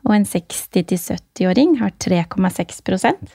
og 0.07 0.15
en 0.15 0.27
60 0.29 0.61
til 0.71 1.01
70-åring 1.01 1.73
har 1.81 1.91
3,6% 1.99 3.35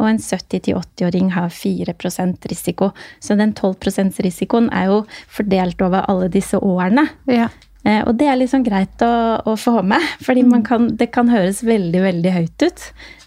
og 0.00 0.08
en 0.08 0.20
70 0.20 0.62
til 0.64 0.78
80-åring 0.78 1.32
har 1.34 1.50
4% 1.52 2.48
risiko. 2.50 2.90
Så 3.20 3.36
den 3.36 3.52
12 3.52 3.74
%-risikoen 3.90 4.70
er 4.72 4.88
jo 4.88 5.02
fordelt 5.28 5.82
over 5.84 6.06
alle 6.08 6.30
disse 6.32 6.56
årene. 6.56 7.04
Ja. 7.28 7.50
Eh, 7.84 8.00
og 8.06 8.16
det 8.20 8.28
er 8.28 8.40
liksom 8.40 8.64
greit 8.64 9.04
å, 9.04 9.40
å 9.44 9.56
få 9.60 9.80
med, 9.84 10.04
fordi 10.24 10.44
mm. 10.44 10.56
kan, 10.64 10.88
det 10.96 11.10
kan 11.12 11.28
høres 11.32 11.62
veldig, 11.64 12.02
veldig 12.06 12.32
høyt 12.32 12.64
ut. 12.64 12.86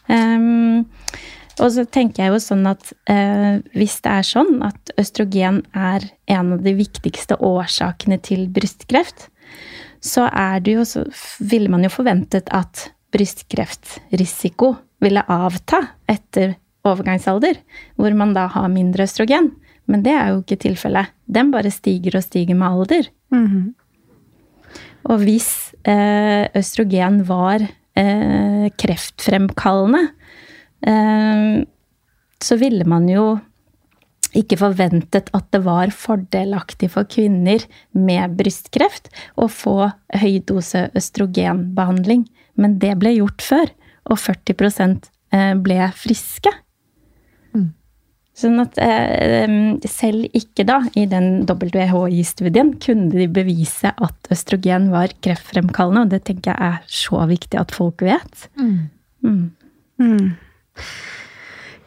Um, 0.09 0.85
og 1.59 1.69
så 1.75 1.85
tenker 1.85 2.23
jeg 2.23 2.33
jo 2.33 2.39
sånn 2.41 2.65
at 2.69 2.89
eh, 3.11 3.59
hvis 3.77 3.99
det 4.05 4.13
er 4.13 4.25
sånn 4.25 4.63
at 4.65 4.93
østrogen 5.01 5.61
er 5.77 6.07
en 6.33 6.55
av 6.55 6.63
de 6.65 6.73
viktigste 6.77 7.37
årsakene 7.37 8.17
til 8.25 8.47
brystkreft, 8.53 9.27
så 10.03 10.27
er 10.27 10.63
det 10.63 10.77
jo 10.79 10.85
så 10.87 11.05
ville 11.39 11.71
man 11.71 11.85
jo 11.85 11.93
forventet 11.93 12.49
at 12.51 12.87
brystkreftrisiko 13.13 14.73
ville 15.03 15.23
avta 15.29 15.83
etter 16.09 16.55
overgangsalder, 16.87 17.59
hvor 17.99 18.15
man 18.17 18.33
da 18.35 18.47
har 18.51 18.71
mindre 18.71 19.05
østrogen. 19.05 19.51
Men 19.87 20.03
det 20.03 20.15
er 20.15 20.31
jo 20.31 20.41
ikke 20.41 20.61
tilfellet. 20.63 21.11
Den 21.27 21.51
bare 21.53 21.71
stiger 21.71 22.17
og 22.17 22.25
stiger 22.25 22.55
med 22.55 22.67
alder. 22.67 23.09
Mm 23.31 23.47
-hmm. 23.47 23.73
Og 25.03 25.19
hvis 25.19 25.75
eh, 25.85 26.47
østrogen 26.55 27.27
var 27.27 27.59
eh, 27.95 28.69
kreftfremkallende, 28.79 30.09
så 30.83 32.57
ville 32.59 32.83
man 32.89 33.05
jo 33.07 33.25
ikke 34.37 34.57
forventet 34.59 35.29
at 35.35 35.45
det 35.53 35.61
var 35.65 35.93
fordelaktig 35.93 36.89
for 36.93 37.07
kvinner 37.09 37.63
med 37.93 38.35
brystkreft 38.39 39.11
å 39.37 39.47
få 39.51 39.91
høydose 40.23 40.87
østrogenbehandling. 40.97 42.25
Men 42.59 42.77
det 42.81 42.95
ble 43.01 43.15
gjort 43.17 43.45
før, 43.45 43.71
og 44.09 44.19
40 44.19 44.99
eh, 45.33 45.53
ble 45.63 45.79
friske. 45.97 46.51
Mm. 47.53 47.69
Sånn 48.37 48.61
at 48.63 48.79
eh, 48.81 49.57
selv 49.89 50.25
ikke 50.33 50.65
da, 50.69 50.79
i 50.97 51.05
den 51.09 51.45
WHI-studien, 51.49 52.75
kunne 52.81 53.13
de 53.13 53.29
bevise 53.29 53.93
at 53.93 54.31
østrogen 54.33 54.89
var 54.93 55.13
kreftfremkallende, 55.25 56.07
og 56.07 56.13
det 56.13 56.23
tenker 56.29 56.53
jeg 56.53 56.73
er 56.73 56.81
så 56.89 57.21
viktig 57.29 57.61
at 57.61 57.75
folk 57.75 58.01
vet. 58.05 58.47
Mm. 58.57 58.89
Mm. 59.23 60.25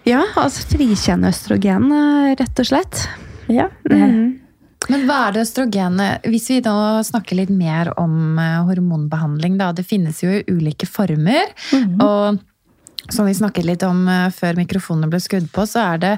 Ja, 0.06 0.22
altså 0.38 0.62
frikjenne 0.70 1.32
østrogen, 1.34 1.88
eh, 1.90 2.34
rett 2.38 2.60
og 2.62 2.68
slett. 2.68 3.06
Ja. 3.50 3.68
Mm. 3.90 4.38
Men 4.86 5.06
hva 5.06 5.16
er 5.26 5.34
det 5.34 5.42
østrogenet 5.46 6.24
Hvis 6.26 6.48
vi 6.50 6.56
da 6.62 6.98
snakker 7.06 7.38
litt 7.38 7.50
mer 7.50 7.92
om 7.98 8.38
eh, 8.38 8.60
hormonbehandling, 8.68 9.58
da. 9.58 9.72
Det 9.74 9.86
finnes 9.86 10.22
jo 10.22 10.30
ulike 10.46 10.86
former. 10.86 11.50
Mm. 11.74 11.98
Og 12.02 13.10
som 13.10 13.26
vi 13.26 13.34
snakket 13.34 13.66
litt 13.66 13.82
om 13.86 14.06
eh, 14.10 14.30
før 14.34 14.62
mikrofonene 14.62 15.10
ble 15.10 15.22
skrudd 15.22 15.50
på, 15.54 15.66
så 15.66 15.88
er 15.96 16.02
det 16.04 16.14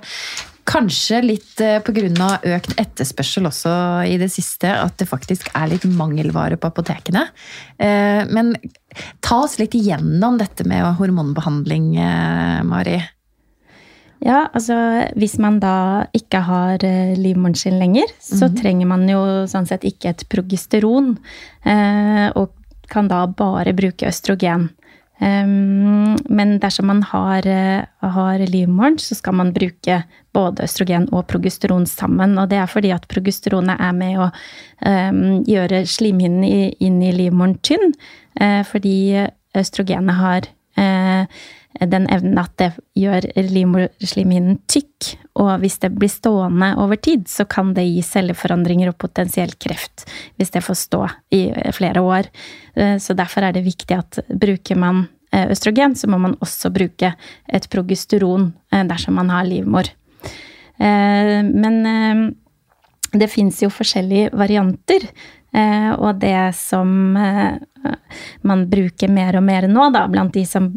kanskje 0.68 1.22
litt 1.24 1.57
pga. 1.57 2.26
økt 2.44 2.74
etterspørsel 2.76 3.48
også 3.48 3.70
i 4.04 4.18
det 4.20 4.28
siste 4.28 4.68
at 4.68 4.98
det 5.00 5.07
faktisk 5.09 5.48
er 5.57 5.70
litt 5.70 5.87
mangelvare 5.88 6.59
på 6.61 6.68
apotekene. 6.68 7.22
Men 8.28 8.52
ta 9.24 9.42
oss 9.44 9.59
litt 9.61 9.77
igjennom 9.79 10.38
dette 10.40 10.64
med 10.68 10.96
hormonbehandling, 10.98 11.92
Mari. 12.66 12.98
Ja, 14.18 14.48
altså 14.51 14.74
hvis 15.18 15.37
man 15.38 15.61
da 15.62 16.07
ikke 16.16 16.40
har 16.42 16.83
eh, 16.87 17.14
livmoren 17.18 17.55
sin 17.59 17.79
lenger, 17.79 18.11
så 18.18 18.51
trenger 18.51 18.90
man 18.90 19.07
jo 19.07 19.20
sånn 19.51 19.68
sett 19.68 19.87
ikke 19.87 20.11
et 20.11 20.24
progesteron, 20.33 21.12
eh, 21.62 22.27
og 22.35 22.51
kan 22.90 23.11
da 23.11 23.24
bare 23.31 23.77
bruke 23.79 24.09
østrogen. 24.11 24.70
Um, 25.18 26.14
men 26.31 26.59
dersom 26.62 26.87
man 26.87 27.02
har, 27.02 27.46
eh, 27.46 27.85
har 28.00 28.38
livmoren, 28.38 28.98
så 28.98 29.16
skal 29.18 29.35
man 29.35 29.52
bruke 29.52 30.02
både 30.33 30.62
østrogen 30.62 31.09
og 31.12 31.26
progesteron 31.26 31.87
sammen. 31.87 32.38
Og 32.38 32.48
det 32.50 32.61
er 32.61 32.70
fordi 32.70 32.92
at 32.94 33.09
progesteronet 33.11 33.81
er 33.81 33.96
med 33.98 34.18
å 34.18 34.28
um, 34.87 35.42
gjøre 35.48 35.83
slimhinnen 35.90 36.74
inn 36.78 37.02
i 37.02 37.12
livmoren 37.12 37.59
tynn. 37.59 37.94
eh, 38.40 38.62
fordi 38.62 39.26
østrogenet 39.59 40.14
har 40.14 40.46
eh, 40.78 41.26
den 41.78 42.09
evnen 42.11 42.38
at 42.40 42.54
det 42.59 42.70
gjør 42.98 43.26
livmorslimhinnen 43.37 44.59
tykk. 44.70 45.12
Og 45.38 45.50
hvis 45.62 45.78
det 45.83 45.92
blir 45.94 46.11
stående 46.11 46.72
over 46.81 46.98
tid, 46.98 47.28
så 47.31 47.46
kan 47.48 47.74
det 47.76 47.87
gi 47.87 48.02
celleforandringer 48.02 48.90
og 48.90 48.98
potensielt 48.98 49.59
kreft. 49.62 50.07
Hvis 50.40 50.50
det 50.54 50.64
får 50.66 50.81
stå 50.81 51.04
i 51.35 51.42
flere 51.76 52.02
år. 52.02 52.31
Eh, 52.74 52.98
Så 52.98 53.14
derfor 53.14 53.42
er 53.42 53.52
det 53.52 53.64
viktig 53.64 53.94
at 53.96 54.18
bruker 54.28 54.76
man 54.76 55.07
eh, 55.33 55.50
østrogen, 55.50 55.94
så 55.94 56.09
må 56.09 56.18
man 56.18 56.37
også 56.40 56.72
bruke 56.74 57.14
et 57.48 57.70
progesteron 57.70 58.52
eh, 58.72 58.85
dersom 58.85 59.14
man 59.14 59.31
har 59.31 59.44
livmor. 59.44 59.92
Men 60.78 61.83
det 63.11 63.26
fins 63.33 63.57
jo 63.64 63.68
forskjellige 63.68 64.31
varianter. 64.31 65.09
Eh, 65.56 65.92
og 65.96 66.18
det 66.20 66.52
som 66.58 67.16
eh, 67.16 67.56
man 68.44 68.66
bruker 68.68 69.08
mer 69.08 69.38
og 69.38 69.44
mer 69.46 69.64
nå, 69.70 69.88
da, 69.94 70.04
blant 70.11 70.34
de 70.37 70.44
som 70.48 70.68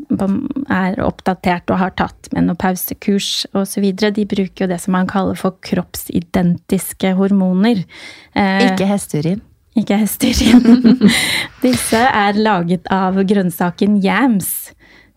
er 0.72 1.00
oppdatert 1.04 1.72
og 1.74 1.82
har 1.82 1.94
tatt 2.00 2.30
menopausekurs 2.36 3.50
osv., 3.58 3.90
de 4.00 4.26
bruker 4.26 4.66
jo 4.66 4.70
det 4.72 4.80
som 4.84 4.96
man 4.96 5.10
kaller 5.12 5.36
for 5.40 5.58
kroppsidentiske 5.68 7.16
hormoner. 7.20 7.84
Eh, 8.32 8.68
Ikke 8.72 8.88
hesteurin. 8.88 9.42
ikke 9.76 9.98
hesteurin. 10.02 11.10
Disse 11.66 12.00
er 12.00 12.40
laget 12.40 12.88
av 12.92 13.20
grønnsaken 13.28 14.00
yams. 14.04 14.72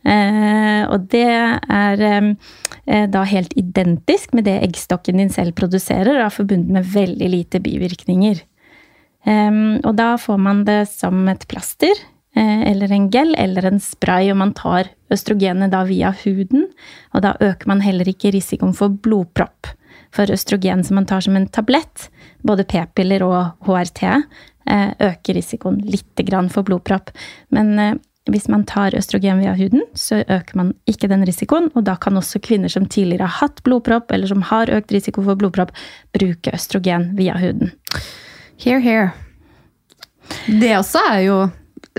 Eh, 0.05 0.83
og 0.93 1.07
det 1.15 1.25
er 1.31 2.03
eh, 2.05 3.07
da 3.09 3.23
helt 3.25 3.55
identisk 3.57 4.35
med 4.37 4.45
det 4.51 4.59
eggstokken 4.67 5.23
din 5.23 5.31
selv 5.33 5.55
produserer, 5.57 6.19
og 6.19 6.27
er 6.27 6.35
forbundet 6.35 6.75
med 6.75 6.91
veldig 6.93 7.31
lite 7.39 7.63
bivirkninger. 7.65 8.43
Og 9.25 9.95
da 9.97 10.15
får 10.21 10.41
man 10.41 10.65
det 10.67 10.83
som 10.91 11.23
et 11.33 11.47
plaster, 11.49 11.95
eh, 12.37 12.63
eller 12.71 12.93
en 12.93 13.11
gel, 13.11 13.35
eller 13.39 13.67
en 13.67 13.81
spray, 13.81 14.31
og 14.31 14.37
man 14.43 14.53
tar 14.53 14.91
østrogenet 15.13 15.73
da 15.73 15.85
via 15.89 16.13
huden. 16.25 16.69
Og 17.15 17.25
da 17.25 17.35
øker 17.41 17.71
man 17.71 17.81
heller 17.81 18.09
ikke 18.11 18.35
risikoen 18.35 18.75
for 18.77 18.89
blodpropp. 18.89 19.71
For 20.15 20.31
østrogen 20.31 20.85
som 20.85 21.01
man 21.01 21.07
tar 21.07 21.25
som 21.25 21.37
en 21.37 21.49
tablett, 21.49 22.09
både 22.47 22.65
p-piller 22.65 23.25
og 23.27 23.55
HRT, 23.67 24.03
eh, 24.71 24.91
øker 25.01 25.35
risikoen 25.35 25.81
lite 25.83 26.23
grann 26.23 26.51
for 26.51 26.63
blodpropp. 26.63 27.11
Men 27.51 27.79
eh, 27.79 27.95
hvis 28.31 28.49
man 28.49 28.65
tar 28.65 28.95
østrogen 28.97 29.43
via 29.43 29.55
huden, 29.55 29.83
så 29.95 30.23
øker 30.23 30.57
man 30.57 30.73
ikke 30.89 31.09
den 31.09 31.27
risikoen, 31.27 31.71
og 31.75 31.85
da 31.85 31.97
kan 32.01 32.17
også 32.17 32.41
kvinner 32.41 32.73
som 32.73 32.87
tidligere 32.87 33.29
har 33.29 33.49
hatt 33.49 33.63
blodpropp, 33.67 34.13
eller 34.13 34.27
som 34.27 34.43
har 34.43 34.73
økt 34.73 34.93
risiko 34.93 35.23
for 35.23 35.37
blodpropp, 35.37 35.75
bruke 36.17 36.55
østrogen 36.55 37.11
via 37.19 37.37
huden. 37.37 37.75
Here, 38.59 38.81
here. 38.81 39.13
Det 40.49 40.71
også 40.79 41.01
er 41.13 41.21
jo 41.27 41.39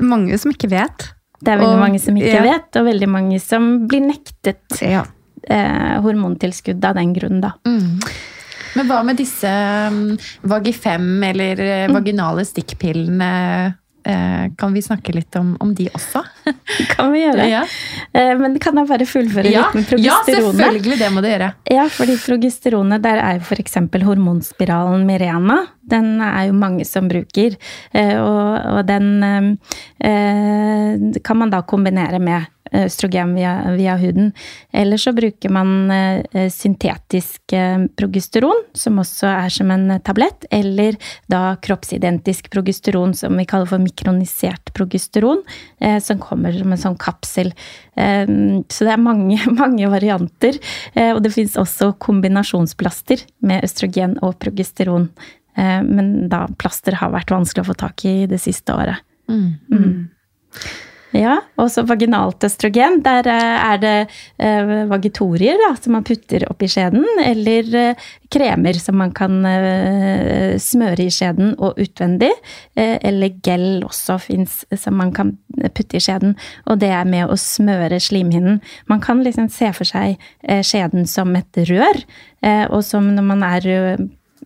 mange 0.01 0.37
som 0.41 0.51
ikke 0.53 0.69
vet. 0.71 1.09
Det 1.45 1.51
er 1.53 1.59
veldig 1.59 1.75
Og- 1.75 1.81
mange 1.83 1.99
som 2.01 2.15
ikke 2.17 2.31
ja. 2.39 2.41
vet, 2.45 2.75
og 2.79 2.85
veldig 2.87 3.09
mange 3.11 3.39
som 3.43 3.87
blir 3.87 4.01
nektet 4.01 4.81
Ja. 4.81 5.03
eh, 5.49 5.99
hormontilskudd 6.01 6.83
av 6.83 6.95
den 6.95 7.13
grunn, 7.13 7.41
da. 7.41 7.51
Men 8.75 8.87
hva 8.89 9.03
med 9.05 9.15
disse 9.17 9.47
um, 9.87 10.17
Vagifem 10.43 11.23
eller 11.23 11.59
eh, 11.59 11.87
vaginale 11.87 12.43
stikkpillene? 12.45 13.75
Eh, 14.05 14.51
kan 14.57 14.73
vi 14.73 14.81
snakke 14.85 15.13
litt 15.15 15.35
om, 15.35 15.55
om 15.59 15.71
de 15.75 15.87
også? 15.89 16.21
Kan 16.93 17.09
vi 17.09 17.23
gjøre. 17.23 17.47
Ja. 17.49 17.63
Eh, 18.13 18.35
men 18.37 18.59
kan 18.61 18.77
jeg 18.77 18.85
bare 18.91 19.07
fullføre 19.09 19.49
Ja, 19.49 19.63
litt 19.73 19.95
med 19.95 20.03
ja, 20.05 20.19
selvfølgelig! 20.27 20.99
Det 20.99 21.09
må 21.13 21.23
du 21.25 21.29
gjøre. 21.31 21.47
Ja, 21.73 21.87
fordi 21.89 22.19
progesteronet, 22.21 23.01
der 23.01 23.17
er 23.23 23.39
jo 23.39 23.47
f.eks. 23.47 23.79
hormonspiralen 24.05 25.07
Mirena. 25.09 25.63
Den 25.81 26.19
er 26.21 26.51
jo 26.51 26.57
mange 26.57 26.85
som 26.85 27.09
bruker. 27.09 27.57
Eh, 27.97 28.13
og, 28.21 28.77
og 28.77 28.85
den 28.85 29.57
kan 31.25 31.37
man 31.39 31.49
da 31.49 31.63
kombinere 31.65 32.19
med 32.21 32.51
østrogen 32.73 33.35
via, 33.35 33.53
via 33.75 33.95
huden. 33.97 34.31
Eller 34.73 34.97
så 34.97 35.13
bruker 35.15 35.51
man 35.53 35.91
eh, 35.91 36.49
syntetisk 36.51 37.53
eh, 37.53 37.85
progesteron, 37.97 38.63
som 38.73 38.99
også 39.01 39.29
er 39.29 39.53
som 39.53 39.71
en 39.73 39.99
tablett. 40.05 40.47
Eller 40.53 40.97
da 41.31 41.55
kroppsidentisk 41.61 42.49
progesteron, 42.53 43.13
som 43.17 43.37
vi 43.37 43.47
kaller 43.49 43.69
for 43.69 43.83
mikronisert 43.83 44.73
progesteron, 44.77 45.43
eh, 45.79 45.99
som 46.03 46.21
kommer 46.21 46.55
som 46.55 46.73
en 46.73 46.83
sånn 46.87 46.99
kapsel. 47.01 47.53
Eh, 47.95 48.25
så 48.25 48.87
det 48.87 48.95
er 48.95 49.01
mange, 49.01 49.39
mange 49.61 49.91
varianter. 49.93 50.59
Eh, 50.93 51.13
og 51.13 51.23
det 51.25 51.35
fins 51.35 51.57
også 51.61 51.93
kombinasjonsplaster 52.01 53.25
med 53.45 53.65
østrogen 53.67 54.17
og 54.25 54.39
progesteron. 54.41 55.09
Eh, 55.55 55.81
men 55.85 56.27
da 56.31 56.45
plaster 56.59 56.97
har 56.99 57.13
vært 57.15 57.33
vanskelig 57.33 57.65
å 57.65 57.71
få 57.71 57.79
tak 57.85 58.07
i 58.09 58.17
det 58.29 58.41
siste 58.43 58.75
året. 58.75 59.05
Mm. 59.25 59.55
Ja, 61.15 61.35
og 61.61 61.69
så 61.71 61.85
vaginalt 61.87 62.43
østrogen. 62.43 62.99
Der 63.05 63.27
eh, 63.31 63.65
er 63.69 63.79
det 63.79 63.93
eh, 64.41 64.71
vagitorier 64.89 65.59
da, 65.61 65.71
som 65.79 65.95
man 65.95 66.03
putter 66.07 66.43
oppi 66.49 66.67
skjeden, 66.71 67.05
eller 67.23 67.69
eh, 67.79 68.05
kremer 68.33 68.75
som 68.81 68.97
man 68.99 69.13
kan 69.15 69.37
smøre 70.59 71.05
i 71.05 71.13
skjeden 71.13 71.53
og 71.61 71.77
utvendig. 71.79 72.31
Eller 72.75 73.37
gel 73.45 73.85
også 73.85 74.17
fins 74.19 74.57
som 74.75 74.97
man 74.99 75.13
kan 75.15 75.35
putte 75.77 75.99
i 75.99 76.03
skjeden, 76.03 76.33
og 76.67 76.81
det 76.81 76.89
er 76.91 77.07
med 77.07 77.31
å 77.31 77.37
smøre 77.39 78.01
slimhinnen. 78.03 78.59
Man 78.91 79.03
kan 79.05 79.23
liksom 79.23 79.47
se 79.53 79.69
for 79.77 79.87
seg 79.87 80.19
skjeden 80.67 81.07
som 81.07 81.31
et 81.37 81.61
rør, 81.69 82.01
og 82.73 82.81
som 82.83 83.13
når 83.15 83.29
man 83.29 83.45
er 83.47 83.69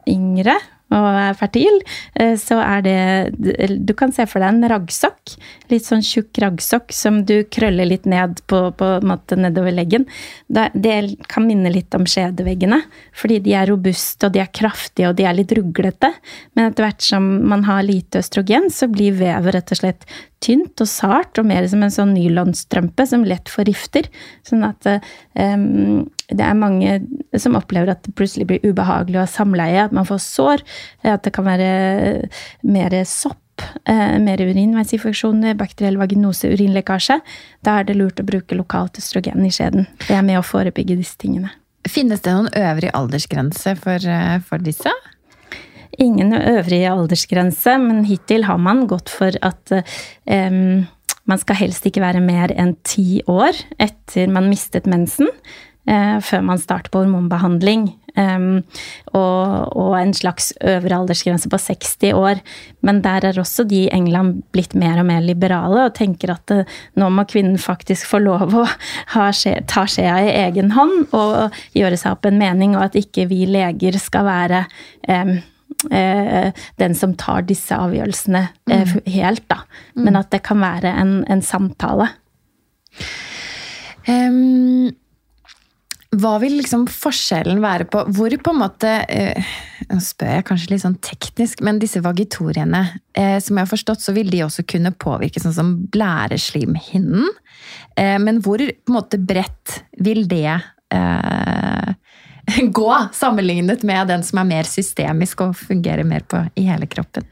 yngre 0.06 0.60
og 0.90 1.08
er 1.22 1.36
fertil, 1.38 1.76
eh, 2.16 2.36
så 2.40 2.60
er 2.64 2.82
det 2.86 3.78
Du 3.86 3.94
kan 3.94 4.12
se 4.12 4.26
for 4.30 4.42
deg 4.42 4.50
en 4.50 4.70
raggsokk. 4.72 5.36
Litt 5.70 5.86
sånn 5.86 6.02
tjukk 6.06 6.40
raggsokk 6.42 6.94
som 6.96 7.24
du 7.26 7.44
krøller 7.44 7.86
litt 7.86 8.08
ned 8.10 8.42
på, 8.50 8.62
på 8.74 8.90
en 8.98 9.10
måte 9.12 9.38
nedover 9.38 9.76
leggen. 9.76 10.08
Det 10.50 10.98
kan 11.30 11.46
minne 11.48 11.72
litt 11.74 11.94
om 11.96 12.08
skjedeveggene, 12.10 12.82
fordi 13.14 13.40
de 13.46 13.54
er 13.54 13.70
robuste 13.70 14.28
og 14.28 14.34
de 14.34 14.42
er 14.44 14.52
kraftige 14.54 15.12
og 15.12 15.18
de 15.20 15.28
er 15.30 15.38
litt 15.38 15.54
ruglete. 15.54 16.12
Men 16.56 16.72
etter 16.72 16.88
hvert 16.88 17.06
som 17.06 17.30
man 17.50 17.68
har 17.70 17.86
lite 17.86 18.24
østrogen, 18.24 18.70
så 18.74 18.90
blir 18.90 19.18
vevet 19.20 19.56
rett 19.56 19.76
og 19.76 19.82
slett 19.84 20.10
tynt 20.44 20.80
og 20.82 20.88
sart 20.88 21.40
og 21.40 21.48
mer 21.50 21.68
som 21.70 21.84
en 21.84 21.94
sånn 21.94 22.16
nylonstrømpe 22.16 23.06
som 23.10 23.26
lett 23.28 23.52
forrifter. 23.52 24.08
Sånn 24.48 24.64
at 24.68 24.88
um, 24.88 26.08
det 26.30 26.46
er 26.46 26.58
mange 26.58 26.96
som 27.42 27.58
opplever 27.58 27.92
at 27.94 28.04
det 28.06 28.16
plutselig 28.18 28.48
blir 28.50 28.66
ubehagelig 28.66 29.20
å 29.20 29.26
ha 29.26 29.30
samleie, 29.30 29.84
at 29.84 29.96
man 29.96 30.08
får 30.08 30.22
sår, 30.24 30.66
eh, 31.04 31.14
at 31.16 31.26
det 31.26 31.34
kan 31.36 31.48
være 31.48 31.70
mer 32.62 32.96
sopp, 33.10 33.64
eh, 33.90 34.18
mer 34.22 34.42
urinveisinfeksjoner, 34.44 35.58
bakteriell 35.60 35.98
vaginose, 36.02 36.52
urinlekkasje. 36.54 37.20
Da 37.66 37.80
er 37.80 37.90
det 37.90 37.98
lurt 37.98 38.22
å 38.22 38.28
bruke 38.28 38.58
lokalt 38.58 39.02
østrogen 39.02 39.46
i 39.46 39.54
skjeden. 39.54 39.90
Det 40.06 40.16
er 40.16 40.26
med 40.26 40.40
å 40.40 40.46
forebygge 40.46 41.00
disse 41.00 41.18
tingene. 41.18 41.52
Finnes 41.90 42.22
det 42.22 42.36
noen 42.36 42.52
øvrig 42.54 42.92
aldersgrense 42.94 43.78
for, 43.80 43.98
eh, 44.06 44.40
for 44.40 44.60
disse? 44.60 44.92
Ingen 46.00 46.32
øvrig 46.32 46.86
aldersgrense, 46.88 47.76
men 47.82 48.06
hittil 48.08 48.46
har 48.48 48.60
man 48.62 48.86
gått 48.88 49.12
for 49.12 49.36
at 49.44 49.74
um, 49.76 50.86
man 51.28 51.42
skal 51.42 51.60
helst 51.60 51.88
ikke 51.90 52.04
være 52.04 52.24
mer 52.24 52.54
enn 52.56 52.78
ti 52.88 53.20
år 53.28 53.58
etter 53.82 54.32
man 54.32 54.48
mistet 54.48 54.88
mensen, 54.88 55.28
uh, 55.92 56.18
før 56.24 56.46
man 56.48 56.62
starter 56.62 56.94
på 56.94 57.04
hormonbehandling. 57.04 57.90
Um, 58.16 58.64
og, 59.14 59.76
og 59.78 59.94
en 60.00 60.16
slags 60.18 60.50
øvre 60.66 60.98
aldersgrense 60.98 61.52
på 61.52 61.60
60 61.62 62.16
år. 62.18 62.40
Men 62.82 63.04
der 63.04 63.28
er 63.28 63.38
også 63.40 63.68
de 63.68 63.84
i 63.84 63.92
England 63.96 64.42
blitt 64.56 64.74
mer 64.80 65.04
og 65.04 65.08
mer 65.12 65.22
liberale 65.24 65.86
og 65.90 65.94
tenker 66.00 66.34
at 66.34 66.56
uh, 66.56 66.80
nå 66.96 67.12
må 67.12 67.28
kvinnen 67.30 67.60
faktisk 67.62 68.08
få 68.10 68.24
lov 68.24 68.56
å 68.56 68.66
skje, 69.36 69.60
ta 69.68 69.84
skjea 69.84 70.18
i 70.26 70.34
egen 70.48 70.74
hånd 70.80 71.12
og 71.12 71.62
gjøre 71.78 72.00
seg 72.00 72.18
opp 72.18 72.28
en 72.32 72.40
mening, 72.40 72.80
og 72.80 72.88
at 72.88 73.00
ikke 73.04 73.28
vi 73.30 73.44
leger 73.52 74.00
skal 74.00 74.28
være 74.28 74.66
eh, 75.08 75.40
den 75.90 76.96
som 76.98 77.14
tar 77.16 77.46
disse 77.48 77.76
avgjørelsene 77.78 78.42
mm. 78.68 78.94
helt, 79.14 79.46
da. 79.48 79.62
Men 79.96 80.18
at 80.20 80.32
det 80.34 80.42
kan 80.44 80.60
være 80.60 80.92
en, 80.98 81.14
en 81.30 81.44
samtale. 81.46 82.10
Um, 84.10 84.90
hva 86.18 86.32
vil 86.42 86.56
liksom 86.58 86.88
forskjellen 86.90 87.60
være 87.62 87.86
på 87.92 88.02
Hvor 88.18 88.34
på 88.42 88.54
en 88.56 88.62
måte 88.64 88.94
uh, 89.06 89.50
Nå 89.92 90.00
spør 90.02 90.40
jeg 90.40 90.46
kanskje 90.48 90.72
litt 90.72 90.82
sånn 90.82 90.98
teknisk, 91.06 91.62
men 91.66 91.82
disse 91.82 92.02
vagitoriene, 92.02 92.82
uh, 93.18 93.38
som 93.44 93.58
jeg 93.60 93.68
har 93.68 93.70
forstått, 93.70 94.02
så 94.02 94.16
vil 94.16 94.32
de 94.34 94.42
også 94.46 94.66
kunne 94.70 94.94
påvirke 94.98 95.42
sånn 95.42 95.56
som 95.56 95.72
blæreslimhinnen. 95.94 97.30
Uh, 97.94 98.18
men 98.22 98.42
hvor 98.46 98.62
på 98.62 98.90
en 98.90 98.98
måte 98.98 99.22
bredt 99.22 99.80
vil 100.02 100.26
det 100.30 100.58
eh, 100.94 101.90
gå, 102.80 102.92
sammenlignet 103.16 103.84
med 103.88 104.10
den 104.12 104.24
som 104.26 104.42
er 104.42 104.50
mer 104.54 104.70
systemisk 104.70 105.46
og 105.46 105.58
fungerer 105.60 106.08
mer 106.08 106.26
på, 106.30 106.44
i 106.60 106.70
hele 106.70 106.90
kroppen? 106.90 107.28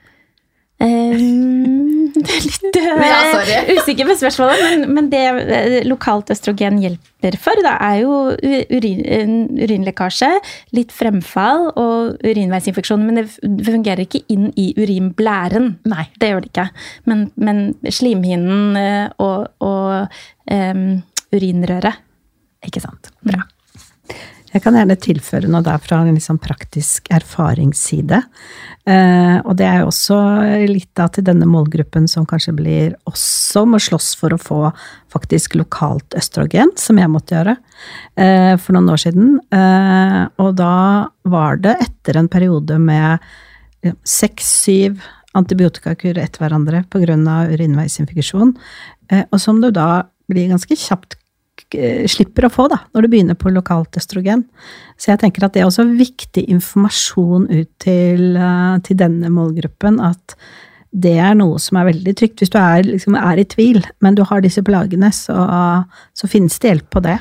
Um, 0.77 2.11
det 2.13 2.33
er 2.35 2.43
litt 2.45 2.75
uh, 2.77 2.99
Ja, 3.09 3.63
usikker 3.79 4.05
på 4.05 4.15
spørsmålet, 4.19 4.59
men, 4.61 4.83
men 4.93 5.07
det 5.09 5.23
uh, 5.33 5.77
lokalt 5.89 6.29
østrogen 6.33 6.77
hjelper 6.83 7.37
for, 7.41 7.57
da 7.65 7.73
er 7.81 8.03
jo 8.03 8.19
urin, 8.37 9.33
urinlekkasje, 9.57 10.29
litt 10.77 10.93
fremfall 10.93 11.71
og 11.71 12.21
urinveisinfeksjon. 12.21 13.07
Men 13.09 13.23
det 13.23 13.25
fungerer 13.65 14.05
ikke 14.05 14.21
inn 14.33 14.51
i 14.53 14.69
urinblæren. 14.77 15.73
Nei. 15.89 16.07
Det 16.21 16.29
gjør 16.31 16.45
det 16.45 16.53
ikke. 16.53 16.69
Men, 17.09 17.27
men 17.41 17.63
slimhinnen 17.89 18.77
uh, 18.77 19.09
og, 19.17 19.49
og 19.65 20.19
um, 20.53 20.89
urinrøret. 21.33 22.05
Ikke 22.69 22.85
sant. 22.85 23.09
Bra. 23.25 23.41
Jeg 24.53 24.63
kan 24.63 24.77
gjerne 24.77 24.95
tilføre 25.03 25.49
noe 25.51 25.65
der 25.65 25.81
fra 25.83 25.99
en 26.01 26.15
liksom 26.15 26.39
praktisk 26.39 27.09
erfaringsside. 27.13 28.21
Eh, 28.87 29.37
og 29.43 29.57
det 29.59 29.67
er 29.67 29.81
jo 29.81 29.89
også 29.89 30.19
litt 30.69 30.89
da 30.95 31.09
til 31.11 31.25
denne 31.27 31.47
målgruppen 31.49 32.07
som 32.07 32.25
kanskje 32.29 32.55
blir 32.55 32.95
også 33.09 33.65
må 33.67 33.81
slåss 33.83 34.13
for 34.19 34.33
å 34.33 34.39
få 34.39 34.61
faktisk 35.13 35.57
lokalt 35.59 36.15
østrogen, 36.17 36.71
som 36.79 37.01
jeg 37.01 37.11
måtte 37.11 37.35
gjøre 37.35 37.57
eh, 38.15 38.55
for 38.55 38.77
noen 38.77 38.93
år 38.95 39.03
siden. 39.03 39.35
Eh, 39.51 40.23
og 40.39 40.55
da 40.61 40.77
var 41.27 41.59
det 41.63 41.75
etter 41.89 42.21
en 42.21 42.31
periode 42.31 42.79
med 42.79 43.19
seks-syv 44.07 45.03
antibiotikakur 45.37 46.17
etter 46.17 46.43
hverandre 46.43 46.83
pga. 46.91 47.15
urinveisinfeksjon, 47.53 48.55
eh, 49.11 49.23
og 49.31 49.39
som 49.39 49.61
du 49.61 49.71
da 49.71 50.07
blir 50.29 50.49
ganske 50.51 50.75
kjapt 50.75 51.17
slipper 52.07 52.47
å 52.47 52.51
få 52.53 52.67
da, 52.71 52.79
når 52.95 53.03
du 53.03 53.09
begynner 53.11 53.37
på 53.39 53.51
lokalt 53.51 53.97
østrogen. 53.99 54.45
Så 54.97 55.11
jeg 55.11 55.21
tenker 55.23 55.45
at 55.45 55.55
det 55.55 55.63
er 55.63 55.67
også 55.67 55.87
viktig 55.89 56.45
informasjon 56.53 57.49
ut 57.51 57.69
til, 57.83 58.37
eh, 58.37 58.77
til 58.87 58.99
denne 58.99 59.31
målgruppen, 59.33 59.99
at 59.99 60.37
det 60.97 61.17
er 61.19 61.35
noe 61.35 61.59
som 61.59 61.77
er 61.77 61.89
veldig 61.89 62.13
trygt. 62.17 62.41
Hvis 62.41 62.53
du 62.53 62.57
er, 62.61 62.81
liksom, 62.87 63.17
er 63.19 63.41
i 63.41 63.45
tvil, 63.45 63.83
men 64.01 64.15
du 64.15 64.23
har 64.25 64.41
disse 64.41 64.63
plagene, 64.65 65.11
så, 65.13 65.35
så 66.15 66.29
finnes 66.31 66.55
det 66.63 66.71
hjelp 66.71 66.89
på 66.95 67.03
det. 67.05 67.17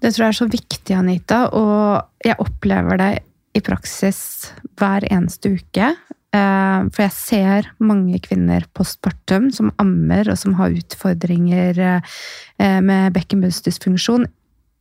Det 0.00 0.14
tror 0.14 0.24
jeg 0.24 0.32
er 0.32 0.38
så 0.40 0.48
viktig, 0.50 0.96
Anita, 0.96 1.42
og 1.52 2.24
jeg 2.24 2.38
opplever 2.40 2.98
det 2.98 3.12
i 3.58 3.62
praksis 3.64 4.20
hver 4.80 5.04
eneste 5.12 5.52
uke. 5.58 5.92
Eh, 6.36 6.80
for 6.92 7.04
jeg 7.06 7.14
ser 7.16 7.68
mange 7.80 8.18
kvinner 8.20 8.66
postpartum 8.76 9.48
som 9.54 9.70
ammer, 9.80 10.28
og 10.28 10.36
som 10.36 10.58
har 10.58 10.74
utfordringer 10.76 11.80
eh, 11.80 12.80
med 12.84 13.14
bekkenbunnsdysfunksjon, 13.16 14.26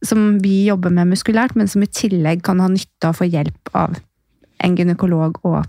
som 0.05 0.25
vi 0.43 0.65
jobber 0.67 0.91
med 0.93 1.13
muskulært, 1.13 1.55
men 1.55 1.69
som 1.71 1.81
i 1.85 1.89
tillegg 1.89 2.43
kan 2.45 2.59
ha 2.61 2.67
nytte 2.69 3.07
av 3.07 3.15
å 3.15 3.19
få 3.21 3.29
hjelp 3.31 3.71
av 3.73 3.95
en 4.63 4.75
gynekolog 4.77 5.39
og 5.47 5.63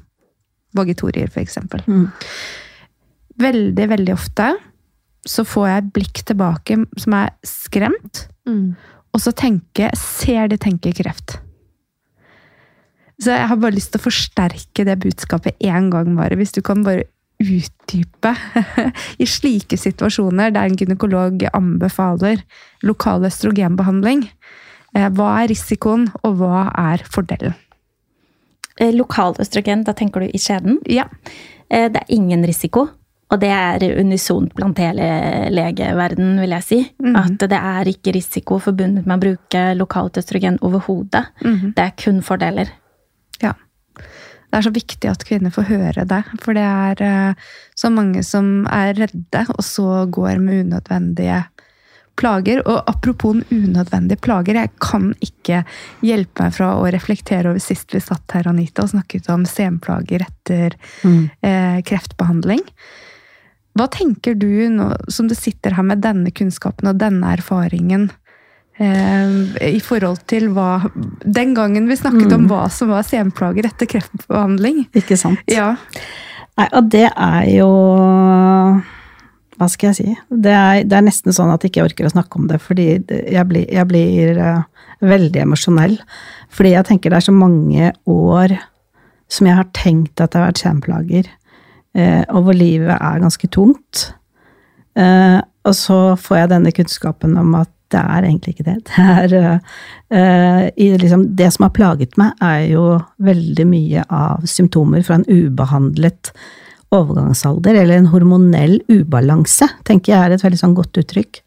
vagitorier, 0.77 1.31
f.eks. 1.31 1.59
Mm. 1.87 2.09
Veldig, 3.39 3.87
veldig 3.95 4.13
ofte 4.15 4.51
så 5.29 5.45
får 5.47 5.67
jeg 5.69 5.89
blikk 5.97 6.23
tilbake 6.29 6.83
som 6.99 7.19
er 7.23 7.35
skremt, 7.47 8.27
Mm. 8.49 8.77
og 9.13 9.21
så 9.21 9.29
tenker 9.37 9.93
ser 9.95 10.49
de 10.49 10.57
tenker 10.57 10.95
kreft. 10.97 11.35
Så 13.19 13.33
jeg 13.35 13.49
har 13.51 13.57
bare 13.59 13.75
lyst 13.75 13.91
til 13.93 13.99
å 14.01 14.05
forsterke 14.07 14.85
det 14.87 14.99
budskapet 15.03 15.57
én 15.65 15.89
gang, 15.91 16.13
bare. 16.17 16.37
Hvis 16.39 16.53
du 16.55 16.61
kan 16.63 16.85
bare 16.87 17.05
utdype 17.43 18.33
i 19.23 19.27
slike 19.27 19.79
situasjoner 19.79 20.51
der 20.55 20.67
en 20.71 20.77
gynekolog 20.79 21.45
anbefaler 21.55 22.43
lokal 22.87 23.27
østrogenbehandling. 23.29 24.25
eh, 24.95 25.09
Hva 25.15 25.29
er 25.43 25.49
risikoen, 25.53 26.09
og 26.23 26.39
hva 26.41 26.65
er 26.79 27.03
fordelen? 27.11 27.55
Eh, 28.79 28.93
Lokal 28.95 29.35
østrogen, 29.43 29.83
da 29.87 29.93
tenker 29.99 30.23
du 30.23 30.31
i 30.31 30.39
skjeden? 30.39 30.79
Ja. 30.87 31.09
Eh, 31.71 31.89
Det 31.91 32.03
er 32.05 32.15
ingen 32.15 32.45
risiko. 32.47 32.89
Og 33.31 33.41
det 33.43 33.51
er 33.53 33.83
unisont 34.01 34.55
blant 34.57 34.79
hele 34.81 35.05
legeverden, 35.53 36.39
vil 36.41 36.51
jeg 36.55 36.63
si. 36.65 36.79
Mhm. 37.03 37.17
At 37.19 37.39
det 37.51 37.59
er 37.59 37.85
ikke 37.91 38.15
risiko 38.15 38.59
forbundet 38.59 39.05
med 39.07 39.19
å 39.19 39.25
bruke 39.27 39.65
lokalt 39.77 40.17
østrogen 40.17 40.57
overhodet. 40.63 41.27
Mhm. 41.45 41.75
Det 41.75 41.85
er 41.85 41.93
kun 41.99 42.23
fordeler. 42.23 42.71
Det 44.49 44.57
er 44.57 44.65
så 44.65 44.73
viktig 44.73 45.11
at 45.11 45.25
kvinner 45.29 45.53
får 45.53 45.67
høre 45.69 46.05
det, 46.09 46.23
for 46.41 46.57
det 46.57 46.65
er 46.65 47.03
eh, 47.05 47.49
så 47.77 47.91
mange 47.93 48.23
som 48.25 48.65
er 48.73 48.95
redde, 48.97 49.43
og 49.53 49.65
så 49.67 50.07
går 50.09 50.39
med 50.41 50.65
unødvendige 50.65 51.43
plager. 52.19 52.63
Og 52.65 52.81
apropos 52.91 53.43
unødvendige 53.53 54.21
plager, 54.25 54.57
jeg 54.57 54.73
kan 54.81 55.11
ikke 55.21 55.61
hjelpe 56.01 56.47
meg 56.47 56.57
fra 56.57 56.71
å 56.81 56.89
reflektere 56.91 57.53
over 57.53 57.63
sist 57.63 57.93
vi 57.95 58.01
satt 58.03 58.35
her, 58.35 58.49
Anita, 58.51 58.87
og 58.87 58.95
snakket 58.95 59.29
om 59.35 59.45
senplager 59.49 60.25
etter 60.25 60.75
Mm. 61.05 61.31
eh, 61.43 61.83
kreftbehandling. 61.85 62.65
Hva 63.79 63.87
tenker 63.93 64.35
du 64.35 64.69
nå 64.73 64.89
som 65.13 65.29
du 65.29 65.37
sitter 65.39 65.77
her 65.77 65.85
med 65.87 66.01
denne 66.03 66.33
kunnskapen 66.35 66.89
og 66.89 66.99
denne 66.99 67.37
erfaringen? 67.37 68.09
Eh, 68.79 69.31
I 69.75 69.81
forhold 69.83 70.21
til 70.31 70.49
hva 70.55 70.85
Den 71.25 71.55
gangen 71.57 71.89
vi 71.91 71.97
snakket 71.99 72.33
om 72.33 72.45
Mm. 72.45 72.49
hva 72.51 72.69
som 72.71 72.89
var 72.93 73.03
senplager 73.03 73.67
etter 73.67 73.87
kreftbehandling. 73.91 74.87
Ikke 74.95 75.17
sant? 75.19 75.41
Ja. 75.51 75.73
Nei, 76.59 76.69
og 76.73 76.89
det 76.91 77.11
er 77.17 77.45
jo 77.57 78.83
Hva 79.59 79.67
skal 79.69 79.89
jeg 79.91 79.97
si? 79.97 80.17
Det 80.31 80.53
er, 80.55 80.85
det 80.87 80.93
er 80.95 81.03
nesten 81.03 81.33
sånn 81.35 81.51
at 81.53 81.63
jeg 81.63 81.73
ikke 81.73 81.89
orker 81.89 82.07
å 82.07 82.13
snakke 82.13 82.39
om 82.39 82.47
det, 82.47 82.61
fordi 82.63 82.85
jeg 83.11 83.45
blir, 83.49 83.65
jeg 83.67 83.89
blir 83.91 84.39
eh, 84.39 84.63
veldig 85.03 85.41
emosjonell. 85.43 85.97
Fordi 86.55 86.71
jeg 86.77 86.87
tenker 86.87 87.11
det 87.11 87.17
er 87.19 87.27
så 87.27 87.35
mange 87.35 87.89
år 88.07 88.55
som 89.29 89.47
jeg 89.51 89.57
har 89.59 89.67
tenkt 89.75 90.21
at 90.23 90.31
det 90.31 90.39
har 90.39 90.47
vært 90.53 90.63
senplager, 90.63 91.27
eh, 91.99 92.23
og 92.31 92.45
hvor 92.47 92.55
livet 92.55 92.95
er 93.01 93.19
ganske 93.25 93.51
tungt. 93.51 94.13
Og 94.99 95.75
så 95.75 95.99
får 96.19 96.37
jeg 96.39 96.49
denne 96.51 96.73
kunnskapen 96.75 97.37
om 97.39 97.53
at 97.59 97.69
det 97.93 98.01
er 98.01 98.27
egentlig 98.27 98.55
ikke 98.55 98.67
det. 98.67 98.77
Det, 98.89 99.07
er, 99.15 99.61
uh, 100.13 100.99
liksom, 101.01 101.25
det 101.39 101.51
som 101.55 101.67
har 101.67 101.75
plaget 101.77 102.17
meg, 102.21 102.35
er 102.45 102.67
jo 102.75 102.85
veldig 103.25 103.67
mye 103.69 104.05
av 104.13 104.47
symptomer 104.49 105.05
fra 105.07 105.19
en 105.19 105.27
ubehandlet 105.29 106.33
overgangsalder, 106.95 107.77
eller 107.83 107.99
en 107.99 108.11
hormonell 108.13 108.79
ubalanse, 108.89 109.69
tenker 109.89 110.15
jeg 110.15 110.21
er 110.21 110.37
et 110.37 110.45
veldig 110.45 110.61
sånn 110.61 110.77
godt 110.77 111.01
uttrykk. 111.01 111.43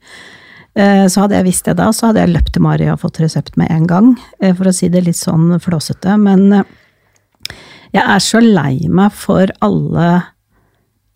Uh, 0.78 1.06
Så 1.06 1.24
hadde 1.24 1.38
jeg 1.38 1.50
visst 1.50 1.70
det 1.70 1.78
da, 1.82 1.90
så 1.94 2.10
hadde 2.10 2.24
jeg 2.24 2.34
løpt 2.34 2.54
til 2.56 2.66
Mari 2.66 2.90
og 2.90 3.02
fått 3.04 3.22
resept 3.22 3.58
med 3.62 3.70
en 3.74 3.86
gang, 3.90 4.14
uh, 4.44 4.54
for 4.54 4.70
å 4.70 4.76
si 4.76 4.90
det 4.90 5.06
litt 5.06 5.20
sånn 5.20 5.60
flåsete. 5.62 6.18
Men 6.22 6.64
jeg 7.92 8.04
er 8.06 8.24
så 8.24 8.40
lei 8.42 8.88
meg 8.88 9.14
for 9.14 9.52
alle 9.62 10.10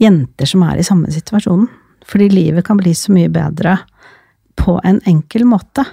jenter 0.01 0.49
som 0.49 0.63
er 0.67 0.81
i 0.81 0.85
samme 0.85 1.09
situasjonen. 1.13 1.69
Fordi 2.05 2.27
livet 2.29 2.65
kan 2.67 2.77
bli 2.77 2.91
så 2.93 3.13
mye 3.15 3.31
bedre 3.33 3.79
på 4.59 4.79
en 4.83 5.01
enkel 5.05 5.45
måte. 5.47 5.85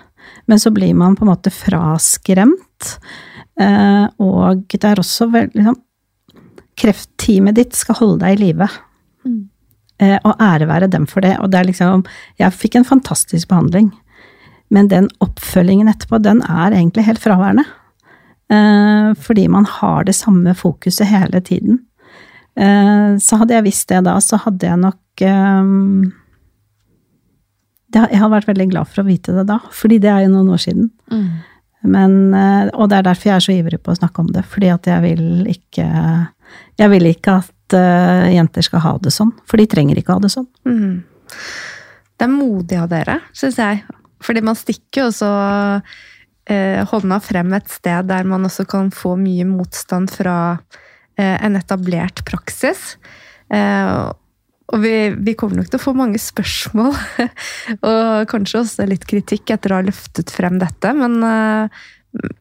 Men 0.46 0.60
så 0.60 0.70
blir 0.70 0.94
man 0.94 1.16
på 1.16 1.24
en 1.24 1.32
måte 1.32 1.52
fraskremt. 1.54 2.96
Eh, 3.60 4.06
og 4.22 4.64
det 4.72 4.84
er 4.88 5.00
også 5.02 5.28
liksom, 5.32 5.78
Kreftteamet 6.82 7.58
ditt 7.58 7.76
skal 7.76 7.98
holde 7.98 8.22
deg 8.24 8.38
i 8.38 8.46
live. 8.46 8.68
Eh, 10.02 10.16
og 10.24 10.40
ære 10.40 10.68
være 10.70 10.88
dem 10.90 11.06
for 11.06 11.24
det. 11.24 11.36
Og 11.40 11.52
det 11.52 11.60
er 11.60 11.68
liksom 11.68 12.06
Jeg 12.40 12.56
fikk 12.56 12.80
en 12.80 12.88
fantastisk 12.88 13.48
behandling. 13.48 13.92
Men 14.72 14.88
den 14.88 15.08
oppfølgingen 15.20 15.90
etterpå, 15.92 16.18
den 16.22 16.40
er 16.42 16.72
egentlig 16.72 17.04
helt 17.04 17.20
fraværende. 17.20 17.66
Eh, 18.52 19.12
fordi 19.20 19.48
man 19.48 19.66
har 19.68 20.04
det 20.04 20.16
samme 20.16 20.54
fokuset 20.56 21.06
hele 21.06 21.40
tiden. 21.40 21.78
Eh, 22.56 23.18
så 23.20 23.36
hadde 23.36 23.54
jeg 23.54 23.68
visst 23.68 23.88
det 23.92 24.02
da, 24.08 24.16
så 24.20 24.40
hadde 24.40 24.66
jeg 24.66 24.80
nok 24.80 24.98
det, 27.92 28.02
Jeg 28.10 28.20
hadde 28.20 28.34
vært 28.34 28.50
veldig 28.50 28.68
glad 28.72 28.90
for 28.90 29.02
å 29.02 29.08
vite 29.08 29.34
det 29.36 29.46
da, 29.48 29.58
fordi 29.72 29.98
det 30.02 30.10
er 30.12 30.26
jo 30.26 30.34
noen 30.34 30.52
år 30.54 30.62
siden. 30.62 30.90
Men, 31.82 32.12
eh, 32.34 32.70
og 32.74 32.90
det 32.90 33.00
er 33.00 33.08
derfor 33.08 33.28
jeg 33.28 33.36
er 33.36 33.44
så 33.46 33.54
ivrig 33.56 33.80
på 33.82 33.92
å 33.92 33.98
snakke 33.98 34.22
om 34.22 34.30
det, 34.34 34.44
fordi 34.50 34.70
at 34.70 34.86
jeg 34.86 35.02
vil 35.08 35.50
ikke 35.50 35.88
Jeg 36.76 36.90
vil 36.92 37.06
ikke 37.08 37.32
at 37.40 37.74
uh, 37.76 38.28
jenter 38.28 38.64
skal 38.64 38.82
ha 38.84 38.90
det 39.00 39.12
sånn, 39.14 39.30
for 39.48 39.56
de 39.56 39.64
trenger 39.66 39.96
ikke 39.96 40.12
ha 40.12 40.20
det 40.20 40.28
sånn. 40.34 40.46
Mm. 40.68 41.00
Det 42.16 42.26
er 42.26 42.32
modig 42.32 42.76
av 42.76 42.90
dere, 42.90 43.14
syns 43.32 43.56
jeg. 43.56 43.80
Fordi 44.22 44.42
man 44.44 44.58
stikker 44.58 45.00
jo 45.00 45.06
også 45.08 45.30
eh, 46.50 46.80
hånda 46.88 47.18
frem 47.24 47.52
et 47.56 47.70
sted 47.72 48.08
der 48.10 48.28
man 48.28 48.46
også 48.48 48.66
kan 48.68 48.90
få 48.94 49.14
mye 49.20 49.46
motstand 49.48 50.12
fra 50.12 50.36
eh, 51.18 51.36
en 51.44 51.58
etablert 51.58 52.24
praksis. 52.28 52.96
Eh, 53.52 54.10
og 54.72 54.82
vi, 54.82 54.94
vi 55.18 55.34
kommer 55.38 55.58
nok 55.58 55.70
til 55.72 55.80
å 55.80 55.82
få 55.82 55.94
mange 55.96 56.20
spørsmål, 56.22 56.92
og 57.90 58.28
kanskje 58.30 58.62
også 58.62 58.86
litt 58.88 59.06
kritikk 59.10 59.50
etter 59.54 59.74
å 59.74 59.80
ha 59.80 59.86
løftet 59.86 60.32
frem 60.32 60.60
dette, 60.62 60.92
men, 60.96 61.18
eh, 61.26 61.88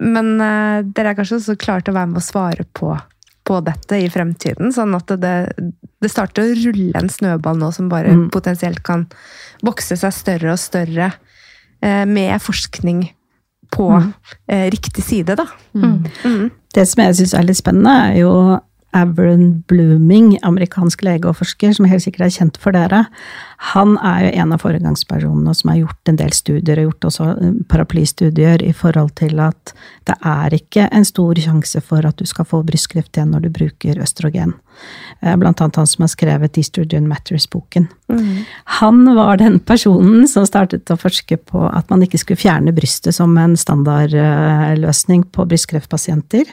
men 0.04 0.36
eh, 0.44 0.84
dere 0.86 1.14
er 1.14 1.18
kanskje 1.18 1.40
også 1.42 1.58
klare 1.60 1.86
til 1.86 1.96
å 1.96 2.00
være 2.00 2.12
med 2.14 2.22
å 2.22 2.26
svare 2.26 2.68
på, 2.78 2.94
på 3.48 3.62
dette 3.66 4.00
i 4.00 4.10
fremtiden, 4.12 4.72
sånn 4.76 4.96
at 4.96 5.16
det, 5.22 5.36
det 6.02 6.12
starter 6.14 6.46
å 6.46 6.60
rulle 6.62 7.02
en 7.02 7.12
snøball 7.12 7.60
nå 7.60 7.72
som 7.76 7.90
bare 7.92 8.14
Mm. 8.16 8.30
potensielt 8.34 8.84
kan 8.84 9.08
vokse 9.66 9.98
seg 9.98 10.14
større 10.16 10.54
og 10.54 10.62
større 10.62 11.12
eh, 11.82 12.06
med 12.06 12.38
forskning 12.42 13.10
på 13.72 13.88
eh, 14.48 14.68
riktig 14.72 15.04
side, 15.04 15.36
da. 15.40 15.46
Mm. 15.74 16.04
Mm. 16.28 16.50
Det 16.76 16.84
som 16.88 17.04
jeg 17.04 17.16
syns 17.16 17.34
er 17.36 17.46
litt 17.48 17.60
spennende, 17.60 17.94
er 18.12 18.18
jo 18.22 18.34
Avron 18.98 19.62
Blooming, 19.72 20.34
amerikansk 20.44 21.04
lege 21.06 21.30
og 21.30 21.38
forsker, 21.40 21.72
som 21.76 21.88
helt 21.88 22.04
sikkert 22.04 22.28
er 22.28 22.34
kjent 22.36 22.60
for 22.62 22.76
dere. 22.76 23.06
Han 23.72 23.96
er 23.98 24.26
jo 24.26 24.32
en 24.44 24.56
av 24.56 24.64
foregangspersonene 24.64 25.54
som 25.56 25.72
har 25.72 25.82
gjort 25.84 26.12
en 26.12 26.20
del 26.20 26.34
studier, 26.36 26.82
og 26.82 26.90
gjort 26.90 27.10
også 27.12 27.30
eh, 27.32 27.54
paraplystudier, 27.72 28.66
i 28.68 28.74
forhold 28.76 29.14
til 29.22 29.40
at 29.44 29.74
det 30.10 30.18
er 30.28 30.58
ikke 30.58 30.90
en 30.92 31.08
stor 31.08 31.40
sjanse 31.40 31.84
for 31.86 32.08
at 32.08 32.20
du 32.20 32.28
skal 32.28 32.48
få 32.50 32.64
brystkreft 32.68 33.16
igjen 33.16 33.32
når 33.36 33.48
du 33.48 33.54
bruker 33.62 34.02
østrogen. 34.04 34.58
Eh, 35.22 35.36
Blant 35.38 35.62
annet 35.62 35.76
han 35.76 35.88
som 35.88 36.04
har 36.06 36.12
skrevet 36.12 36.58
Estrogen 36.58 37.08
Matters-boken. 37.10 37.88
Han 38.82 39.16
var 39.16 39.38
den 39.38 39.60
personen 39.60 40.28
som 40.28 40.46
startet 40.48 40.90
å 40.92 40.98
forske 41.00 41.38
på 41.38 41.62
at 41.70 41.90
man 41.94 42.02
ikke 42.04 42.20
skulle 42.20 42.42
fjerne 42.42 42.74
brystet 42.76 43.16
som 43.16 43.38
en 43.40 43.54
standardløsning 43.60 45.24
på 45.32 45.46
brystkreftpasienter. 45.48 46.50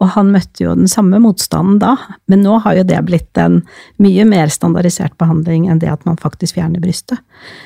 Og 0.00 0.14
han 0.14 0.30
møtte 0.32 0.64
jo 0.64 0.76
den 0.78 0.88
samme 0.90 1.20
motstanden 1.22 1.80
da, 1.82 1.96
men 2.30 2.44
nå 2.46 2.60
har 2.64 2.78
jo 2.78 2.86
det 2.88 3.00
blitt 3.08 3.40
en 3.42 3.60
mye 4.02 4.24
mer 4.28 4.52
standardisert 4.52 5.16
behandling 5.20 5.66
enn 5.68 5.82
det 5.82 5.90
at 5.92 6.06
man 6.08 6.20
faktisk 6.20 6.56
fjerner 6.60 6.82
brystet. 6.84 7.18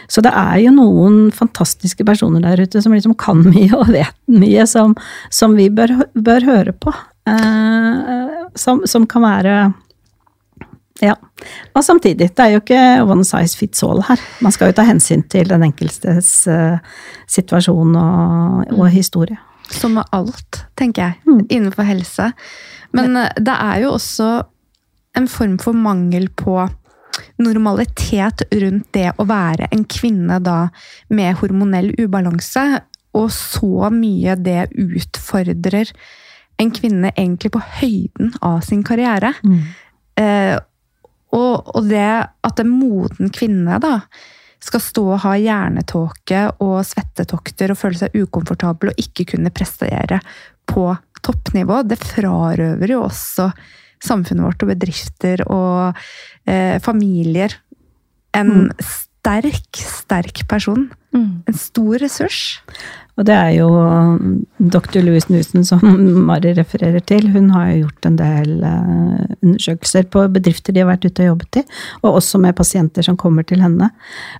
Så 0.09 0.25
det 0.25 0.33
er 0.33 0.59
jo 0.65 0.75
noen 0.75 1.29
fantastiske 1.35 2.07
personer 2.09 2.43
der 2.45 2.65
ute 2.65 2.83
som 2.83 2.97
liksom 2.97 3.17
kan 3.21 3.45
mye 3.45 3.71
og 3.77 3.93
vet 3.93 4.17
mye, 4.33 4.67
som, 4.67 4.97
som 5.31 5.55
vi 5.59 5.69
bør, 5.71 5.95
bør 6.17 6.49
høre 6.49 6.75
på. 6.75 6.95
Eh, 7.29 8.49
som, 8.59 8.83
som 8.89 9.05
kan 9.07 9.27
være 9.27 9.59
ja. 11.01 11.15
Og 11.75 11.85
samtidig, 11.85 12.31
det 12.37 12.45
er 12.45 12.55
jo 12.55 12.61
ikke 12.63 12.81
one 13.07 13.25
size 13.25 13.57
fits 13.59 13.83
all 13.87 14.03
her. 14.09 14.19
Man 14.41 14.53
skal 14.53 14.71
jo 14.73 14.77
ta 14.79 14.83
hensyn 14.89 15.23
til 15.31 15.49
den 15.49 15.63
enkeltes 15.63 16.33
uh, 16.51 16.79
situasjon 17.31 17.95
og, 17.97 18.73
og 18.79 18.89
historie. 18.91 19.39
Som 19.71 19.99
med 19.99 20.05
alt, 20.17 20.65
tenker 20.77 21.03
jeg, 21.03 21.15
Mm. 21.27 21.47
innenfor 21.51 21.85
helse. 21.85 22.33
Men 22.93 23.17
eh, 23.17 23.29
det 23.37 23.53
er 23.53 23.83
jo 23.83 23.91
også 23.99 24.29
en 25.17 25.29
form 25.29 25.59
for 25.61 25.73
mangel 25.77 26.29
på 26.29 26.69
normalitet 27.43 28.43
rundt 28.55 28.93
det 28.95 29.11
å 29.19 29.27
være 29.29 29.69
en 29.75 29.85
kvinne 29.91 30.39
da 30.45 30.69
med 31.11 31.37
hormonell 31.41 31.91
ubalanse, 31.99 32.65
og 33.19 33.31
så 33.35 33.91
mye 33.93 34.37
det 34.41 34.69
utfordrer 34.79 35.91
en 36.59 36.71
kvinne 36.75 37.11
egentlig 37.15 37.53
på 37.55 37.63
høyden 37.81 38.33
av 38.43 38.61
sin 38.67 38.83
karriere. 38.87 39.33
Eh, 40.19 40.57
og, 41.37 41.71
og 41.77 41.89
det 41.91 42.11
at 42.49 42.63
en 42.63 42.71
moden 42.73 43.33
kvinne 43.35 43.79
da 43.83 43.99
skal 44.65 44.83
stå 44.83 45.05
og 45.15 45.23
ha 45.23 45.35
hjernetåke 45.39 46.41
og 46.65 46.81
svettetokter 46.87 47.73
og 47.73 47.79
føle 47.79 48.01
seg 48.01 48.17
ukomfortabel 48.19 48.91
og 48.91 49.03
ikke 49.03 49.29
kunne 49.35 49.53
prestere 49.55 50.19
på 50.69 50.91
toppnivå, 51.25 51.83
det 51.87 51.99
frarøver 52.01 52.95
jo 52.95 53.05
også 53.07 53.51
samfunnet 54.05 54.47
vårt 54.47 54.65
og 54.65 54.71
bedrifter 54.73 55.43
og 55.51 55.99
eh, 56.47 56.79
familier 56.83 57.55
en 58.37 58.69
sterk, 58.83 59.81
sterk 59.81 60.45
person. 60.51 60.89
Mm. 61.15 61.43
En 61.49 61.59
stor 61.59 61.99
ressurs. 62.03 62.61
Og 63.19 63.27
det 63.27 63.35
er 63.35 63.51
jo 63.57 63.69
dr. 64.71 65.01
Louise 65.03 65.33
Newson 65.33 65.65
som 65.67 65.83
Mari 66.29 66.53
refererer 66.55 67.03
til. 67.03 67.27
Hun 67.35 67.51
har 67.51 67.73
jo 67.73 67.81
gjort 67.83 68.09
en 68.09 68.19
del 68.21 68.53
eh, 68.63 69.25
undersøkelser 69.43 70.07
på 70.13 70.23
bedrifter 70.35 70.75
de 70.75 70.85
har 70.85 70.91
vært 70.93 71.09
ute 71.09 71.25
og 71.25 71.33
jobbet 71.33 71.61
i, 71.61 71.65
og 72.05 72.21
også 72.21 72.41
med 72.43 72.57
pasienter 72.59 73.07
som 73.07 73.19
kommer 73.19 73.47
til 73.49 73.63
henne. 73.65 73.91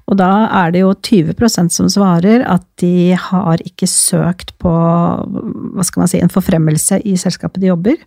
Og 0.07 0.21
da 0.21 0.31
er 0.63 0.75
det 0.75 0.85
jo 0.85 0.93
20% 0.95 1.75
som 1.75 1.91
svarer 1.91 2.47
at 2.47 2.67
de 2.79 3.17
har 3.19 3.65
ikke 3.67 3.89
søkt 3.91 4.55
på 4.63 4.71
hva 4.71 5.87
skal 5.87 6.05
man 6.05 6.11
si, 6.11 6.21
en 6.23 6.33
forfremmelse 6.33 7.01
i 7.03 7.17
selskapet 7.19 7.65
de 7.65 7.73
jobber, 7.73 7.99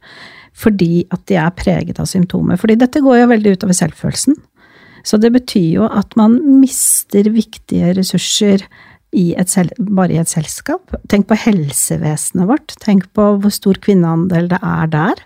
fordi 0.55 1.03
at 1.11 1.26
de 1.28 1.36
er 1.39 1.51
preget 1.55 1.99
av 1.99 2.07
symptomer. 2.07 2.59
Fordi 2.59 2.78
dette 2.80 3.03
går 3.03 3.22
jo 3.22 3.32
veldig 3.32 3.57
utover 3.57 3.76
selvfølelsen. 3.76 4.39
Så 5.07 5.17
det 5.17 5.32
betyr 5.34 5.82
jo 5.82 5.88
at 5.89 6.13
man 6.19 6.38
mister 6.61 7.28
viktige 7.34 7.95
ressurser 7.97 8.63
i 9.12 9.34
et 9.36 9.51
bare 9.91 10.16
i 10.16 10.20
et 10.22 10.30
selskap. 10.30 10.93
Tenk 11.12 11.28
på 11.28 11.36
helsevesenet 11.36 12.47
vårt. 12.47 12.76
Tenk 12.80 13.09
på 13.16 13.26
hvor 13.43 13.51
stor 13.51 13.80
kvinneandel 13.84 14.47
det 14.51 14.59
er 14.64 14.91
der. 14.91 15.24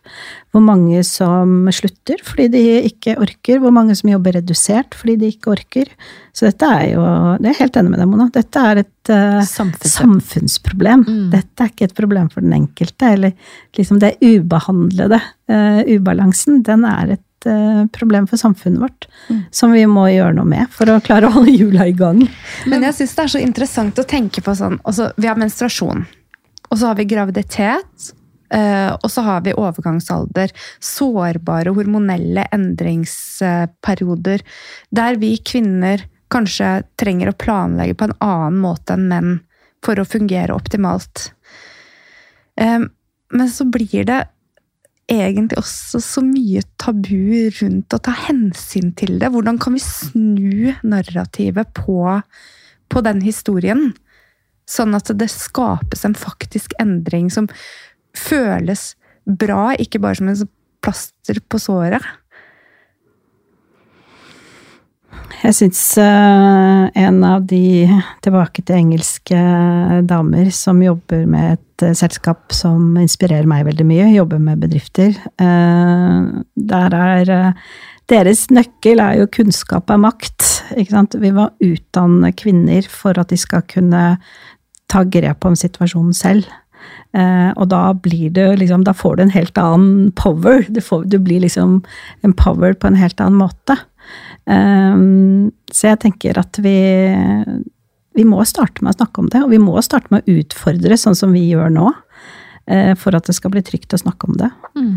Hvor 0.55 0.63
mange 0.65 1.03
som 1.05 1.67
slutter 1.75 2.21
fordi 2.25 2.47
de 2.55 2.63
ikke 2.89 3.17
orker. 3.21 3.61
Hvor 3.61 3.73
mange 3.75 3.95
som 3.97 4.09
jobber 4.09 4.39
redusert 4.39 4.97
fordi 4.97 5.17
de 5.21 5.29
ikke 5.35 5.53
orker. 5.53 5.91
Så 6.35 6.49
dette 6.49 6.65
er 6.65 6.87
jo 6.95 7.03
Det 7.37 7.45
er 7.45 7.53
jeg 7.53 7.61
helt 7.61 7.77
enig 7.81 7.93
med 7.93 8.01
deg, 8.01 8.09
Mona. 8.09 8.29
Dette 8.33 8.65
er 8.71 8.81
et 8.81 9.13
uh, 9.13 9.43
samfunnsproblem. 9.45 11.05
Mm. 11.05 11.29
Dette 11.35 11.63
er 11.63 11.71
ikke 11.71 11.89
et 11.91 11.97
problem 11.97 12.31
for 12.33 12.41
den 12.41 12.57
enkelte. 12.57 13.13
Eller 13.13 13.35
liksom 13.77 14.01
det 14.01 14.15
ubehandlede. 14.23 15.21
uh, 15.51 15.81
ubalansen, 15.85 16.63
den 16.65 16.85
er 16.89 17.17
et 17.19 17.24
uh, 17.47 17.85
problem 17.95 18.27
for 18.27 18.37
samfunnet 18.41 18.81
vårt. 18.81 19.07
Som 19.51 19.73
vi 19.75 19.85
må 19.89 20.07
gjøre 20.11 20.35
noe 20.37 20.49
med 20.49 20.71
for 20.73 20.89
å 20.91 20.99
klare 21.03 21.29
å 21.29 21.37
holde 21.37 21.53
hjula 21.55 21.87
i 21.89 21.95
gang. 21.95 22.23
Men 22.69 22.85
jeg 22.87 22.97
syns 22.99 23.15
det 23.15 23.23
er 23.25 23.33
så 23.35 23.41
interessant 23.43 24.01
å 24.01 24.07
tenke 24.07 24.43
på 24.45 24.55
sånn 24.57 24.79
altså, 24.83 25.11
Vi 25.17 25.29
har 25.29 25.39
menstruasjon, 25.39 26.05
og 26.69 26.77
så 26.77 26.91
har 26.91 26.99
vi 26.99 27.07
graviditet. 27.09 28.11
eh, 28.53 28.91
og 28.93 29.11
så 29.11 29.21
har 29.25 29.41
vi 29.41 29.53
overgangsalder. 29.53 30.51
Sårbare 30.79 31.73
hormonelle 31.73 32.47
endringsperioder. 32.51 34.43
Der 34.91 35.15
vi 35.21 35.37
kvinner 35.37 36.05
kanskje 36.31 36.83
trenger 36.99 37.31
å 37.31 37.37
planlegge 37.37 37.97
på 37.97 38.09
en 38.09 38.17
annen 38.19 38.61
måte 38.61 38.95
enn 38.95 39.07
menn 39.09 39.33
for 39.85 39.99
å 39.99 40.07
fungere 40.07 40.55
optimalt. 40.55 41.31
Eh, 42.57 42.85
men 43.35 43.49
så 43.49 43.65
blir 43.65 44.05
det 44.07 44.23
egentlig 45.11 45.59
også 45.59 46.01
så 46.01 46.23
mye 46.25 46.63
tabu 46.81 47.49
rundt 47.59 47.93
å 47.93 48.01
ta 48.01 48.13
hensyn 48.25 48.91
til 48.97 49.19
det. 49.21 49.29
Hvordan 49.33 49.59
kan 49.61 49.75
vi 49.77 49.83
snu 49.83 50.73
narrativet 50.85 51.73
på, 51.77 51.99
på 52.89 53.05
den 53.05 53.21
historien? 53.25 53.91
Sånn 54.69 54.97
at 54.97 55.11
det 55.13 55.29
skapes 55.29 56.05
en 56.07 56.17
faktisk 56.17 56.73
endring 56.81 57.29
som 57.33 57.49
føles 58.17 58.93
bra, 59.25 59.73
ikke 59.77 60.01
bare 60.01 60.17
som 60.17 60.31
en 60.31 60.39
sånn 60.41 60.53
plaster 60.85 61.39
på 61.49 61.59
såret. 61.61 62.03
Jeg 65.45 65.55
syns 65.57 65.81
eh, 66.01 66.83
en 67.05 67.17
av 67.25 67.45
de 67.49 67.85
tilbake 68.25 68.63
til 68.65 68.79
engelske 68.79 69.39
damer 70.07 70.49
som 70.53 70.81
jobber 70.83 71.25
med 71.29 71.55
et 71.55 71.85
eh, 71.85 71.95
selskap 71.97 72.53
som 72.55 72.95
inspirerer 73.01 73.47
meg 73.49 73.65
veldig 73.67 73.85
mye, 73.87 74.07
jobber 74.15 74.41
med 74.41 74.63
bedrifter. 74.65 75.17
eh, 75.41 76.19
der 76.55 76.97
er 77.01 77.35
Deres 78.05 78.43
nøkkel 78.53 78.99
er 79.01 79.15
jo 79.17 79.31
kunnskap 79.33 79.89
er 79.89 79.97
makt. 79.97 80.43
Ikke 80.77 80.93
sant? 80.93 81.15
Vi 81.17 81.31
må 81.33 81.47
utdanne 81.65 82.29
kvinner 82.37 82.85
for 82.85 83.17
at 83.17 83.31
de 83.33 83.39
skal 83.41 83.63
kunne 83.65 84.03
ta 84.93 85.01
grep 85.09 85.47
om 85.49 85.57
situasjonen 85.57 86.13
selv. 86.13 86.45
Uh, 87.15 87.49
og 87.55 87.69
da 87.71 87.95
blir 87.95 88.29
det 88.35 88.43
liksom 88.59 88.83
Da 88.85 88.91
får 88.93 89.15
du 89.15 89.21
en 89.23 89.33
helt 89.33 89.57
annen 89.57 90.11
power. 90.19 90.65
Du, 90.69 90.81
får, 90.83 91.07
du 91.09 91.17
blir 91.17 91.41
liksom 91.41 91.79
empowered 92.27 92.77
på 92.77 92.91
en 92.91 92.99
helt 92.99 93.21
annen 93.23 93.39
måte. 93.39 93.79
Um, 94.45 95.49
så 95.73 95.89
jeg 95.91 96.01
tenker 96.03 96.37
at 96.37 96.59
vi, 96.61 96.77
vi 98.15 98.25
må 98.27 98.43
starte 98.45 98.85
med 98.85 98.93
å 98.93 98.99
snakke 98.99 99.23
om 99.23 99.29
det, 99.33 99.41
og 99.43 99.51
vi 99.53 99.61
må 99.61 99.75
starte 99.85 100.11
med 100.13 100.23
å 100.25 100.37
utfordre, 100.39 100.97
sånn 100.99 101.17
som 101.17 101.33
vi 101.35 101.47
gjør 101.49 101.73
nå, 101.73 101.89
eh, 102.71 102.93
for 102.99 103.17
at 103.17 103.27
det 103.29 103.35
skal 103.37 103.53
bli 103.55 103.63
trygt 103.65 103.95
å 103.97 104.01
snakke 104.01 104.29
om 104.29 104.37
det. 104.39 104.51
Mm. 104.77 104.93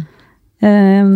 Um, 0.58 1.14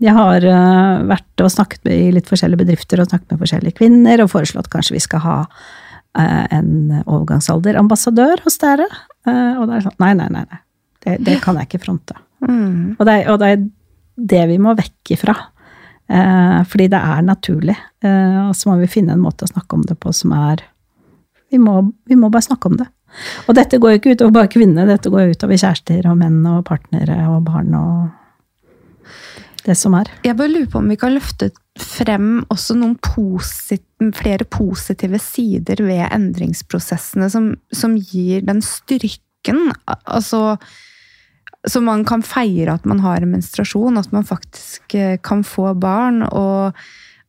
jeg 0.00 0.16
har 0.16 0.44
eh, 0.48 1.04
vært 1.10 1.44
og 1.44 1.52
snakket 1.52 1.84
med, 1.86 1.94
i 1.94 2.14
litt 2.16 2.28
forskjellige 2.30 2.62
bedrifter 2.64 3.02
og 3.02 3.10
snakket 3.10 3.34
med 3.34 3.44
forskjellige 3.44 3.78
kvinner, 3.78 4.24
og 4.24 4.32
foreslått 4.32 4.70
kanskje 4.72 4.96
vi 4.96 5.04
skal 5.04 5.24
ha 5.24 5.36
eh, 5.44 6.46
en 6.58 6.72
overgangsalderambassadør 7.04 8.42
hos 8.46 8.58
dere. 8.62 8.88
Og 9.28 9.66
det 9.68 9.76
er 9.76 9.84
sånn 9.84 10.00
Nei, 10.00 10.14
nei, 10.16 10.30
nei. 10.32 10.46
nei. 10.48 10.60
Det, 11.00 11.16
det 11.24 11.38
kan 11.44 11.56
jeg 11.56 11.68
ikke 11.68 11.84
fronte. 11.84 12.16
Mm. 12.44 12.96
Og 12.98 13.06
det, 13.08 13.16
og 13.32 13.38
det 13.40 13.48
er 13.54 13.62
det 14.32 14.42
vi 14.50 14.58
må 14.60 14.74
vekk 14.76 15.14
ifra. 15.16 15.36
Eh, 16.10 16.60
fordi 16.66 16.88
det 16.90 16.98
er 16.98 17.22
naturlig. 17.22 17.76
Eh, 18.02 18.38
og 18.48 18.54
så 18.58 18.70
må 18.70 18.78
vi 18.80 18.90
finne 18.90 19.14
en 19.14 19.22
måte 19.22 19.46
å 19.46 19.52
snakke 19.52 19.78
om 19.78 19.84
det 19.86 19.98
på 20.00 20.12
som 20.16 20.34
er 20.36 20.66
Vi 21.50 21.58
må, 21.58 21.80
vi 22.06 22.14
må 22.14 22.28
bare 22.30 22.46
snakke 22.46 22.68
om 22.70 22.76
det. 22.78 22.86
Og 23.50 23.56
dette 23.58 23.78
går 23.82 23.90
jo 23.90 23.98
ikke 23.98 24.12
utover 24.14 24.34
bare 24.36 24.50
kvinner, 24.52 24.86
dette 24.86 25.10
går 25.10 25.24
jo 25.24 25.32
utover 25.34 25.58
kjærester 25.58 26.06
og 26.06 26.20
menn 26.20 26.44
og 26.46 26.60
partnere 26.68 27.16
og 27.26 27.40
barn 27.48 27.74
og 27.74 29.16
det 29.66 29.74
som 29.74 29.96
er. 29.98 30.06
Jeg 30.22 30.38
bare 30.38 30.52
lurer 30.52 30.68
på 30.70 30.78
om 30.78 30.92
vi 30.92 30.98
kan 31.00 31.16
løfte 31.16 31.50
frem 31.80 32.44
også 32.54 32.76
noen 32.78 32.94
posit 33.02 33.82
flere 34.16 34.46
positive 34.48 35.18
sider 35.20 35.82
ved 35.84 36.06
endringsprosessene 36.06 37.26
som, 37.32 37.50
som 37.74 37.98
gir 37.98 38.46
den 38.46 38.62
styrken. 38.64 39.72
Altså 40.06 40.56
Så 41.68 41.82
man 41.84 42.06
kan 42.08 42.22
feire 42.24 42.78
at 42.78 42.86
man 42.88 43.02
har 43.04 43.20
en 43.20 43.34
menstruasjon, 43.34 43.98
at 44.00 44.12
man 44.12 44.24
faktisk 44.24 44.94
eh, 44.96 45.18
kan 45.22 45.44
få 45.44 45.74
barn. 45.74 46.22
og 46.22 46.72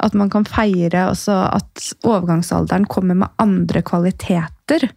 at 0.02 0.16
man 0.18 0.32
kan 0.34 0.46
feire 0.50 1.12
at 1.14 1.90
overgangsalderen 2.04 2.88
kommer 2.90 3.20
med 3.22 3.42
andre 3.42 3.84
kvaliteter 3.86 4.88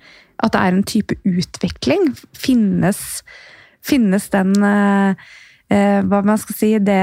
at 0.43 0.55
det 0.55 0.61
er 0.61 0.73
en 0.73 0.87
type 0.87 1.17
utvikling? 1.29 2.13
Finnes, 2.37 3.01
finnes 3.85 4.29
den 4.33 4.55
eh, 4.65 5.27
eh, 5.73 6.01
Hva 6.09 6.23
man 6.27 6.41
skal 6.41 6.59
si 6.59 6.73
det, 6.79 7.03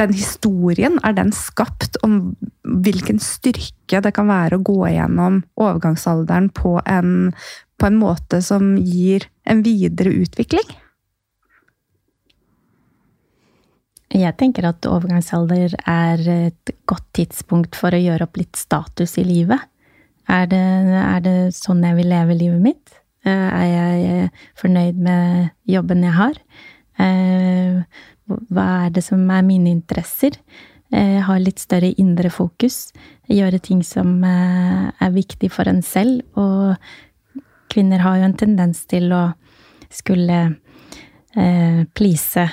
Den 0.00 0.16
historien, 0.16 0.98
er 1.04 1.16
den 1.16 1.32
skapt 1.36 2.00
om 2.06 2.36
hvilken 2.64 3.20
styrke 3.22 4.02
det 4.04 4.14
kan 4.16 4.28
være 4.28 4.58
å 4.58 4.64
gå 4.64 4.80
gjennom 4.92 5.42
overgangsalderen 5.56 6.50
på 6.56 6.78
en, 6.84 7.32
på 7.80 7.88
en 7.88 8.00
måte 8.00 8.42
som 8.44 8.74
gir 8.76 9.28
en 9.48 9.64
videre 9.64 10.12
utvikling? 10.24 10.68
Jeg 14.08 14.36
tenker 14.40 14.64
at 14.70 14.86
overgangsalder 14.88 15.74
er 15.84 16.22
et 16.32 16.70
godt 16.88 17.04
tidspunkt 17.18 17.76
for 17.76 17.92
å 17.92 18.00
gjøre 18.00 18.24
opp 18.24 18.38
litt 18.40 18.56
status 18.56 19.18
i 19.20 19.26
livet. 19.26 19.60
Er 20.28 20.48
det, 20.48 20.64
er 21.00 21.20
det 21.24 21.36
sånn 21.56 21.84
jeg 21.84 21.96
vil 21.98 22.08
leve 22.12 22.36
livet 22.36 22.62
mitt? 22.64 22.96
Eh, 23.28 23.30
er 23.32 23.66
jeg 23.68 24.30
fornøyd 24.60 25.00
med 25.04 25.50
jobben 25.68 26.04
jeg 26.06 26.16
har? 26.16 26.40
Eh, 27.04 28.00
hva 28.48 28.66
er 28.86 28.96
det 28.96 29.04
som 29.04 29.22
er 29.32 29.44
mine 29.44 29.72
interesser? 29.72 30.36
Eh, 30.92 31.18
ha 31.24 31.36
litt 31.40 31.60
større 31.60 31.92
indre 32.00 32.32
fokus. 32.32 32.94
Gjøre 33.28 33.60
ting 33.60 33.84
som 33.84 34.22
er 34.24 35.12
viktig 35.12 35.52
for 35.52 35.68
en 35.68 35.82
selv. 35.84 36.24
Og 36.40 36.76
kvinner 37.72 38.04
har 38.04 38.20
jo 38.20 38.28
en 38.28 38.38
tendens 38.40 38.86
til 38.88 39.12
å 39.12 39.26
skulle 39.92 40.40
please 41.94 42.44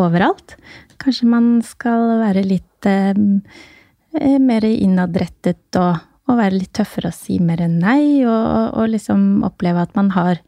overalt. 0.00 0.56
Kanskje 1.02 1.28
man 1.30 1.48
skal 1.66 2.18
være 2.22 2.44
litt 2.46 2.88
eh, 2.88 3.14
mer 4.40 4.66
innadrettet 4.68 5.78
og, 5.80 5.98
og, 6.28 6.36
være 6.38 6.60
litt 6.60 6.74
tøffere 6.76 7.10
og 7.10 7.16
si 7.16 7.40
mer 7.42 7.64
nei, 7.70 8.24
og, 8.24 8.74
og, 8.74 8.86
liksom 8.92 9.44
oppleve 9.46 9.84
at 9.84 9.94
man 9.98 10.12
har 10.14 10.42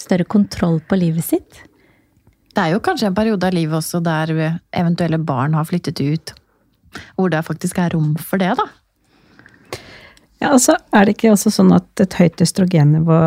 større 0.00 0.26
kontroll 0.26 0.80
på 0.88 0.98
livet 0.98 1.26
sitt. 1.26 1.64
Det 2.54 2.62
er 2.62 2.74
jo 2.74 2.82
kanskje 2.84 3.10
en 3.10 3.16
periode 3.16 3.46
av 3.46 3.54
livet 3.54 3.78
også 3.80 4.00
der 4.04 4.32
eventuelle 4.74 5.18
barn 5.18 5.54
har 5.58 5.66
flyttet 5.66 6.02
ut, 6.02 6.34
hvor 7.18 7.30
det 7.30 7.42
faktisk 7.46 7.80
er 7.82 7.94
rom 7.94 8.14
for 8.18 8.42
det, 8.42 8.52
da. 8.58 8.66
Ja, 10.44 10.52
altså 10.54 10.76
Er 10.94 11.06
det 11.06 11.16
ikke 11.16 11.32
også 11.32 11.50
sånn 11.52 11.72
at 11.74 12.02
et 12.02 12.16
høyt 12.18 12.42
østrogennivå 12.44 13.18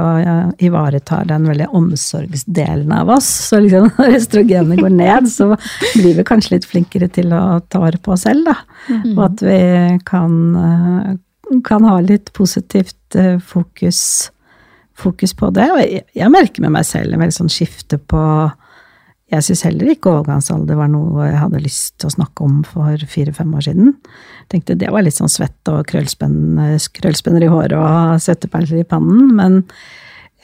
ivaretar 0.64 1.28
den 1.30 1.48
veldig 1.50 1.70
omsorgsdelen 1.76 2.94
av 2.94 3.12
oss? 3.18 3.28
Så 3.50 3.62
liksom 3.64 3.90
når 3.98 4.18
østrogenet 4.20 4.82
går 4.82 4.94
ned, 4.94 5.30
så 5.32 5.50
blir 5.96 6.18
vi 6.20 6.28
kanskje 6.28 6.58
litt 6.58 6.70
flinkere 6.70 7.10
til 7.14 7.34
å 7.36 7.60
ta 7.68 7.82
vare 7.84 8.02
på 8.02 8.14
oss 8.16 8.28
selv, 8.28 8.48
da. 8.48 8.58
Mm. 8.92 9.12
Og 9.16 9.24
at 9.28 9.44
vi 9.48 9.60
kan, 10.08 10.38
eh, 10.62 11.60
kan 11.68 11.88
ha 11.90 11.98
litt 12.06 12.32
positivt 12.38 13.18
eh, 13.18 13.36
fokus, 13.44 14.00
fokus 14.98 15.36
på 15.38 15.52
det. 15.56 15.68
Og 15.74 15.82
jeg, 15.84 16.06
jeg 16.18 16.34
merker 16.34 16.66
med 16.66 16.78
meg 16.78 16.88
selv 16.88 17.14
en 17.14 17.26
veldig 17.26 17.40
sånn 17.42 17.54
skifte 17.54 18.00
på 18.00 18.24
jeg 19.28 19.44
syns 19.44 19.66
heller 19.68 19.92
ikke 19.92 20.12
overgangsalder 20.14 20.78
var 20.80 20.88
noe 20.92 21.26
jeg 21.28 21.40
hadde 21.42 21.60
lyst 21.60 21.98
til 22.00 22.08
å 22.08 22.16
snakke 22.16 22.46
om 22.46 22.62
for 22.68 23.02
fire-fem 23.12 23.50
år 23.60 23.66
siden. 23.66 23.90
Jeg 24.46 24.52
tenkte 24.54 24.78
det 24.80 24.92
var 24.94 25.04
litt 25.04 25.18
sånn 25.18 25.32
svett 25.32 25.72
og 25.72 25.84
krøllspenner 25.90 27.44
i 27.44 27.52
håret 27.52 27.76
og 27.76 28.22
svetteperler 28.24 28.84
i 28.86 28.88
pannen, 28.88 29.34
men 29.36 29.64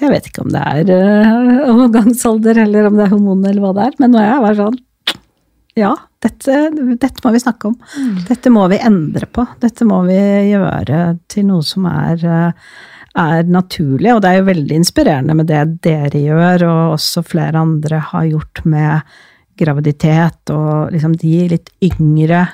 jeg 0.01 0.11
vet 0.11 0.27
ikke 0.27 0.43
om 0.43 0.51
det 0.51 0.63
er 0.67 0.89
uh, 0.91 1.69
overgangsalder 1.71 2.59
eller 2.65 2.89
om 2.89 2.97
det 2.99 3.05
er 3.05 3.13
hormoner 3.13 3.53
eller 3.53 3.63
hva 3.63 3.75
det 3.77 3.86
er, 3.88 3.95
men 4.01 4.11
nå 4.11 4.19
er 4.19 4.27
jeg 4.27 4.43
bare 4.47 4.59
sånn 4.59 4.81
ja, 5.79 5.93
dette, 6.21 6.57
dette, 7.01 7.23
må 7.23 7.31
vi 7.34 7.39
snakke 7.41 7.71
om. 7.71 7.77
Mm. 7.97 8.17
Dette 8.27 8.51
må 8.53 8.67
vi 8.69 8.77
endre 8.77 9.25
på. 9.25 9.41
Dette 9.57 9.88
må 9.89 10.03
vi 10.05 10.19
gjøre 10.51 10.99
til 11.34 11.47
noe 11.47 11.65
som 11.65 11.88
er 11.89 12.21
uh, 12.29 12.75
er 13.20 13.49
naturlig, 13.51 14.09
og 14.14 14.24
det 14.24 14.32
er 14.32 14.39
jo 14.39 14.47
veldig 14.49 14.80
inspirerende 14.80 15.36
med 15.38 15.49
det 15.51 15.61
dere 15.86 16.22
gjør, 16.24 16.66
og 16.70 16.95
også 16.95 17.24
flere 17.28 17.61
andre 17.61 18.01
har 18.09 18.30
gjort 18.30 18.64
med 18.66 19.14
graviditet, 19.59 20.49
og 20.53 20.93
liksom 20.93 21.14
de 21.22 21.36
litt 21.53 21.70
yngre 21.86 22.47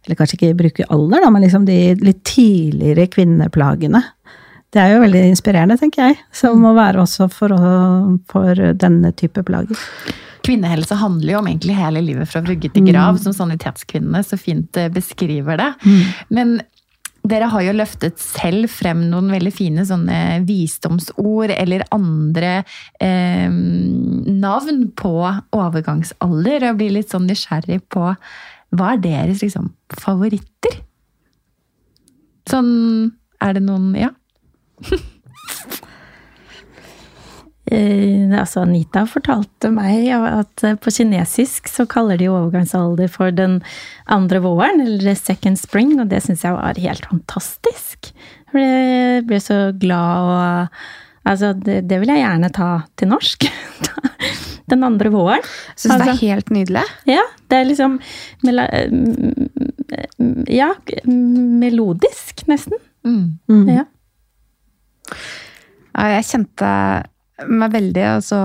Eller 0.00 0.16
kanskje 0.16 0.38
ikke 0.38 0.56
bruke 0.56 0.84
alder, 0.88 1.20
da, 1.20 1.28
men 1.28 1.42
liksom 1.44 1.66
de 1.68 1.74
litt 2.00 2.22
tidligere 2.24 3.04
kvinneplagene. 3.12 4.00
Det 4.72 4.80
er 4.80 4.94
jo 4.94 5.02
veldig 5.02 5.26
inspirerende, 5.28 5.76
tenker 5.76 6.06
jeg, 6.08 6.16
som 6.32 6.56
må 6.64 6.72
være 6.72 7.02
også 7.02 7.26
for, 7.28 7.52
for 8.32 8.62
denne 8.80 9.10
type 9.12 9.44
plager. 9.44 9.82
Kvinnehelse 10.46 10.96
handler 10.96 11.34
jo 11.34 11.42
om 11.42 11.50
egentlig 11.50 11.76
hele 11.76 12.00
livet 12.06 12.30
fra 12.32 12.40
vugge 12.46 12.70
til 12.72 12.86
grav, 12.88 13.18
mm. 13.18 13.22
som 13.26 13.36
Sanitetskvinnene 13.36 14.24
så 14.24 14.40
fint 14.40 14.80
eh, 14.80 14.88
beskriver 14.94 15.60
det. 15.60 15.68
Mm. 15.84 16.00
Men 16.32 16.54
dere 17.26 17.48
har 17.52 17.64
jo 17.66 17.74
løftet 17.76 18.20
selv 18.22 18.70
frem 18.72 19.02
noen 19.10 19.28
veldig 19.32 19.52
fine 19.52 19.84
sånne 19.86 20.40
visdomsord 20.48 21.52
eller 21.52 21.84
andre 21.92 22.62
eh, 23.02 23.50
navn 23.50 24.86
på 24.96 25.12
overgangsalder. 25.56 26.70
Og 26.70 26.80
blir 26.80 26.96
litt 26.96 27.12
sånn 27.12 27.28
nysgjerrig 27.28 27.82
på 27.92 28.06
hva 28.70 28.92
er 28.94 29.02
deres 29.04 29.42
liksom, 29.44 29.72
favoritter? 29.98 30.80
Sånn 32.50 32.70
Er 33.40 33.56
det 33.56 33.62
noen 33.64 33.94
Ja? 33.98 34.10
Eh, 37.70 38.32
altså 38.34 38.64
Anita 38.64 39.04
fortalte 39.06 39.68
meg 39.70 40.08
at 40.10 40.64
eh, 40.66 40.74
på 40.80 40.90
kinesisk 40.94 41.68
så 41.70 41.86
kaller 41.90 42.18
de 42.18 42.28
overgangsalder 42.30 43.10
for 43.12 43.30
den 43.34 43.60
andre 44.10 44.40
våren, 44.42 44.82
eller 44.82 45.14
second 45.18 45.58
spring, 45.60 45.94
og 46.02 46.10
det 46.10 46.22
syns 46.24 46.44
jeg 46.46 46.56
var 46.56 46.80
helt 46.82 47.06
fantastisk. 47.12 48.10
Jeg 48.50 49.22
ble 49.28 49.38
så 49.42 49.70
glad 49.78 50.34
og 50.34 50.82
Altså, 51.30 51.50
det, 51.52 51.82
det, 51.84 51.98
vil 52.00 52.08
jeg 52.08 52.22
gjerne 52.22 52.48
ta 52.48 52.66
til 52.96 53.10
norsk. 53.10 53.44
den 54.72 54.86
andre 54.86 55.10
våren. 55.12 55.42
Syns 55.74 55.92
altså, 55.92 55.98
det 55.98 56.06
er 56.06 56.12
altså, 56.14 56.28
helt 56.30 56.48
nydelig. 56.54 56.84
Ja. 57.10 57.24
Det 57.50 57.58
er 57.58 57.66
liksom 57.68 57.98
Ja, 60.48 60.70
melodisk, 61.04 62.40
nesten. 62.48 62.80
Mm. 63.04 63.36
Mm. 63.52 63.68
Ja. 63.68 63.84
ja. 65.12 66.08
Jeg 66.16 66.24
kjente 66.30 66.72
meg 67.48 67.72
veldig 67.74 68.06
altså 68.16 68.38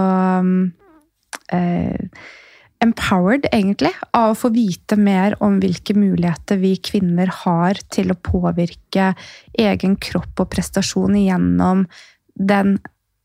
eh, 1.54 2.24
empowered, 2.84 3.48
egentlig, 3.52 3.94
av 4.16 4.34
å 4.34 4.40
få 4.40 4.52
vite 4.56 4.98
mer 5.00 5.36
om 5.44 5.60
hvilke 5.62 5.96
muligheter 5.98 6.60
vi 6.62 6.76
kvinner 6.84 7.32
har 7.44 7.80
til 7.94 8.12
å 8.12 8.20
påvirke 8.20 9.14
egen 9.58 9.96
kropp 10.02 10.44
og 10.44 10.52
prestasjon 10.54 11.18
gjennom 11.20 11.86
den 12.36 12.78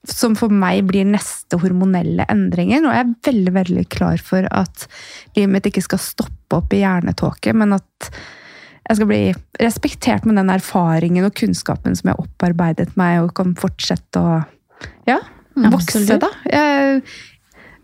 som 0.09 0.33
for 0.39 0.53
meg 0.53 0.87
blir 0.89 1.05
neste 1.05 1.59
hormonelle 1.61 2.25
endringer. 2.33 2.87
Og 2.87 2.95
jeg 2.95 3.05
er 3.05 3.17
veldig 3.29 3.55
veldig 3.59 3.87
klar 3.93 4.23
for 4.25 4.47
at 4.49 4.87
livet 5.37 5.53
mitt 5.53 5.69
ikke 5.69 5.85
skal 5.85 6.01
stoppe 6.01 6.61
opp 6.61 6.73
i 6.73 6.81
hjernetåke, 6.81 7.53
men 7.53 7.77
at 7.77 8.13
jeg 8.89 8.97
skal 8.97 9.11
bli 9.11 9.21
respektert 9.61 10.25
med 10.27 10.41
den 10.41 10.51
erfaringen 10.51 11.29
og 11.29 11.37
kunnskapen 11.39 11.95
som 11.99 12.09
jeg 12.09 12.17
har 12.17 12.25
opparbeidet 12.25 12.89
meg, 12.99 13.21
og 13.27 13.35
kan 13.37 13.53
fortsette 13.59 14.23
å 14.25 14.41
ja, 15.07 15.21
vokse, 15.57 16.19
da. 16.21 16.31
Jeg, 16.51 17.03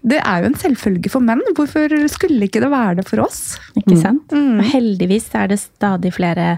det 0.06 0.20
er 0.22 0.42
jo 0.42 0.50
en 0.50 0.58
selvfølge 0.60 1.10
for 1.10 1.24
menn. 1.24 1.42
Hvorfor 1.56 1.92
skulle 2.12 2.46
ikke 2.46 2.62
det 2.62 2.70
være 2.72 3.00
det 3.00 3.06
for 3.08 3.24
oss? 3.24 3.56
Ikke 3.78 3.98
sant? 3.98 4.30
Mm. 4.30 4.60
Og 4.60 4.68
heldigvis 4.70 5.28
er 5.34 5.50
det 5.50 5.60
stadig 5.62 6.12
flere 6.14 6.56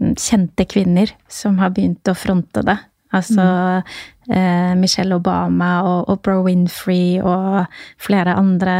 mm, 0.00 0.16
kjente 0.18 0.66
kvinner 0.70 1.12
som 1.30 1.60
har 1.62 1.74
begynt 1.76 2.10
å 2.10 2.16
fronte 2.18 2.64
det. 2.66 2.78
Altså 3.14 3.40
mm. 3.40 4.34
eh, 4.34 4.72
Michelle 4.76 5.16
Obama 5.16 5.70
og 5.86 6.10
Oprah 6.12 6.42
Winfrey 6.44 7.20
og 7.22 7.64
flere 8.02 8.34
andre 8.36 8.76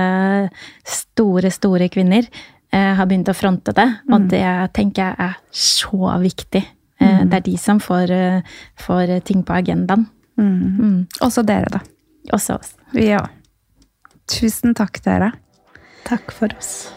store, 0.85 1.53
store 1.55 1.89
kvinner 1.93 2.27
eh, 2.27 2.93
har 2.99 3.07
begynt 3.07 3.31
å 3.31 3.37
fronte 3.39 3.73
det. 3.77 3.87
Og 4.11 4.27
mm. 4.27 4.29
det 4.35 4.45
tenker 4.77 5.05
jeg 5.05 5.31
er 5.31 5.39
så 5.55 6.19
viktig. 6.27 6.65
Eh, 6.99 7.19
mm. 7.23 7.31
det 7.31 7.41
er 7.41 7.47
de 7.47 7.57
som 7.61 7.81
får, 7.83 8.13
eh, 8.13 8.63
får 8.83 9.19
ting 9.29 9.47
på 9.47 9.57
agendaen. 9.63 10.09
Mm. 10.39 10.79
Mm. 10.79 10.99
Også 11.25 11.43
dere, 11.47 11.69
da. 11.73 11.81
Også 12.33 12.59
oss. 12.59 12.75
Ja. 12.95 13.25
Tusen 14.31 14.75
takk, 14.79 15.01
dere. 15.05 15.33
Takk 16.07 16.33
for 16.33 16.53
oss. 16.59 16.89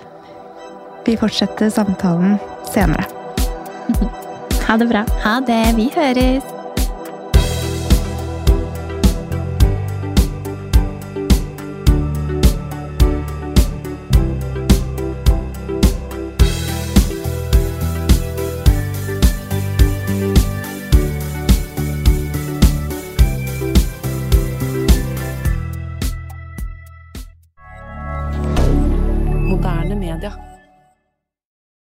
Vi 1.06 1.18
fortsetter 1.18 1.72
samtalen 1.74 2.38
senere. 2.74 3.08
Ha 4.62 4.78
det 4.80 4.86
bra. 4.88 5.02
Ha 5.26 5.40
det. 5.44 5.64
Vi 5.76 5.90
høres. 5.92 6.61